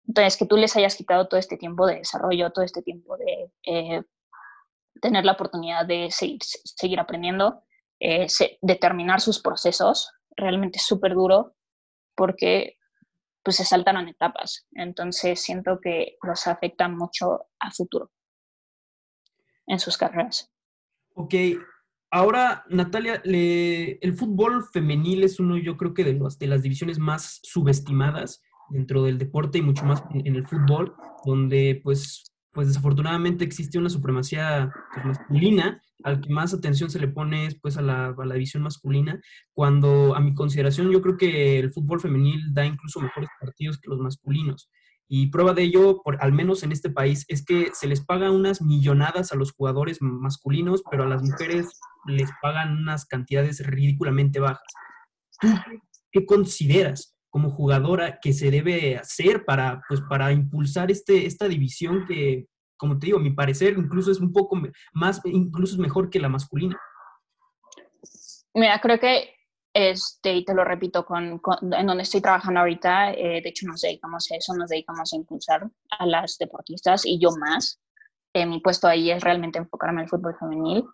Entonces, 0.06 0.36
que 0.36 0.46
tú 0.46 0.56
les 0.56 0.74
hayas 0.76 0.96
quitado 0.96 1.28
todo 1.28 1.38
este 1.38 1.56
tiempo 1.56 1.86
de 1.86 1.96
desarrollo, 1.96 2.50
todo 2.50 2.64
este 2.64 2.82
tiempo 2.82 3.16
de 3.16 3.52
eh, 3.64 4.02
tener 5.00 5.24
la 5.24 5.32
oportunidad 5.32 5.86
de 5.86 6.10
seguir, 6.10 6.40
seguir 6.42 7.00
aprendiendo, 7.00 7.62
eh, 8.00 8.28
sus 8.28 9.40
procesos, 9.40 10.10
realmente 10.36 10.78
es 10.78 10.86
súper 10.86 11.14
duro 11.14 11.56
porque 12.16 12.76
pues 13.42 13.56
se 13.56 13.64
saltaron 13.64 14.08
etapas. 14.08 14.66
Entonces 14.72 15.40
siento 15.40 15.80
que 15.80 16.16
los 16.22 16.46
afecta 16.46 16.88
mucho 16.88 17.46
a 17.60 17.70
futuro 17.70 18.10
en 19.66 19.78
sus 19.78 19.96
carreras. 19.96 20.52
Ok, 21.14 21.34
ahora 22.10 22.64
Natalia, 22.68 23.20
el 23.24 24.14
fútbol 24.16 24.64
femenil 24.72 25.24
es 25.24 25.40
uno 25.40 25.56
yo 25.56 25.76
creo 25.76 25.94
que 25.94 26.04
de, 26.04 26.14
los, 26.14 26.38
de 26.38 26.46
las 26.46 26.62
divisiones 26.62 26.98
más 26.98 27.40
subestimadas 27.42 28.42
dentro 28.70 29.02
del 29.02 29.18
deporte 29.18 29.58
y 29.58 29.62
mucho 29.62 29.84
más 29.84 30.02
en 30.12 30.36
el 30.36 30.46
fútbol, 30.46 30.94
donde 31.24 31.80
pues 31.82 32.24
pues 32.58 32.66
desafortunadamente 32.66 33.44
existe 33.44 33.78
una 33.78 33.88
supremacía 33.88 34.72
pues, 34.92 35.06
masculina, 35.06 35.80
al 36.02 36.20
que 36.20 36.28
más 36.28 36.52
atención 36.52 36.90
se 36.90 36.98
le 36.98 37.06
pone 37.06 37.46
es 37.46 37.54
pues 37.54 37.76
a 37.76 37.82
la, 37.82 38.06
a 38.06 38.26
la, 38.26 38.34
división 38.34 38.64
masculina, 38.64 39.20
cuando 39.52 40.16
a 40.16 40.20
mi 40.20 40.34
consideración 40.34 40.90
yo 40.90 41.00
creo 41.00 41.16
que 41.16 41.60
el 41.60 41.70
fútbol 41.70 42.00
femenil 42.00 42.52
da 42.52 42.66
incluso 42.66 42.98
mejores 42.98 43.30
partidos 43.40 43.78
que 43.78 43.88
los 43.88 44.00
masculinos. 44.00 44.72
Y 45.06 45.28
prueba 45.28 45.54
de 45.54 45.62
ello, 45.62 46.02
por, 46.02 46.20
al 46.20 46.32
menos 46.32 46.64
en 46.64 46.72
este 46.72 46.90
país, 46.90 47.24
es 47.28 47.44
que 47.44 47.70
se 47.74 47.86
les 47.86 48.04
paga 48.04 48.32
unas 48.32 48.60
millonadas 48.60 49.30
a 49.30 49.36
los 49.36 49.52
jugadores 49.52 49.98
masculinos, 50.02 50.82
pero 50.90 51.04
a 51.04 51.08
las 51.08 51.22
mujeres 51.22 51.68
les 52.08 52.28
pagan 52.42 52.76
unas 52.76 53.06
cantidades 53.06 53.64
ridículamente 53.64 54.40
bajas. 54.40 54.66
¿Tú 55.40 55.46
qué 56.10 56.26
consideras? 56.26 57.16
Como 57.38 57.52
jugadora 57.52 58.18
que 58.20 58.32
se 58.32 58.50
debe 58.50 58.96
hacer 58.96 59.44
para, 59.44 59.80
pues, 59.88 60.00
para 60.08 60.32
impulsar 60.32 60.90
este, 60.90 61.24
esta 61.24 61.46
división 61.46 62.04
que, 62.04 62.48
como 62.76 62.98
te 62.98 63.06
digo, 63.06 63.18
a 63.18 63.22
mi 63.22 63.30
parecer 63.30 63.74
incluso 63.78 64.10
es 64.10 64.18
un 64.18 64.32
poco 64.32 64.60
más, 64.92 65.20
incluso 65.24 65.74
es 65.74 65.78
mejor 65.78 66.10
que 66.10 66.18
la 66.18 66.28
masculina? 66.28 66.76
Mira, 68.54 68.80
creo 68.80 68.98
que, 68.98 69.36
este, 69.72 70.34
y 70.34 70.44
te 70.44 70.52
lo 70.52 70.64
repito, 70.64 71.06
con, 71.06 71.40
en 71.60 71.86
donde 71.86 72.02
estoy 72.02 72.20
trabajando 72.20 72.58
ahorita, 72.58 73.12
eh, 73.12 73.40
de 73.40 73.48
hecho 73.48 73.68
nos 73.68 73.82
dedicamos 73.82 74.28
a 74.32 74.34
eso, 74.34 74.52
nos 74.54 74.70
dedicamos 74.70 75.12
a 75.12 75.16
impulsar 75.16 75.70
a 75.90 76.06
las 76.06 76.38
deportistas 76.38 77.06
y 77.06 77.20
yo 77.20 77.30
más. 77.38 77.80
Eh, 78.34 78.46
mi 78.46 78.58
puesto 78.58 78.88
ahí 78.88 79.12
es 79.12 79.22
realmente 79.22 79.60
enfocarme 79.60 80.00
en 80.00 80.04
el 80.06 80.10
fútbol 80.10 80.34
femenil 80.40 80.84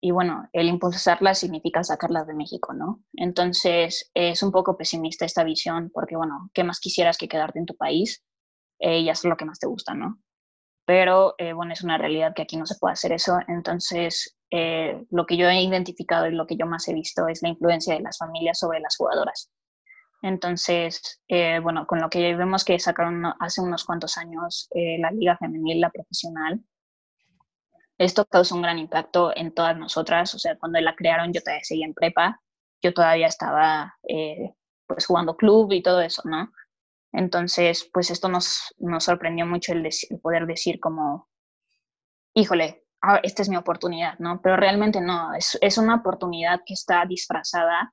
y 0.00 0.12
bueno, 0.12 0.48
el 0.52 0.68
impulsarlas 0.68 1.40
significa 1.40 1.82
sacarlas 1.82 2.26
de 2.26 2.34
México, 2.34 2.72
¿no? 2.72 3.02
Entonces 3.14 4.10
es 4.14 4.42
un 4.42 4.52
poco 4.52 4.76
pesimista 4.76 5.24
esta 5.24 5.42
visión 5.42 5.90
porque, 5.92 6.16
bueno, 6.16 6.50
¿qué 6.54 6.62
más 6.62 6.78
quisieras 6.78 7.18
que 7.18 7.28
quedarte 7.28 7.58
en 7.58 7.66
tu 7.66 7.76
país 7.76 8.24
eh, 8.78 9.00
y 9.00 9.10
hacer 9.10 9.28
lo 9.28 9.36
que 9.36 9.44
más 9.44 9.58
te 9.58 9.66
gusta, 9.66 9.94
¿no? 9.94 10.20
Pero, 10.86 11.34
eh, 11.38 11.52
bueno, 11.52 11.72
es 11.72 11.82
una 11.82 11.98
realidad 11.98 12.32
que 12.34 12.42
aquí 12.42 12.56
no 12.56 12.64
se 12.64 12.76
puede 12.78 12.92
hacer 12.92 13.12
eso. 13.12 13.38
Entonces, 13.48 14.38
eh, 14.50 15.04
lo 15.10 15.26
que 15.26 15.36
yo 15.36 15.48
he 15.48 15.62
identificado 15.62 16.28
y 16.28 16.32
lo 16.32 16.46
que 16.46 16.56
yo 16.56 16.66
más 16.66 16.86
he 16.88 16.94
visto 16.94 17.26
es 17.26 17.42
la 17.42 17.48
influencia 17.48 17.94
de 17.94 18.00
las 18.00 18.18
familias 18.18 18.58
sobre 18.58 18.80
las 18.80 18.96
jugadoras. 18.96 19.50
Entonces, 20.22 21.20
bueno, 21.62 21.86
con 21.86 22.00
lo 22.00 22.10
que 22.10 22.34
vemos 22.34 22.64
que 22.64 22.76
sacaron 22.80 23.24
hace 23.38 23.60
unos 23.60 23.84
cuantos 23.84 24.18
años 24.18 24.68
la 24.74 25.12
liga 25.12 25.36
femenil, 25.36 25.80
la 25.80 25.90
profesional, 25.90 26.60
esto 27.98 28.24
causó 28.26 28.54
un 28.54 28.62
gran 28.62 28.78
impacto 28.78 29.32
en 29.36 29.52
todas 29.52 29.76
nosotras, 29.76 30.34
o 30.34 30.38
sea, 30.38 30.56
cuando 30.56 30.80
la 30.80 30.94
crearon 30.94 31.32
yo 31.32 31.40
todavía 31.42 31.64
seguía 31.64 31.86
en 31.86 31.94
prepa, 31.94 32.40
yo 32.80 32.94
todavía 32.94 33.26
estaba 33.26 33.96
eh, 34.08 34.54
pues 34.86 35.06
jugando 35.06 35.36
club 35.36 35.72
y 35.72 35.82
todo 35.82 36.00
eso, 36.00 36.22
¿no? 36.24 36.52
Entonces, 37.12 37.88
pues 37.92 38.10
esto 38.10 38.28
nos, 38.28 38.74
nos 38.78 39.04
sorprendió 39.04 39.46
mucho 39.46 39.72
el, 39.72 39.88
poder 40.22 40.46
decir 40.46 40.78
como, 40.78 41.28
híjole, 42.34 42.84
ah, 43.02 43.20
esta 43.22 43.42
es 43.42 43.48
mi 43.48 43.56
oportunidad, 43.56 44.16
¿no? 44.20 44.40
Pero 44.42 44.56
realmente 44.56 45.00
no, 45.00 45.34
es, 45.34 45.58
es 45.60 45.76
una 45.76 45.96
oportunidad 45.96 46.60
que 46.64 46.74
está 46.74 47.04
disfrazada 47.04 47.92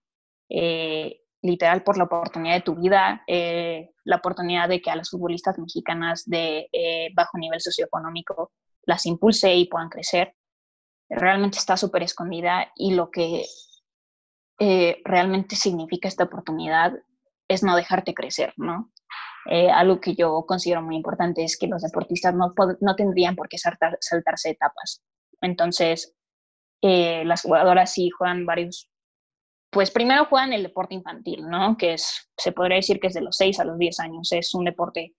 eh, 0.49 1.21
literal 1.41 1.83
por 1.83 1.97
la 1.97 2.03
oportunidad 2.03 2.55
de 2.55 2.61
tu 2.61 2.75
vida, 2.75 3.23
eh, 3.25 3.89
la 4.03 4.17
oportunidad 4.17 4.69
de 4.69 4.81
que 4.81 4.91
a 4.91 4.95
las 4.95 5.09
futbolistas 5.09 5.57
mexicanas 5.57 6.25
de 6.25 6.69
bajo 7.15 7.37
nivel 7.39 7.61
socioeconómico 7.61 8.51
las 8.85 9.05
impulse 9.05 9.53
y 9.55 9.67
puedan 9.67 9.89
crecer, 9.89 10.35
realmente 11.09 11.57
está 11.57 11.77
súper 11.77 12.03
escondida 12.03 12.71
y 12.75 12.93
lo 12.93 13.11
que 13.11 13.45
eh, 14.59 15.01
realmente 15.03 15.55
significa 15.55 16.07
esta 16.07 16.23
oportunidad 16.23 16.93
es 17.47 17.63
no 17.63 17.75
dejarte 17.75 18.13
crecer, 18.13 18.53
¿no? 18.57 18.91
Eh, 19.47 19.69
algo 19.69 20.01
que 20.01 20.15
yo 20.15 20.43
considero 20.47 20.81
muy 20.81 20.95
importante 20.95 21.43
es 21.43 21.57
que 21.57 21.67
los 21.67 21.83
deportistas 21.83 22.33
no, 22.33 22.53
no 22.81 22.95
tendrían 22.95 23.35
por 23.35 23.47
qué 23.47 23.57
saltarse 23.57 24.49
etapas. 24.49 25.03
Entonces, 25.41 26.15
eh, 26.81 27.23
las 27.25 27.43
jugadoras 27.43 27.93
sí 27.93 28.09
juegan 28.09 28.45
varios, 28.45 28.89
pues 29.69 29.91
primero 29.91 30.25
juegan 30.25 30.53
el 30.53 30.63
deporte 30.63 30.95
infantil, 30.95 31.47
¿no? 31.47 31.77
Que 31.77 31.93
es, 31.93 32.29
se 32.37 32.51
podría 32.51 32.77
decir 32.77 32.99
que 32.99 33.07
es 33.07 33.13
de 33.13 33.21
los 33.21 33.37
6 33.37 33.59
a 33.59 33.65
los 33.65 33.77
10 33.77 33.99
años, 33.99 34.31
es 34.31 34.53
un 34.55 34.65
deporte 34.65 35.15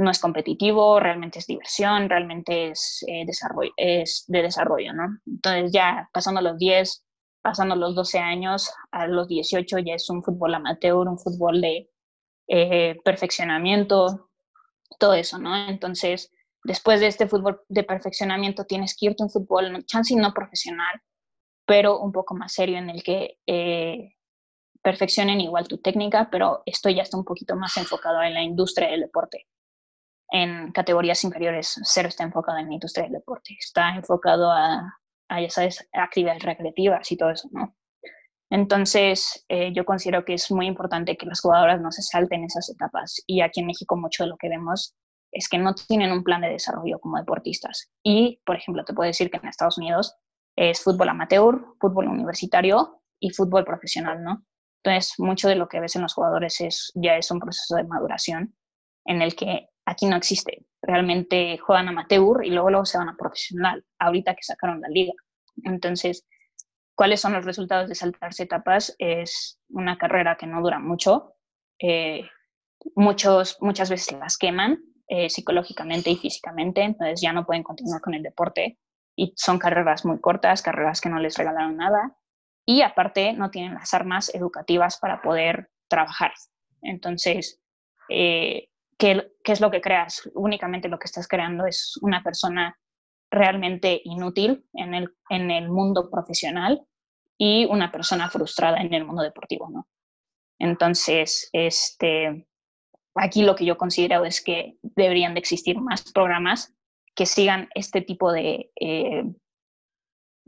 no 0.00 0.10
es 0.10 0.18
competitivo, 0.18 0.98
realmente 0.98 1.38
es 1.38 1.46
diversión, 1.46 2.08
realmente 2.08 2.70
es, 2.70 3.04
eh, 3.06 3.24
desarrollo, 3.26 3.72
es 3.76 4.24
de 4.28 4.42
desarrollo, 4.42 4.92
¿no? 4.92 5.18
Entonces 5.26 5.72
ya 5.72 6.08
pasando 6.12 6.40
los 6.40 6.58
10, 6.58 7.04
pasando 7.42 7.76
los 7.76 7.94
12 7.94 8.18
años, 8.18 8.72
a 8.90 9.06
los 9.06 9.28
18 9.28 9.78
ya 9.78 9.94
es 9.94 10.08
un 10.10 10.22
fútbol 10.22 10.54
amateur, 10.54 11.06
un 11.06 11.18
fútbol 11.18 11.60
de 11.60 11.90
eh, 12.48 12.98
perfeccionamiento, 13.04 14.30
todo 14.98 15.14
eso, 15.14 15.38
¿no? 15.38 15.56
Entonces, 15.68 16.32
después 16.64 17.00
de 17.00 17.06
este 17.08 17.28
fútbol 17.28 17.62
de 17.68 17.84
perfeccionamiento 17.84 18.64
tienes 18.64 18.96
que 18.96 19.06
irte 19.06 19.22
a 19.22 19.26
un 19.26 19.30
fútbol, 19.30 19.84
chance 19.86 20.14
no 20.16 20.32
profesional, 20.34 21.00
pero 21.66 22.00
un 22.00 22.12
poco 22.12 22.34
más 22.34 22.52
serio 22.52 22.78
en 22.78 22.90
el 22.90 23.02
que 23.02 23.38
eh, 23.46 24.14
perfeccionen 24.82 25.40
igual 25.40 25.68
tu 25.68 25.78
técnica, 25.78 26.28
pero 26.30 26.62
esto 26.66 26.90
ya 26.90 27.02
está 27.02 27.16
un 27.16 27.24
poquito 27.24 27.54
más 27.56 27.76
enfocado 27.76 28.22
en 28.22 28.34
la 28.34 28.42
industria 28.42 28.88
del 28.88 29.02
deporte 29.02 29.46
en 30.30 30.72
categorías 30.72 31.24
inferiores 31.24 31.80
cero 31.82 32.08
está 32.08 32.24
enfocado 32.24 32.58
en 32.58 32.68
la 32.68 32.74
industria 32.74 33.04
del 33.04 33.14
deporte, 33.14 33.56
está 33.58 33.90
enfocado 33.96 34.50
a, 34.50 34.98
a 35.28 35.40
ya 35.40 35.50
sabes, 35.50 35.88
actividades 35.92 36.42
recreativas 36.42 37.10
y 37.10 37.16
todo 37.16 37.30
eso, 37.30 37.48
¿no? 37.52 37.74
Entonces, 38.50 39.44
eh, 39.48 39.72
yo 39.72 39.84
considero 39.84 40.24
que 40.24 40.34
es 40.34 40.50
muy 40.50 40.66
importante 40.66 41.16
que 41.16 41.26
las 41.26 41.40
jugadoras 41.40 41.80
no 41.80 41.92
se 41.92 42.02
salten 42.02 42.44
esas 42.44 42.68
etapas. 42.68 43.22
Y 43.26 43.42
aquí 43.42 43.60
en 43.60 43.66
México 43.66 43.96
mucho 43.96 44.24
de 44.24 44.30
lo 44.30 44.36
que 44.36 44.48
vemos 44.48 44.96
es 45.30 45.48
que 45.48 45.58
no 45.58 45.72
tienen 45.74 46.10
un 46.10 46.24
plan 46.24 46.40
de 46.40 46.48
desarrollo 46.48 46.98
como 46.98 47.16
deportistas. 47.16 47.92
Y, 48.02 48.40
por 48.44 48.56
ejemplo, 48.56 48.84
te 48.84 48.92
puedo 48.92 49.06
decir 49.06 49.30
que 49.30 49.36
en 49.36 49.46
Estados 49.46 49.78
Unidos 49.78 50.16
es 50.56 50.82
fútbol 50.82 51.10
amateur, 51.10 51.64
fútbol 51.80 52.08
universitario 52.08 53.00
y 53.20 53.30
fútbol 53.30 53.64
profesional, 53.64 54.22
¿no? 54.24 54.44
Entonces, 54.82 55.14
mucho 55.18 55.48
de 55.48 55.54
lo 55.54 55.68
que 55.68 55.78
ves 55.78 55.94
en 55.94 56.02
los 56.02 56.14
jugadores 56.14 56.60
es, 56.60 56.90
ya 56.96 57.16
es 57.16 57.30
un 57.30 57.38
proceso 57.38 57.76
de 57.76 57.84
maduración 57.84 58.56
en 59.04 59.22
el 59.22 59.36
que 59.36 59.69
aquí 59.90 60.06
no 60.06 60.16
existe. 60.16 60.64
Realmente 60.82 61.58
juegan 61.58 61.88
amateur 61.88 62.44
y 62.44 62.50
luego, 62.50 62.70
luego 62.70 62.86
se 62.86 62.98
van 62.98 63.08
a 63.08 63.16
profesional, 63.16 63.84
ahorita 63.98 64.34
que 64.34 64.42
sacaron 64.42 64.80
la 64.80 64.88
liga. 64.88 65.12
Entonces, 65.64 66.26
¿cuáles 66.94 67.20
son 67.20 67.32
los 67.32 67.44
resultados 67.44 67.88
de 67.88 67.94
saltarse 67.94 68.44
etapas? 68.44 68.94
Es 68.98 69.60
una 69.68 69.98
carrera 69.98 70.36
que 70.36 70.46
no 70.46 70.62
dura 70.62 70.78
mucho. 70.78 71.34
Eh, 71.78 72.22
muchos, 72.94 73.58
muchas 73.60 73.90
veces 73.90 74.16
las 74.18 74.38
queman 74.38 74.82
eh, 75.08 75.28
psicológicamente 75.28 76.10
y 76.10 76.16
físicamente, 76.16 76.82
entonces 76.82 77.20
ya 77.20 77.32
no 77.32 77.44
pueden 77.44 77.64
continuar 77.64 78.00
con 78.00 78.14
el 78.14 78.22
deporte. 78.22 78.78
Y 79.16 79.34
son 79.36 79.58
carreras 79.58 80.04
muy 80.04 80.20
cortas, 80.20 80.62
carreras 80.62 81.00
que 81.00 81.10
no 81.10 81.18
les 81.18 81.36
regalaron 81.36 81.76
nada. 81.76 82.16
Y 82.64 82.82
aparte 82.82 83.32
no 83.32 83.50
tienen 83.50 83.74
las 83.74 83.92
armas 83.92 84.32
educativas 84.34 84.98
para 84.98 85.20
poder 85.20 85.68
trabajar. 85.88 86.32
Entonces, 86.80 87.60
eh, 88.08 88.69
¿qué, 89.00 89.32
es 89.44 89.60
lo 89.60 89.70
que 89.70 89.80
creas? 89.80 90.30
Únicamente 90.34 90.88
lo 90.88 90.98
que 90.98 91.06
estás 91.06 91.26
creando 91.26 91.66
es 91.66 91.98
una 92.02 92.22
persona 92.22 92.78
realmente 93.32 94.00
inútil 94.04 94.66
en 94.74 94.94
el, 94.94 95.14
en 95.30 95.50
el 95.50 95.68
mundo 95.70 96.10
profesional 96.10 96.86
y 97.38 97.64
una 97.64 97.90
persona 97.90 98.28
frustrada 98.28 98.78
en 98.78 98.92
el 98.92 99.04
mundo 99.04 99.22
deportivo, 99.22 99.70
¿no? 99.70 99.88
Entonces, 100.58 101.48
este, 101.52 102.46
aquí 103.14 103.42
lo 103.42 103.56
que 103.56 103.64
yo 103.64 103.78
considero 103.78 104.26
es 104.26 104.42
que 104.44 104.76
deberían 104.82 105.32
de 105.32 105.40
existir 105.40 105.80
más 105.80 106.12
programas 106.12 106.74
que 107.14 107.24
sigan 107.24 107.70
este 107.74 108.02
tipo 108.02 108.30
de, 108.30 108.70
eh, 108.78 109.24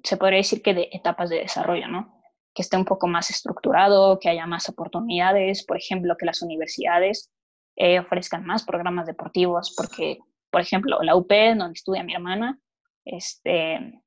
se 0.04 0.16
podría 0.18 0.38
decir 0.38 0.60
que 0.60 0.74
de 0.74 0.90
etapas 0.92 1.30
de 1.30 1.38
desarrollo, 1.38 1.88
¿no? 1.88 2.20
Que 2.54 2.60
esté 2.60 2.76
un 2.76 2.84
poco 2.84 3.06
más 3.06 3.30
estructurado, 3.30 4.18
que 4.18 4.28
haya 4.28 4.46
más 4.46 4.68
oportunidades, 4.68 5.64
por 5.64 5.78
ejemplo, 5.78 6.16
que 6.18 6.26
las 6.26 6.42
universidades 6.42 7.32
eh, 7.76 7.98
ofrezcan 7.98 8.44
más 8.44 8.64
programas 8.64 9.06
deportivos, 9.06 9.74
porque, 9.76 10.18
por 10.50 10.60
ejemplo, 10.60 11.02
la 11.02 11.16
UP, 11.16 11.32
donde 11.56 11.72
estudia 11.72 12.02
mi 12.02 12.14
hermana, 12.14 12.58
este, 13.04 14.00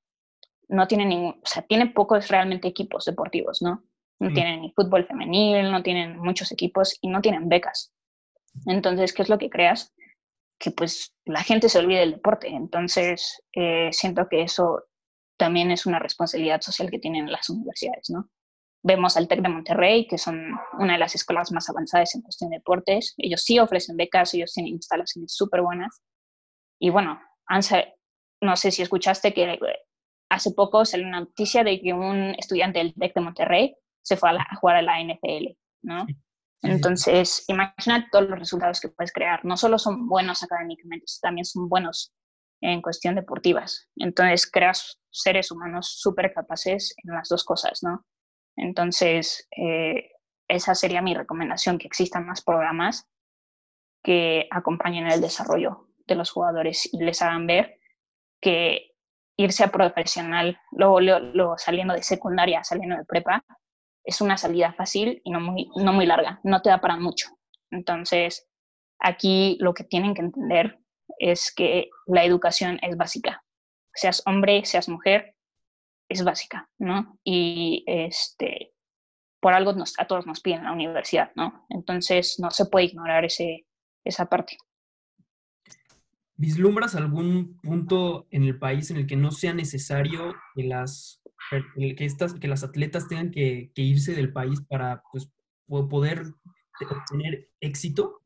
no 0.67 0.87
tiene 0.87 1.05
ningún, 1.05 1.39
o 1.43 1.45
sea, 1.45 1.63
tiene 1.63 1.87
pocos 1.87 2.27
realmente 2.27 2.67
equipos 2.67 3.05
deportivos, 3.05 3.61
¿no? 3.61 3.83
No 4.17 4.31
tienen 4.31 4.61
ni 4.61 4.71
fútbol 4.71 5.05
femenil, 5.05 5.69
no 5.71 5.83
tienen 5.83 6.17
muchos 6.17 6.49
equipos 6.51 6.97
y 7.01 7.09
no 7.09 7.21
tienen 7.21 7.49
becas. 7.49 7.93
Entonces, 8.65 9.13
¿qué 9.13 9.23
es 9.23 9.29
lo 9.29 9.37
que 9.37 9.49
creas? 9.49 9.93
Que 10.57 10.71
pues 10.71 11.13
la 11.25 11.43
gente 11.43 11.67
se 11.67 11.79
olvide 11.79 11.99
del 11.99 12.13
deporte. 12.13 12.47
Entonces, 12.47 13.43
eh, 13.51 13.89
siento 13.91 14.27
que 14.29 14.41
eso 14.41 14.83
también 15.37 15.69
es 15.69 15.85
una 15.85 15.99
responsabilidad 15.99 16.61
social 16.61 16.89
que 16.89 16.99
tienen 16.99 17.29
las 17.29 17.49
universidades, 17.49 18.09
¿no? 18.09 18.29
Vemos 18.85 19.17
al 19.17 19.27
TEC 19.27 19.41
de 19.41 19.49
Monterrey, 19.49 20.07
que 20.07 20.19
son 20.19 20.39
una 20.77 20.93
de 20.93 20.99
las 20.99 21.15
escuelas 21.15 21.51
más 21.51 21.67
avanzadas 21.69 22.13
en 22.13 22.21
cuestión 22.21 22.51
de 22.51 22.57
deportes. 22.57 23.15
Ellos 23.17 23.41
sí 23.41 23.57
ofrecen 23.57 23.97
becas, 23.97 24.33
ellos 24.35 24.53
tienen 24.53 24.73
instalaciones 24.73 25.33
súper 25.33 25.63
buenas. 25.63 26.03
Y 26.79 26.91
bueno, 26.91 27.19
no 28.41 28.55
sé 28.55 28.71
si 28.71 28.83
escuchaste 28.83 29.33
que 29.33 29.57
hace 30.29 30.51
poco 30.51 30.85
salió 30.85 31.07
una 31.07 31.21
noticia 31.21 31.63
de 31.63 31.81
que 31.81 31.93
un 31.93 32.35
estudiante 32.37 32.77
del 32.77 32.93
TEC 32.93 33.15
de 33.15 33.21
Monterrey 33.21 33.75
se 34.03 34.17
fue 34.17 34.29
a, 34.29 34.55
jugar 34.57 34.75
a 34.75 34.81
la 34.83 35.01
NFL, 35.03 35.57
¿no? 35.81 36.05
Entonces, 36.61 37.43
imagina 37.47 38.07
todos 38.11 38.29
los 38.29 38.37
resultados 38.37 38.79
que 38.79 38.89
puedes 38.89 39.11
crear. 39.11 39.43
No 39.45 39.57
solo 39.57 39.79
son 39.79 40.07
buenos 40.07 40.43
académicamente, 40.43 41.05
también 41.21 41.45
son 41.45 41.69
buenos 41.69 42.13
en 42.61 42.81
cuestión 42.83 43.15
deportivas. 43.15 43.89
Entonces, 43.95 44.49
creas 44.49 44.99
seres 45.09 45.49
humanos 45.51 45.95
súper 45.99 46.33
capaces 46.33 46.93
en 47.03 47.15
las 47.15 47.29
dos 47.29 47.43
cosas, 47.43 47.81
¿no? 47.81 48.05
Entonces, 48.55 49.47
eh, 49.55 50.11
esa 50.47 50.75
sería 50.75 51.01
mi 51.01 51.13
recomendación, 51.13 51.77
que 51.77 51.87
existan 51.87 52.25
más 52.25 52.41
programas 52.41 53.07
que 54.03 54.47
acompañen 54.51 55.07
el 55.07 55.21
desarrollo 55.21 55.87
de 56.05 56.15
los 56.15 56.31
jugadores 56.31 56.87
y 56.93 57.03
les 57.03 57.21
hagan 57.21 57.47
ver 57.47 57.79
que 58.39 58.91
irse 59.37 59.63
a 59.63 59.71
profesional, 59.71 60.57
luego, 60.71 60.99
luego, 61.01 61.57
saliendo 61.57 61.93
de 61.93 62.03
secundaria, 62.03 62.63
saliendo 62.63 62.95
de 62.95 63.05
prepa, 63.05 63.43
es 64.03 64.21
una 64.21 64.37
salida 64.37 64.73
fácil 64.73 65.21
y 65.23 65.31
no 65.31 65.39
muy, 65.39 65.69
no 65.75 65.91
muy 65.91 66.05
larga, 66.05 66.39
no 66.43 66.61
te 66.61 66.69
da 66.69 66.79
para 66.79 66.97
mucho. 66.97 67.29
Entonces, 67.71 68.47
aquí 68.99 69.57
lo 69.59 69.73
que 69.73 69.83
tienen 69.83 70.13
que 70.13 70.21
entender 70.21 70.79
es 71.17 71.53
que 71.53 71.89
la 72.05 72.23
educación 72.23 72.79
es 72.81 72.95
básica. 72.95 73.43
Seas 73.93 74.21
hombre, 74.25 74.63
seas 74.65 74.87
mujer, 74.87 75.34
es 76.09 76.23
básica, 76.23 76.69
¿no? 76.77 77.19
Y 77.23 77.83
este, 77.87 78.73
por 79.39 79.53
algo 79.53 79.73
nos, 79.73 79.99
a 79.99 80.05
todos 80.05 80.25
nos 80.25 80.41
piden 80.41 80.63
la 80.63 80.71
universidad, 80.71 81.31
¿no? 81.35 81.65
Entonces, 81.69 82.39
no 82.39 82.51
se 82.51 82.65
puede 82.65 82.85
ignorar 82.85 83.25
ese, 83.25 83.65
esa 84.03 84.27
parte. 84.27 84.57
¿Vislumbras 86.37 86.95
algún 86.95 87.57
punto 87.61 88.27
en 88.29 88.43
el 88.43 88.59
país 88.59 88.91
en 88.91 88.97
el 88.97 89.07
que 89.07 89.15
no 89.15 89.31
sea 89.31 89.53
necesario 89.53 90.35
que 90.53 90.63
las, 90.63 91.21
que 91.75 91.95
estas, 91.99 92.33
que 92.33 92.47
las 92.47 92.63
atletas 92.63 93.07
tengan 93.07 93.31
que, 93.31 93.71
irse 93.75 94.13
del 94.13 94.33
país 94.33 94.61
para 94.67 95.01
pues, 95.11 95.29
poder 95.67 96.23
obtener 96.89 97.49
éxito? 97.61 98.21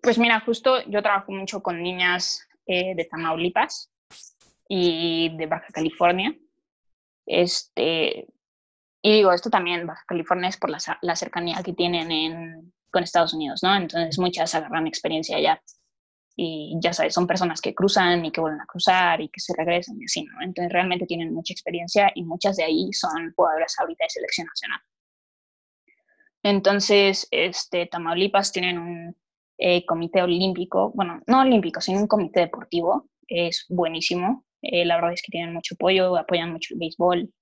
Pues 0.00 0.18
mira, 0.18 0.40
justo 0.40 0.82
yo 0.88 1.02
trabajo 1.02 1.32
mucho 1.32 1.62
con 1.62 1.82
niñas 1.82 2.48
eh, 2.66 2.94
de 2.94 3.04
Tamaulipas 3.04 3.91
y 4.74 5.28
de 5.36 5.44
Baja 5.44 5.66
California. 5.70 6.34
Este, 7.26 8.26
y 9.02 9.12
digo, 9.12 9.30
esto 9.30 9.50
también, 9.50 9.86
Baja 9.86 10.02
California 10.06 10.48
es 10.48 10.56
por 10.56 10.70
la, 10.70 10.78
la 11.02 11.14
cercanía 11.14 11.62
que 11.62 11.74
tienen 11.74 12.10
en, 12.10 12.72
con 12.90 13.02
Estados 13.02 13.34
Unidos, 13.34 13.62
¿no? 13.62 13.76
Entonces 13.76 14.18
muchas 14.18 14.54
agarran 14.54 14.86
experiencia 14.86 15.36
allá 15.36 15.62
y 16.34 16.78
ya 16.80 16.94
sabes, 16.94 17.12
son 17.12 17.26
personas 17.26 17.60
que 17.60 17.74
cruzan 17.74 18.24
y 18.24 18.32
que 18.32 18.40
vuelven 18.40 18.62
a 18.62 18.66
cruzar 18.66 19.20
y 19.20 19.28
que 19.28 19.40
se 19.40 19.52
regresan 19.54 20.00
y 20.00 20.06
así, 20.06 20.24
¿no? 20.24 20.40
Entonces 20.40 20.72
realmente 20.72 21.04
tienen 21.04 21.34
mucha 21.34 21.52
experiencia 21.52 22.10
y 22.14 22.24
muchas 22.24 22.56
de 22.56 22.64
ahí 22.64 22.90
son 22.94 23.30
jugadoras 23.36 23.74
ahorita 23.78 24.04
de 24.04 24.08
selección 24.10 24.46
nacional. 24.46 24.80
Entonces, 26.44 27.28
este, 27.30 27.86
Tamaulipas 27.88 28.50
tienen 28.52 28.78
un 28.78 29.16
eh, 29.58 29.84
comité 29.84 30.22
olímpico, 30.22 30.92
bueno, 30.94 31.20
no 31.26 31.42
olímpico, 31.42 31.82
sino 31.82 32.00
un 32.00 32.06
comité 32.06 32.40
deportivo, 32.40 33.10
es 33.28 33.66
buenísimo. 33.68 34.46
Eh, 34.62 34.84
la 34.84 34.96
verdad 34.96 35.12
es 35.12 35.22
que 35.22 35.30
tienen 35.30 35.52
mucho 35.52 35.74
apoyo, 35.74 36.16
apoyan 36.16 36.52
mucho 36.52 36.74
el 36.74 36.80
béisbol, 36.80 37.32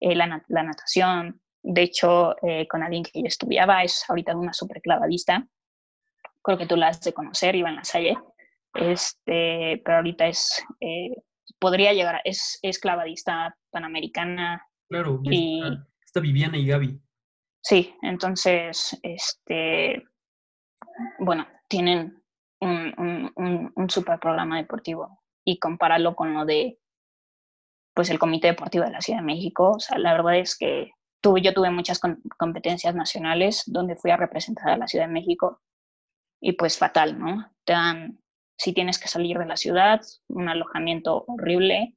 eh, 0.00 0.14
la, 0.14 0.44
la, 0.48 0.62
natación. 0.62 1.40
De 1.62 1.82
hecho, 1.82 2.36
con 2.70 2.84
alguien 2.84 3.02
que 3.02 3.20
yo 3.20 3.26
estudiaba, 3.26 3.82
es 3.82 4.04
ahorita 4.08 4.36
una 4.36 4.52
super 4.52 4.80
clavadista. 4.80 5.48
Creo 6.42 6.58
que 6.58 6.66
tú 6.66 6.76
la 6.76 6.88
has 6.88 7.00
de 7.00 7.12
conocer, 7.12 7.56
Iván 7.56 7.74
Lasalle 7.74 8.16
este, 8.76 9.80
pero 9.84 9.98
ahorita 9.98 10.26
es, 10.26 10.64
eh, 10.80 11.10
podría 11.58 11.92
llegar, 11.92 12.20
es, 12.24 12.58
es 12.62 12.78
clavadista 12.78 13.56
panamericana. 13.70 14.66
Claro, 14.88 15.20
y, 15.24 15.62
está, 16.04 16.20
Viviana 16.20 16.58
y 16.58 16.66
Gaby. 16.66 17.00
Sí, 17.62 17.94
entonces, 18.02 18.98
este, 19.02 20.04
bueno, 21.18 21.46
tienen 21.68 22.22
un, 22.60 23.32
un, 23.36 23.72
un, 23.74 23.90
super 23.90 24.18
programa 24.18 24.58
deportivo 24.58 25.20
y 25.46 25.58
compararlo 25.58 26.16
con 26.16 26.34
lo 26.34 26.44
de, 26.44 26.78
pues, 27.94 28.10
el 28.10 28.18
Comité 28.18 28.48
Deportivo 28.48 28.84
de 28.84 28.90
la 28.90 29.00
Ciudad 29.00 29.20
de 29.20 29.26
México, 29.26 29.72
o 29.76 29.80
sea, 29.80 29.96
la 29.96 30.12
verdad 30.12 30.36
es 30.36 30.58
que 30.58 30.90
tuve, 31.22 31.40
yo 31.40 31.54
tuve 31.54 31.70
muchas 31.70 32.00
competencias 32.36 32.94
nacionales 32.94 33.62
donde 33.66 33.96
fui 33.96 34.10
a 34.10 34.16
representar 34.16 34.70
a 34.70 34.76
la 34.76 34.88
Ciudad 34.88 35.06
de 35.06 35.12
México 35.12 35.62
y 36.40 36.52
pues 36.52 36.76
fatal, 36.76 37.18
¿no? 37.18 37.50
Te 37.64 37.72
dan 37.72 38.18
si 38.58 38.72
tienes 38.72 38.98
que 38.98 39.08
salir 39.08 39.38
de 39.38 39.46
la 39.46 39.56
ciudad, 39.56 40.00
un 40.28 40.48
alojamiento 40.48 41.24
horrible 41.28 41.94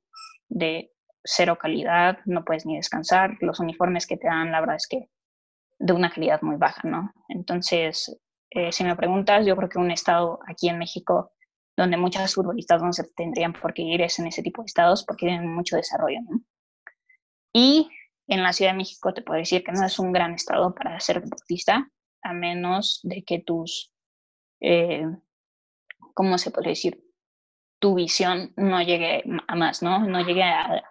de 0.47 0.91
cero 1.23 1.57
calidad, 1.59 2.19
no 2.25 2.45
puedes 2.45 2.65
ni 2.65 2.75
descansar, 2.75 3.37
los 3.41 3.59
uniformes 3.59 4.05
que 4.05 4.17
te 4.17 4.27
dan, 4.27 4.51
la 4.51 4.59
verdad 4.59 4.75
es 4.75 4.87
que 4.87 5.09
de 5.79 5.93
una 5.93 6.11
calidad 6.11 6.41
muy 6.41 6.57
baja, 6.57 6.87
¿no? 6.87 7.13
Entonces, 7.29 8.19
eh, 8.51 8.71
si 8.71 8.83
me 8.83 8.95
preguntas, 8.95 9.45
yo 9.45 9.55
creo 9.55 9.69
que 9.69 9.79
un 9.79 9.91
estado 9.91 10.39
aquí 10.47 10.69
en 10.69 10.77
México 10.77 11.31
donde 11.79 11.97
muchas 11.97 12.33
futbolistas 12.33 12.81
no 12.81 12.93
se 12.93 13.03
tendrían 13.15 13.53
por 13.53 13.73
qué 13.73 13.81
ir 13.81 14.01
es 14.01 14.19
en 14.19 14.27
ese 14.27 14.43
tipo 14.43 14.61
de 14.61 14.67
estados 14.67 15.03
porque 15.05 15.27
tienen 15.27 15.53
mucho 15.53 15.75
desarrollo, 15.75 16.19
¿no? 16.29 16.41
Y 17.53 17.89
en 18.27 18.43
la 18.43 18.53
Ciudad 18.53 18.71
de 18.71 18.77
México 18.77 19.13
te 19.13 19.21
puedo 19.21 19.39
decir 19.39 19.63
que 19.63 19.71
no 19.71 19.85
es 19.85 19.97
un 19.97 20.11
gran 20.11 20.33
estado 20.33 20.73
para 20.75 20.99
ser 20.99 21.21
deportista, 21.21 21.89
a 22.21 22.33
menos 22.33 22.99
de 23.03 23.23
que 23.23 23.39
tus 23.39 23.93
eh, 24.61 25.05
¿cómo 26.13 26.37
se 26.37 26.51
puede 26.51 26.69
decir? 26.69 27.01
Tu 27.79 27.95
visión 27.95 28.51
no 28.57 28.81
llegue 28.81 29.23
a 29.47 29.55
más, 29.55 29.81
¿no? 29.81 29.99
No 30.05 30.19
llegue 30.19 30.43
a, 30.43 30.83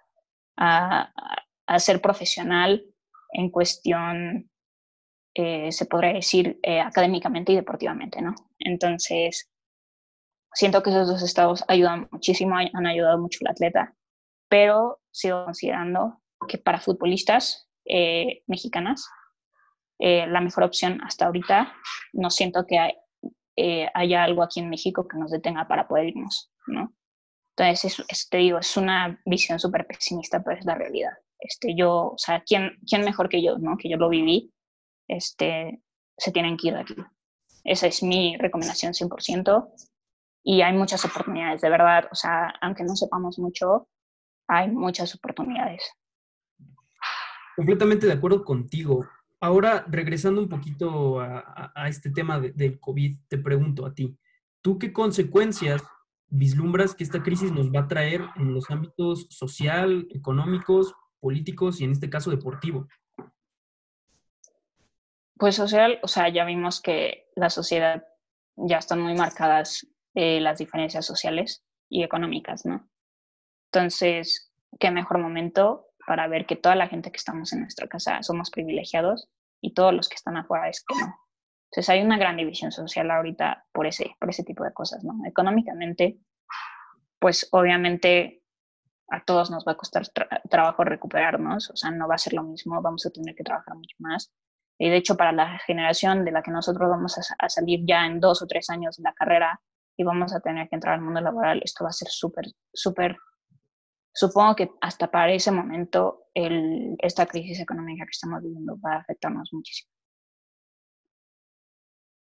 a, 0.57 1.79
ser 1.79 2.01
profesional 2.01 2.83
en 3.31 3.51
cuestión, 3.51 4.49
eh, 5.35 5.71
se 5.71 5.85
podría 5.85 6.13
decir, 6.13 6.59
eh, 6.63 6.79
académicamente 6.79 7.51
y 7.51 7.55
deportivamente, 7.55 8.23
¿no? 8.23 8.33
Entonces, 8.57 9.51
siento 10.53 10.83
que 10.83 10.89
esos 10.89 11.07
dos 11.07 11.21
estados 11.21 11.63
ayudan 11.67 12.07
muchísimo, 12.11 12.55
han 12.55 12.85
ayudado 12.87 13.19
mucho 13.19 13.39
al 13.41 13.51
atleta, 13.51 13.93
pero 14.47 14.99
sigo 15.11 15.45
considerando 15.45 16.21
que 16.47 16.57
para 16.57 16.79
futbolistas 16.79 17.69
eh, 17.85 18.43
mexicanas, 18.47 19.07
la 20.01 20.39
mejor 20.39 20.63
opción 20.63 21.01
hasta 21.03 21.25
ahorita, 21.25 21.73
no 22.13 22.29
siento 22.29 22.65
que 22.65 22.77
eh, 23.61 23.89
haya 23.93 24.23
algo 24.23 24.41
aquí 24.41 24.61
en 24.61 24.69
México 24.69 25.05
que 25.05 25.17
nos 25.17 25.31
detenga 25.31 25.67
para 25.67 25.85
poder 25.85 26.07
irnos, 26.07 26.49
¿no? 26.67 26.93
Entonces, 27.57 28.05
es, 28.07 28.29
te 28.29 28.37
digo, 28.37 28.57
es 28.57 28.77
una 28.77 29.19
visión 29.25 29.59
súper 29.59 29.85
pesimista, 29.85 30.41
pero 30.41 30.57
es 30.57 30.65
la 30.65 30.75
realidad. 30.75 31.11
Este, 31.37 31.75
yo, 31.75 32.11
o 32.11 32.17
sea, 32.17 32.41
¿quién, 32.45 32.79
¿quién 32.87 33.03
mejor 33.03 33.27
que 33.27 33.43
yo, 33.43 33.57
no? 33.57 33.75
Que 33.75 33.89
yo 33.89 33.97
lo 33.97 34.07
viví, 34.07 34.53
este, 35.09 35.81
se 36.17 36.31
tienen 36.31 36.55
que 36.55 36.69
ir 36.69 36.75
de 36.75 36.79
aquí. 36.79 36.95
Esa 37.65 37.87
es 37.87 38.01
mi 38.01 38.37
recomendación 38.37 38.93
100%. 38.93 39.69
Y 40.51 40.63
hay 40.63 40.73
muchas 40.73 41.05
oportunidades, 41.05 41.61
de 41.61 41.69
verdad. 41.69 42.05
O 42.11 42.15
sea, 42.15 42.51
aunque 42.59 42.83
no 42.83 42.95
sepamos 42.95 43.37
mucho, 43.37 43.87
hay 44.47 44.67
muchas 44.71 45.13
oportunidades. 45.13 45.83
Completamente 47.55 48.07
de 48.07 48.13
acuerdo 48.13 48.43
contigo. 48.43 49.07
Ahora, 49.39 49.85
regresando 49.87 50.41
un 50.41 50.49
poquito 50.49 51.19
a, 51.19 51.87
este 51.87 52.09
tema 52.09 52.39
del 52.39 52.79
COVID, 52.79 53.15
te 53.27 53.37
pregunto 53.37 53.85
a 53.85 53.93
ti, 53.93 54.17
¿tú 54.63 54.79
qué 54.79 54.91
consecuencias 54.91 55.83
vislumbras 56.29 56.95
que 56.95 57.03
esta 57.03 57.21
crisis 57.21 57.51
nos 57.51 57.71
va 57.71 57.81
a 57.81 57.87
traer 57.87 58.25
en 58.35 58.51
los 58.51 58.71
ámbitos 58.71 59.27
social, 59.29 60.07
económicos, 60.09 60.95
políticos 61.19 61.79
y 61.79 61.83
en 61.83 61.91
este 61.91 62.09
caso 62.09 62.31
deportivo? 62.31 62.87
Pues 65.37 65.53
social, 65.57 65.99
o 66.01 66.07
sea, 66.07 66.27
ya 66.29 66.43
vimos 66.43 66.81
que 66.81 67.27
la 67.35 67.51
sociedad 67.51 68.03
ya 68.55 68.79
están 68.79 68.99
muy 68.99 69.13
marcadas 69.13 69.87
eh, 70.15 70.39
las 70.39 70.57
diferencias 70.57 71.05
sociales 71.05 71.63
y 71.89 72.03
económicas, 72.03 72.65
¿no? 72.65 72.89
Entonces, 73.71 74.51
qué 74.79 74.91
mejor 74.91 75.19
momento 75.19 75.87
para 76.05 76.27
ver 76.27 76.45
que 76.45 76.55
toda 76.55 76.75
la 76.75 76.87
gente 76.87 77.11
que 77.11 77.17
estamos 77.17 77.53
en 77.53 77.61
nuestra 77.61 77.87
casa 77.87 78.23
somos 78.23 78.49
privilegiados 78.49 79.29
y 79.61 79.73
todos 79.73 79.93
los 79.93 80.09
que 80.09 80.15
están 80.15 80.37
afuera 80.37 80.69
es 80.69 80.83
que 80.83 80.95
no. 80.95 81.15
Entonces 81.65 81.89
hay 81.89 82.01
una 82.01 82.17
gran 82.17 82.35
división 82.35 82.71
social 82.71 83.11
ahorita 83.11 83.65
por 83.71 83.85
ese, 83.85 84.15
por 84.19 84.29
ese 84.29 84.43
tipo 84.43 84.63
de 84.63 84.73
cosas, 84.73 85.03
¿no? 85.03 85.13
Económicamente, 85.27 86.17
pues 87.19 87.47
obviamente 87.51 88.41
a 89.09 89.23
todos 89.23 89.51
nos 89.51 89.65
va 89.67 89.73
a 89.73 89.77
costar 89.77 90.03
trabajo 90.49 90.83
recuperarnos, 90.83 91.69
o 91.69 91.75
sea, 91.75 91.91
no 91.91 92.07
va 92.07 92.15
a 92.15 92.19
ser 92.19 92.33
lo 92.33 92.43
mismo, 92.43 92.81
vamos 92.81 93.05
a 93.05 93.11
tener 93.11 93.35
que 93.35 93.43
trabajar 93.43 93.75
mucho 93.75 93.95
más. 93.99 94.31
Y 94.79 94.89
de 94.89 94.97
hecho, 94.97 95.15
para 95.15 95.31
la 95.31 95.59
generación 95.59 96.25
de 96.25 96.31
la 96.31 96.41
que 96.41 96.51
nosotros 96.51 96.89
vamos 96.89 97.17
a, 97.17 97.21
a 97.37 97.49
salir 97.49 97.81
ya 97.85 98.05
en 98.05 98.19
dos 98.19 98.41
o 98.41 98.47
tres 98.47 98.69
años 98.69 98.97
de 98.97 99.03
la 99.03 99.13
carrera 99.13 99.61
y 99.99 100.03
vamos 100.05 100.33
a 100.33 100.39
tener 100.39 100.69
que 100.69 100.75
entrar 100.75 100.95
al 100.95 101.01
mundo 101.01 101.19
laboral, 101.19 101.59
esto 101.61 101.83
va 101.83 101.89
a 101.89 101.93
ser 101.93 102.07
súper, 102.07 102.45
súper 102.73 103.17
supongo 104.13 104.55
que 104.55 104.71
hasta 104.79 105.11
para 105.11 105.33
ese 105.33 105.51
momento 105.51 106.27
el, 106.33 106.95
esta 106.99 107.25
crisis 107.25 107.59
económica 107.59 108.05
que 108.05 108.11
estamos 108.11 108.41
viviendo 108.41 108.79
va 108.79 108.93
a 108.93 108.99
afectarnos 108.99 109.49
muchísimo. 109.51 109.91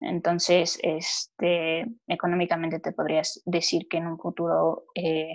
Entonces, 0.00 0.78
este, 0.82 1.84
económicamente 2.06 2.78
te 2.78 2.92
podrías 2.92 3.42
decir 3.44 3.88
que 3.88 3.96
en 3.96 4.06
un 4.06 4.18
futuro 4.18 4.84
eh, 4.94 5.34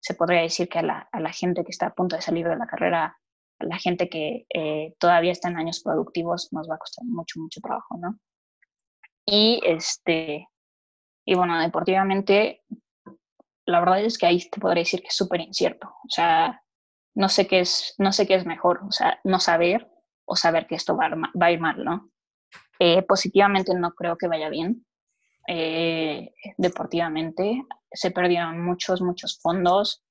se 0.00 0.14
podría 0.14 0.42
decir 0.42 0.68
que 0.68 0.80
a 0.80 0.82
la, 0.82 1.08
a 1.12 1.20
la, 1.20 1.30
gente 1.30 1.62
que 1.62 1.70
está 1.70 1.86
a 1.86 1.94
punto 1.94 2.16
de 2.16 2.22
salir 2.22 2.48
de 2.48 2.56
la 2.56 2.66
carrera, 2.66 3.16
a 3.60 3.64
la 3.64 3.78
gente 3.78 4.08
que 4.08 4.44
eh, 4.52 4.96
todavía 4.98 5.30
está 5.30 5.48
en 5.48 5.58
años 5.58 5.82
productivos, 5.84 6.48
nos 6.52 6.68
va 6.68 6.74
a 6.74 6.78
costar 6.78 7.04
mucho, 7.04 7.38
mucho 7.38 7.60
trabajo, 7.60 7.96
¿no? 7.98 8.18
Y, 9.24 9.60
este, 9.64 10.48
y 11.30 11.34
bueno, 11.34 11.60
deportivamente, 11.60 12.62
la 13.66 13.80
verdad 13.80 14.00
es 14.00 14.16
que 14.16 14.24
ahí 14.24 14.48
te 14.48 14.58
podría 14.58 14.80
decir 14.80 15.02
que 15.02 15.08
es 15.08 15.14
súper 15.14 15.42
incierto. 15.42 15.88
O 15.88 16.08
sea, 16.08 16.62
no 17.14 17.28
sé, 17.28 17.46
qué 17.46 17.60
es, 17.60 17.94
no 17.98 18.12
sé 18.12 18.26
qué 18.26 18.34
es 18.34 18.46
mejor, 18.46 18.80
o 18.88 18.90
sea, 18.90 19.20
no 19.24 19.38
saber 19.38 19.90
o 20.24 20.36
saber 20.36 20.66
que 20.66 20.76
esto 20.76 20.96
va 20.96 21.10
va 21.10 21.46
a 21.46 21.52
ir 21.52 21.60
mal, 21.60 21.84
¿no? 21.84 22.10
Eh, 22.78 23.02
positivamente 23.02 23.74
no 23.74 23.92
creo 23.92 24.16
que 24.16 24.26
vaya 24.26 24.48
bien. 24.48 24.86
Eh, 25.46 26.32
deportivamente 26.56 27.62
se 27.92 28.10
perdieron 28.10 28.64
muchos, 28.64 29.02
muchos 29.02 29.38
fondos. 29.42 30.02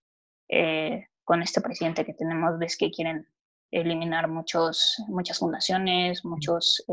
Eh, 0.47 1.07
con 1.23 1.41
este 1.41 1.61
presidente 1.61 2.05
que 2.05 2.13
tenemos, 2.13 2.59
ves 2.59 2.77
que 2.77 2.91
quieren 2.91 3.27
eliminar 3.71 4.27
muchos, 4.27 5.03
muchas 5.07 5.39
fundaciones, 5.39 6.23
muchas 6.23 6.85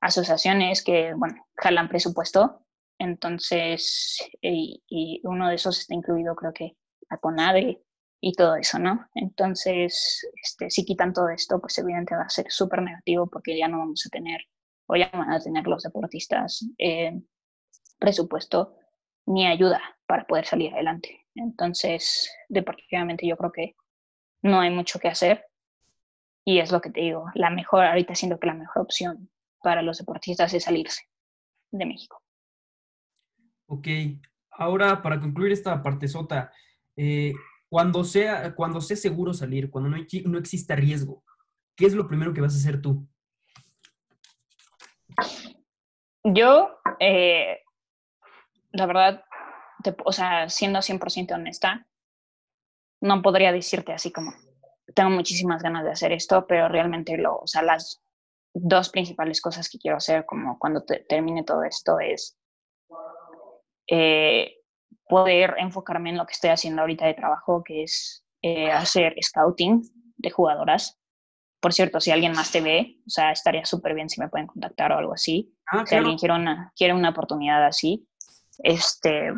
asociaciones 0.00 0.84
que, 0.84 1.12
bueno, 1.14 1.44
jalan 1.56 1.88
presupuesto. 1.88 2.64
Entonces, 2.98 4.18
y, 4.42 5.20
uno 5.24 5.48
de 5.48 5.54
esos 5.54 5.78
está 5.78 5.94
incluido, 5.94 6.34
creo 6.34 6.52
que 6.52 6.76
la 7.10 7.18
CONADE, 7.18 7.82
y 8.20 8.32
todo 8.32 8.56
eso, 8.56 8.78
¿no? 8.78 9.06
Entonces, 9.14 10.28
este, 10.42 10.70
si 10.70 10.84
quitan 10.84 11.12
todo 11.12 11.28
esto, 11.28 11.60
pues 11.60 11.78
evidentemente 11.78 12.16
va 12.16 12.22
a 12.22 12.28
ser 12.28 12.46
súper 12.50 12.82
negativo 12.82 13.28
porque 13.28 13.56
ya 13.56 13.68
no 13.68 13.78
vamos 13.78 14.04
a 14.06 14.10
tener, 14.10 14.40
o 14.86 14.96
ya 14.96 15.10
no 15.12 15.20
van 15.20 15.32
a 15.32 15.40
tener 15.40 15.66
los 15.66 15.84
deportistas 15.84 16.66
eh, 16.78 17.12
presupuesto 17.98 18.74
ni 19.26 19.46
ayuda 19.46 19.80
para 20.06 20.26
poder 20.26 20.46
salir 20.46 20.72
adelante. 20.74 21.26
Entonces, 21.34 22.30
deportivamente 22.48 23.26
yo 23.26 23.36
creo 23.36 23.52
que 23.52 23.76
no 24.42 24.60
hay 24.60 24.70
mucho 24.70 24.98
que 24.98 25.08
hacer 25.08 25.44
y 26.44 26.60
es 26.60 26.72
lo 26.72 26.80
que 26.80 26.90
te 26.90 27.00
digo, 27.02 27.26
la 27.34 27.50
mejor, 27.50 27.84
ahorita 27.84 28.14
siento 28.14 28.40
que 28.40 28.46
la 28.46 28.54
mejor 28.54 28.82
opción 28.82 29.30
para 29.62 29.82
los 29.82 29.98
deportistas 29.98 30.54
es 30.54 30.64
salirse 30.64 31.02
de 31.70 31.84
México. 31.84 32.22
Ok, 33.70 33.86
ahora 34.50 35.02
para 35.02 35.20
concluir 35.20 35.52
esta 35.52 35.82
parte 35.82 36.08
sota, 36.08 36.50
eh, 36.96 37.34
cuando 37.68 38.02
sea, 38.02 38.54
cuando 38.54 38.80
sea 38.80 38.96
seguro 38.96 39.34
salir, 39.34 39.70
cuando 39.70 39.90
no, 39.90 39.98
no 40.24 40.38
exista 40.38 40.74
riesgo, 40.74 41.22
¿qué 41.76 41.84
es 41.84 41.92
lo 41.92 42.08
primero 42.08 42.32
que 42.32 42.40
vas 42.40 42.54
a 42.54 42.58
hacer 42.58 42.80
tú? 42.80 43.06
Yo, 46.24 46.80
eh, 46.98 47.60
la 48.72 48.86
verdad, 48.86 49.24
o 50.04 50.12
sea, 50.12 50.48
siendo 50.48 50.78
100% 50.80 51.34
honesta, 51.34 51.86
no 53.02 53.20
podría 53.20 53.52
decirte 53.52 53.92
así 53.92 54.10
como, 54.10 54.32
tengo 54.94 55.10
muchísimas 55.10 55.62
ganas 55.62 55.84
de 55.84 55.90
hacer 55.90 56.12
esto, 56.12 56.46
pero 56.46 56.68
realmente 56.68 57.18
lo, 57.18 57.36
o 57.36 57.46
sea, 57.46 57.62
las 57.62 58.02
dos 58.54 58.88
principales 58.88 59.42
cosas 59.42 59.68
que 59.68 59.78
quiero 59.78 59.98
hacer 59.98 60.24
como 60.24 60.58
cuando 60.58 60.84
termine 60.84 61.44
todo 61.44 61.64
esto 61.64 62.00
es 62.00 62.38
eh, 63.88 64.58
poder 65.08 65.54
enfocarme 65.58 66.10
en 66.10 66.18
lo 66.18 66.26
que 66.26 66.32
estoy 66.32 66.50
haciendo 66.50 66.82
ahorita 66.82 67.06
de 67.06 67.14
trabajo, 67.14 67.64
que 67.64 67.82
es 67.84 68.24
eh, 68.42 68.70
hacer 68.70 69.14
scouting 69.22 69.82
de 70.16 70.30
jugadoras. 70.30 71.00
Por 71.60 71.72
cierto, 71.72 72.00
si 72.00 72.12
alguien 72.12 72.32
más 72.32 72.52
te 72.52 72.60
ve, 72.60 72.98
o 73.06 73.10
sea, 73.10 73.32
estaría 73.32 73.64
súper 73.64 73.94
bien 73.94 74.08
si 74.08 74.20
me 74.20 74.28
pueden 74.28 74.46
contactar 74.46 74.92
o 74.92 74.98
algo 74.98 75.14
así. 75.14 75.52
Ah, 75.66 75.84
si 75.84 75.96
alguien 75.96 76.16
quiere 76.16 76.34
una, 76.34 76.72
quiere 76.76 76.94
una 76.94 77.10
oportunidad 77.10 77.64
así, 77.64 78.06
este, 78.58 79.32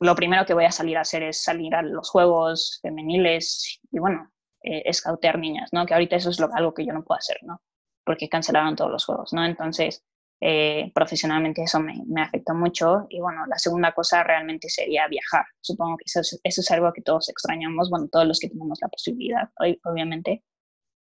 lo 0.00 0.14
primero 0.14 0.44
que 0.44 0.54
voy 0.54 0.64
a 0.64 0.72
salir 0.72 0.98
a 0.98 1.02
hacer 1.02 1.22
es 1.22 1.42
salir 1.42 1.74
a 1.74 1.82
los 1.82 2.10
juegos 2.10 2.80
femeniles 2.82 3.80
y, 3.90 3.98
bueno, 3.98 4.30
eh, 4.62 4.92
scoutear 4.92 5.38
niñas, 5.38 5.70
¿no? 5.72 5.86
Que 5.86 5.94
ahorita 5.94 6.16
eso 6.16 6.30
es 6.30 6.38
lo, 6.38 6.48
algo 6.54 6.74
que 6.74 6.84
yo 6.84 6.92
no 6.92 7.04
puedo 7.04 7.18
hacer, 7.18 7.38
¿no? 7.42 7.62
Porque 8.04 8.28
cancelaron 8.28 8.76
todos 8.76 8.90
los 8.90 9.04
juegos, 9.04 9.32
¿no? 9.32 9.44
Entonces, 9.44 10.04
eh, 10.44 10.90
profesionalmente 10.92 11.62
eso 11.62 11.78
me, 11.78 12.02
me, 12.04 12.20
afectó 12.20 12.52
mucho. 12.52 13.06
Y 13.08 13.20
bueno, 13.20 13.46
la 13.46 13.58
segunda 13.58 13.92
cosa 13.92 14.24
realmente 14.24 14.68
sería 14.68 15.06
viajar. 15.06 15.44
Supongo 15.60 15.96
que 15.96 16.04
eso 16.06 16.18
es, 16.18 16.40
eso 16.42 16.60
es 16.62 16.70
algo 16.72 16.92
que 16.92 17.00
todos 17.00 17.28
extrañamos, 17.28 17.90
bueno, 17.90 18.08
todos 18.10 18.26
los 18.26 18.40
que 18.40 18.48
tenemos 18.48 18.80
la 18.82 18.88
posibilidad, 18.88 19.50
obviamente, 19.84 20.42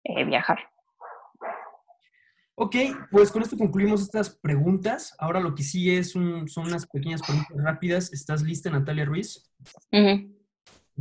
eh, 0.03 0.23
viajar. 0.23 0.57
Ok, 2.55 2.75
pues 3.11 3.31
con 3.31 3.43
esto 3.43 3.55
concluimos 3.55 4.01
estas 4.01 4.31
preguntas. 4.31 5.15
Ahora 5.19 5.39
lo 5.39 5.53
que 5.53 5.61
sigue 5.61 5.99
es 5.99 6.11
son 6.11 6.47
unas 6.57 6.87
pequeñas 6.87 7.21
preguntas 7.21 7.55
rápidas. 7.63 8.11
¿Estás 8.11 8.41
lista, 8.41 8.71
Natalia 8.71 9.05
Ruiz? 9.05 9.47
¿Qué 9.91 10.27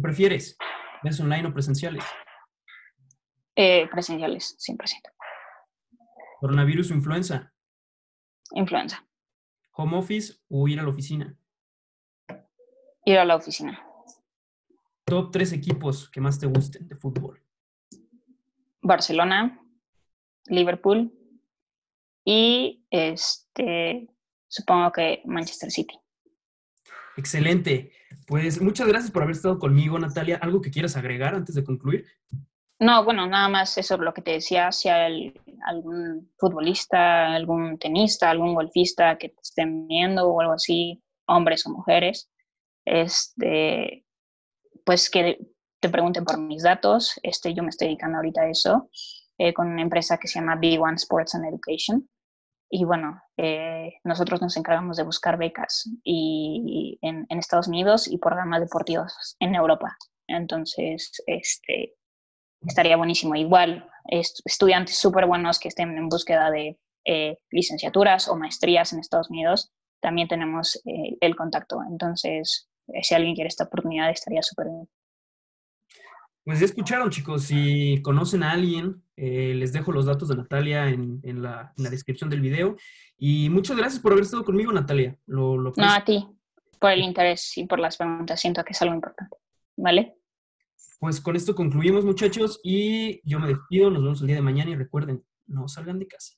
prefieres? 0.03 0.59
¿Es 1.03 1.19
online 1.19 1.49
o 1.49 1.55
presenciales? 1.55 2.05
Eh, 3.57 3.89
presenciales, 3.91 4.55
100%. 4.59 4.77
¿Coronavirus 6.41 6.91
o 6.91 6.95
influenza? 6.95 7.53
Influenza. 8.53 9.05
¿Home 9.73 9.97
office 9.97 10.35
o 10.49 10.67
ir 10.69 10.81
a 10.81 10.83
la 10.83 10.89
oficina? 10.89 11.37
Ir 13.05 13.19
a 13.19 13.25
la 13.25 13.37
oficina. 13.37 13.83
Top 15.05 15.31
tres 15.31 15.53
equipos 15.53 16.11
que 16.11 16.21
más 16.21 16.39
te 16.39 16.47
gusten 16.47 16.89
de 16.89 16.97
fútbol. 16.97 17.43
Barcelona, 18.83 19.61
Liverpool 20.47 21.13
y 22.25 22.85
este 22.91 24.09
supongo 24.49 24.93
que 24.93 25.23
Manchester 25.25 25.71
City. 25.71 25.99
Excelente. 27.17 27.93
Pues 28.27 28.61
muchas 28.61 28.87
gracias 28.87 29.11
por 29.11 29.23
haber 29.23 29.35
estado 29.35 29.59
conmigo, 29.59 29.99
Natalia. 29.99 30.37
¿Algo 30.37 30.61
que 30.61 30.71
quieras 30.71 30.97
agregar 30.97 31.35
antes 31.35 31.55
de 31.55 31.65
concluir? 31.65 32.07
No, 32.81 33.05
bueno, 33.05 33.27
nada 33.27 33.49
más 33.49 33.77
eso 33.77 33.95
es 33.95 34.01
lo 34.01 34.15
que 34.15 34.23
te 34.23 34.33
decía, 34.33 34.71
si 34.71 34.89
hay 34.89 35.35
algún 35.67 36.31
futbolista, 36.39 37.35
algún 37.35 37.77
tenista, 37.79 38.31
algún 38.31 38.55
golfista 38.55 39.19
que 39.19 39.31
te 39.31 39.41
estén 39.43 39.89
viendo 39.89 40.29
o 40.29 40.41
algo 40.41 40.53
así, 40.53 41.03
hombres 41.27 41.67
o 41.67 41.71
mujeres, 41.71 42.31
este, 42.85 44.05
pues 44.85 45.11
que 45.11 45.39
te 45.81 45.89
pregunten 45.89 46.25
por 46.25 46.39
mis 46.39 46.63
datos. 46.63 47.19
Este, 47.23 47.53
yo 47.53 47.65
me 47.65 47.71
estoy 47.71 47.89
dedicando 47.89 48.19
ahorita 48.19 48.43
a 48.43 48.51
eso 48.51 48.89
eh, 49.39 49.53
con 49.53 49.69
una 49.69 49.83
empresa 49.83 50.19
que 50.19 50.29
se 50.29 50.39
llama 50.39 50.57
B1 50.57 50.95
Sports 50.95 51.35
and 51.35 51.47
Education. 51.47 52.09
Y 52.71 52.85
bueno, 52.85 53.21
eh, 53.37 53.95
nosotros 54.05 54.41
nos 54.41 54.57
encargamos 54.57 54.97
de 54.99 55.03
buscar 55.03 55.37
becas 55.39 55.91
y, 56.05 56.99
en, 57.03 57.27
en 57.29 57.39
Estados 57.39 57.67
Unidos 57.67 58.07
y 58.07 58.19
programas 58.19 58.61
deportivos 58.61 59.37
en 59.41 59.55
Europa. 59.55 59.97
Entonces, 60.27 61.13
este, 61.27 61.95
estaría 62.67 62.97
buenísimo. 62.97 63.35
Igual, 63.35 63.89
estudiantes 64.09 64.97
súper 64.97 65.27
buenos 65.27 65.59
que 65.59 65.69
estén 65.69 65.97
en 65.97 66.09
búsqueda 66.09 66.51
de 66.51 66.79
eh, 67.05 67.39
licenciaturas 67.51 68.29
o 68.29 68.37
maestrías 68.37 68.93
en 68.93 69.01
Estados 69.01 69.31
Unidos, 69.31 69.73
también 70.01 70.29
tenemos 70.29 70.77
eh, 70.85 71.17
el 71.21 71.37
contacto. 71.37 71.81
Entonces, 71.91 72.69
eh, 72.89 73.03
si 73.03 73.15
alguien 73.15 73.35
quiere 73.35 73.49
esta 73.49 73.65
oportunidad, 73.65 74.11
estaría 74.11 74.43
súper 74.43 74.67
bien. 74.67 74.89
Pues 76.45 76.61
ya 76.61 76.67
escucharon, 76.67 77.11
chicos. 77.11 77.45
Si 77.45 78.01
conocen 78.03 78.43
a 78.43 78.53
alguien, 78.53 79.03
les 79.17 79.73
dejo 79.73 79.93
los 79.93 80.07
datos 80.07 80.29
de 80.29 80.37
Natalia 80.37 80.89
en, 80.89 81.43
la, 81.43 81.75
descripción 81.77 82.31
del 82.31 82.41
video. 82.41 82.77
Y 83.19 83.51
muchas 83.51 83.77
gracias 83.77 84.01
por 84.01 84.13
haber 84.13 84.25
estado 84.25 84.45
conmigo, 84.45 84.73
Natalia. 84.73 85.19
Lo, 85.27 85.57
no, 85.59 85.73
a 85.79 86.05
ti, 86.05 86.27
por 86.81 86.91
el 86.91 87.03
interés 87.03 87.57
y 87.59 87.67
por 87.67 87.79
las 87.81 87.99
preguntas. 87.99 88.41
Siento 88.41 88.65
que 88.65 88.73
es 88.73 88.81
algo 88.81 88.95
importante. 88.95 89.37
¿Vale? 89.77 90.18
Pues 90.99 91.21
con 91.21 91.37
esto 91.37 91.55
concluimos, 91.55 92.05
muchachos, 92.05 92.61
y 92.63 93.21
yo 93.29 93.39
me 93.39 93.49
despido. 93.49 93.91
Nos 93.91 94.03
vemos 94.03 94.21
el 94.21 94.29
día 94.29 94.37
de 94.37 94.43
mañana 94.43 94.71
y 94.71 94.77
recuerden, 94.77 95.25
no 95.47 95.69
salgan 95.69 95.99
de 95.99 96.09
casa. 96.09 96.38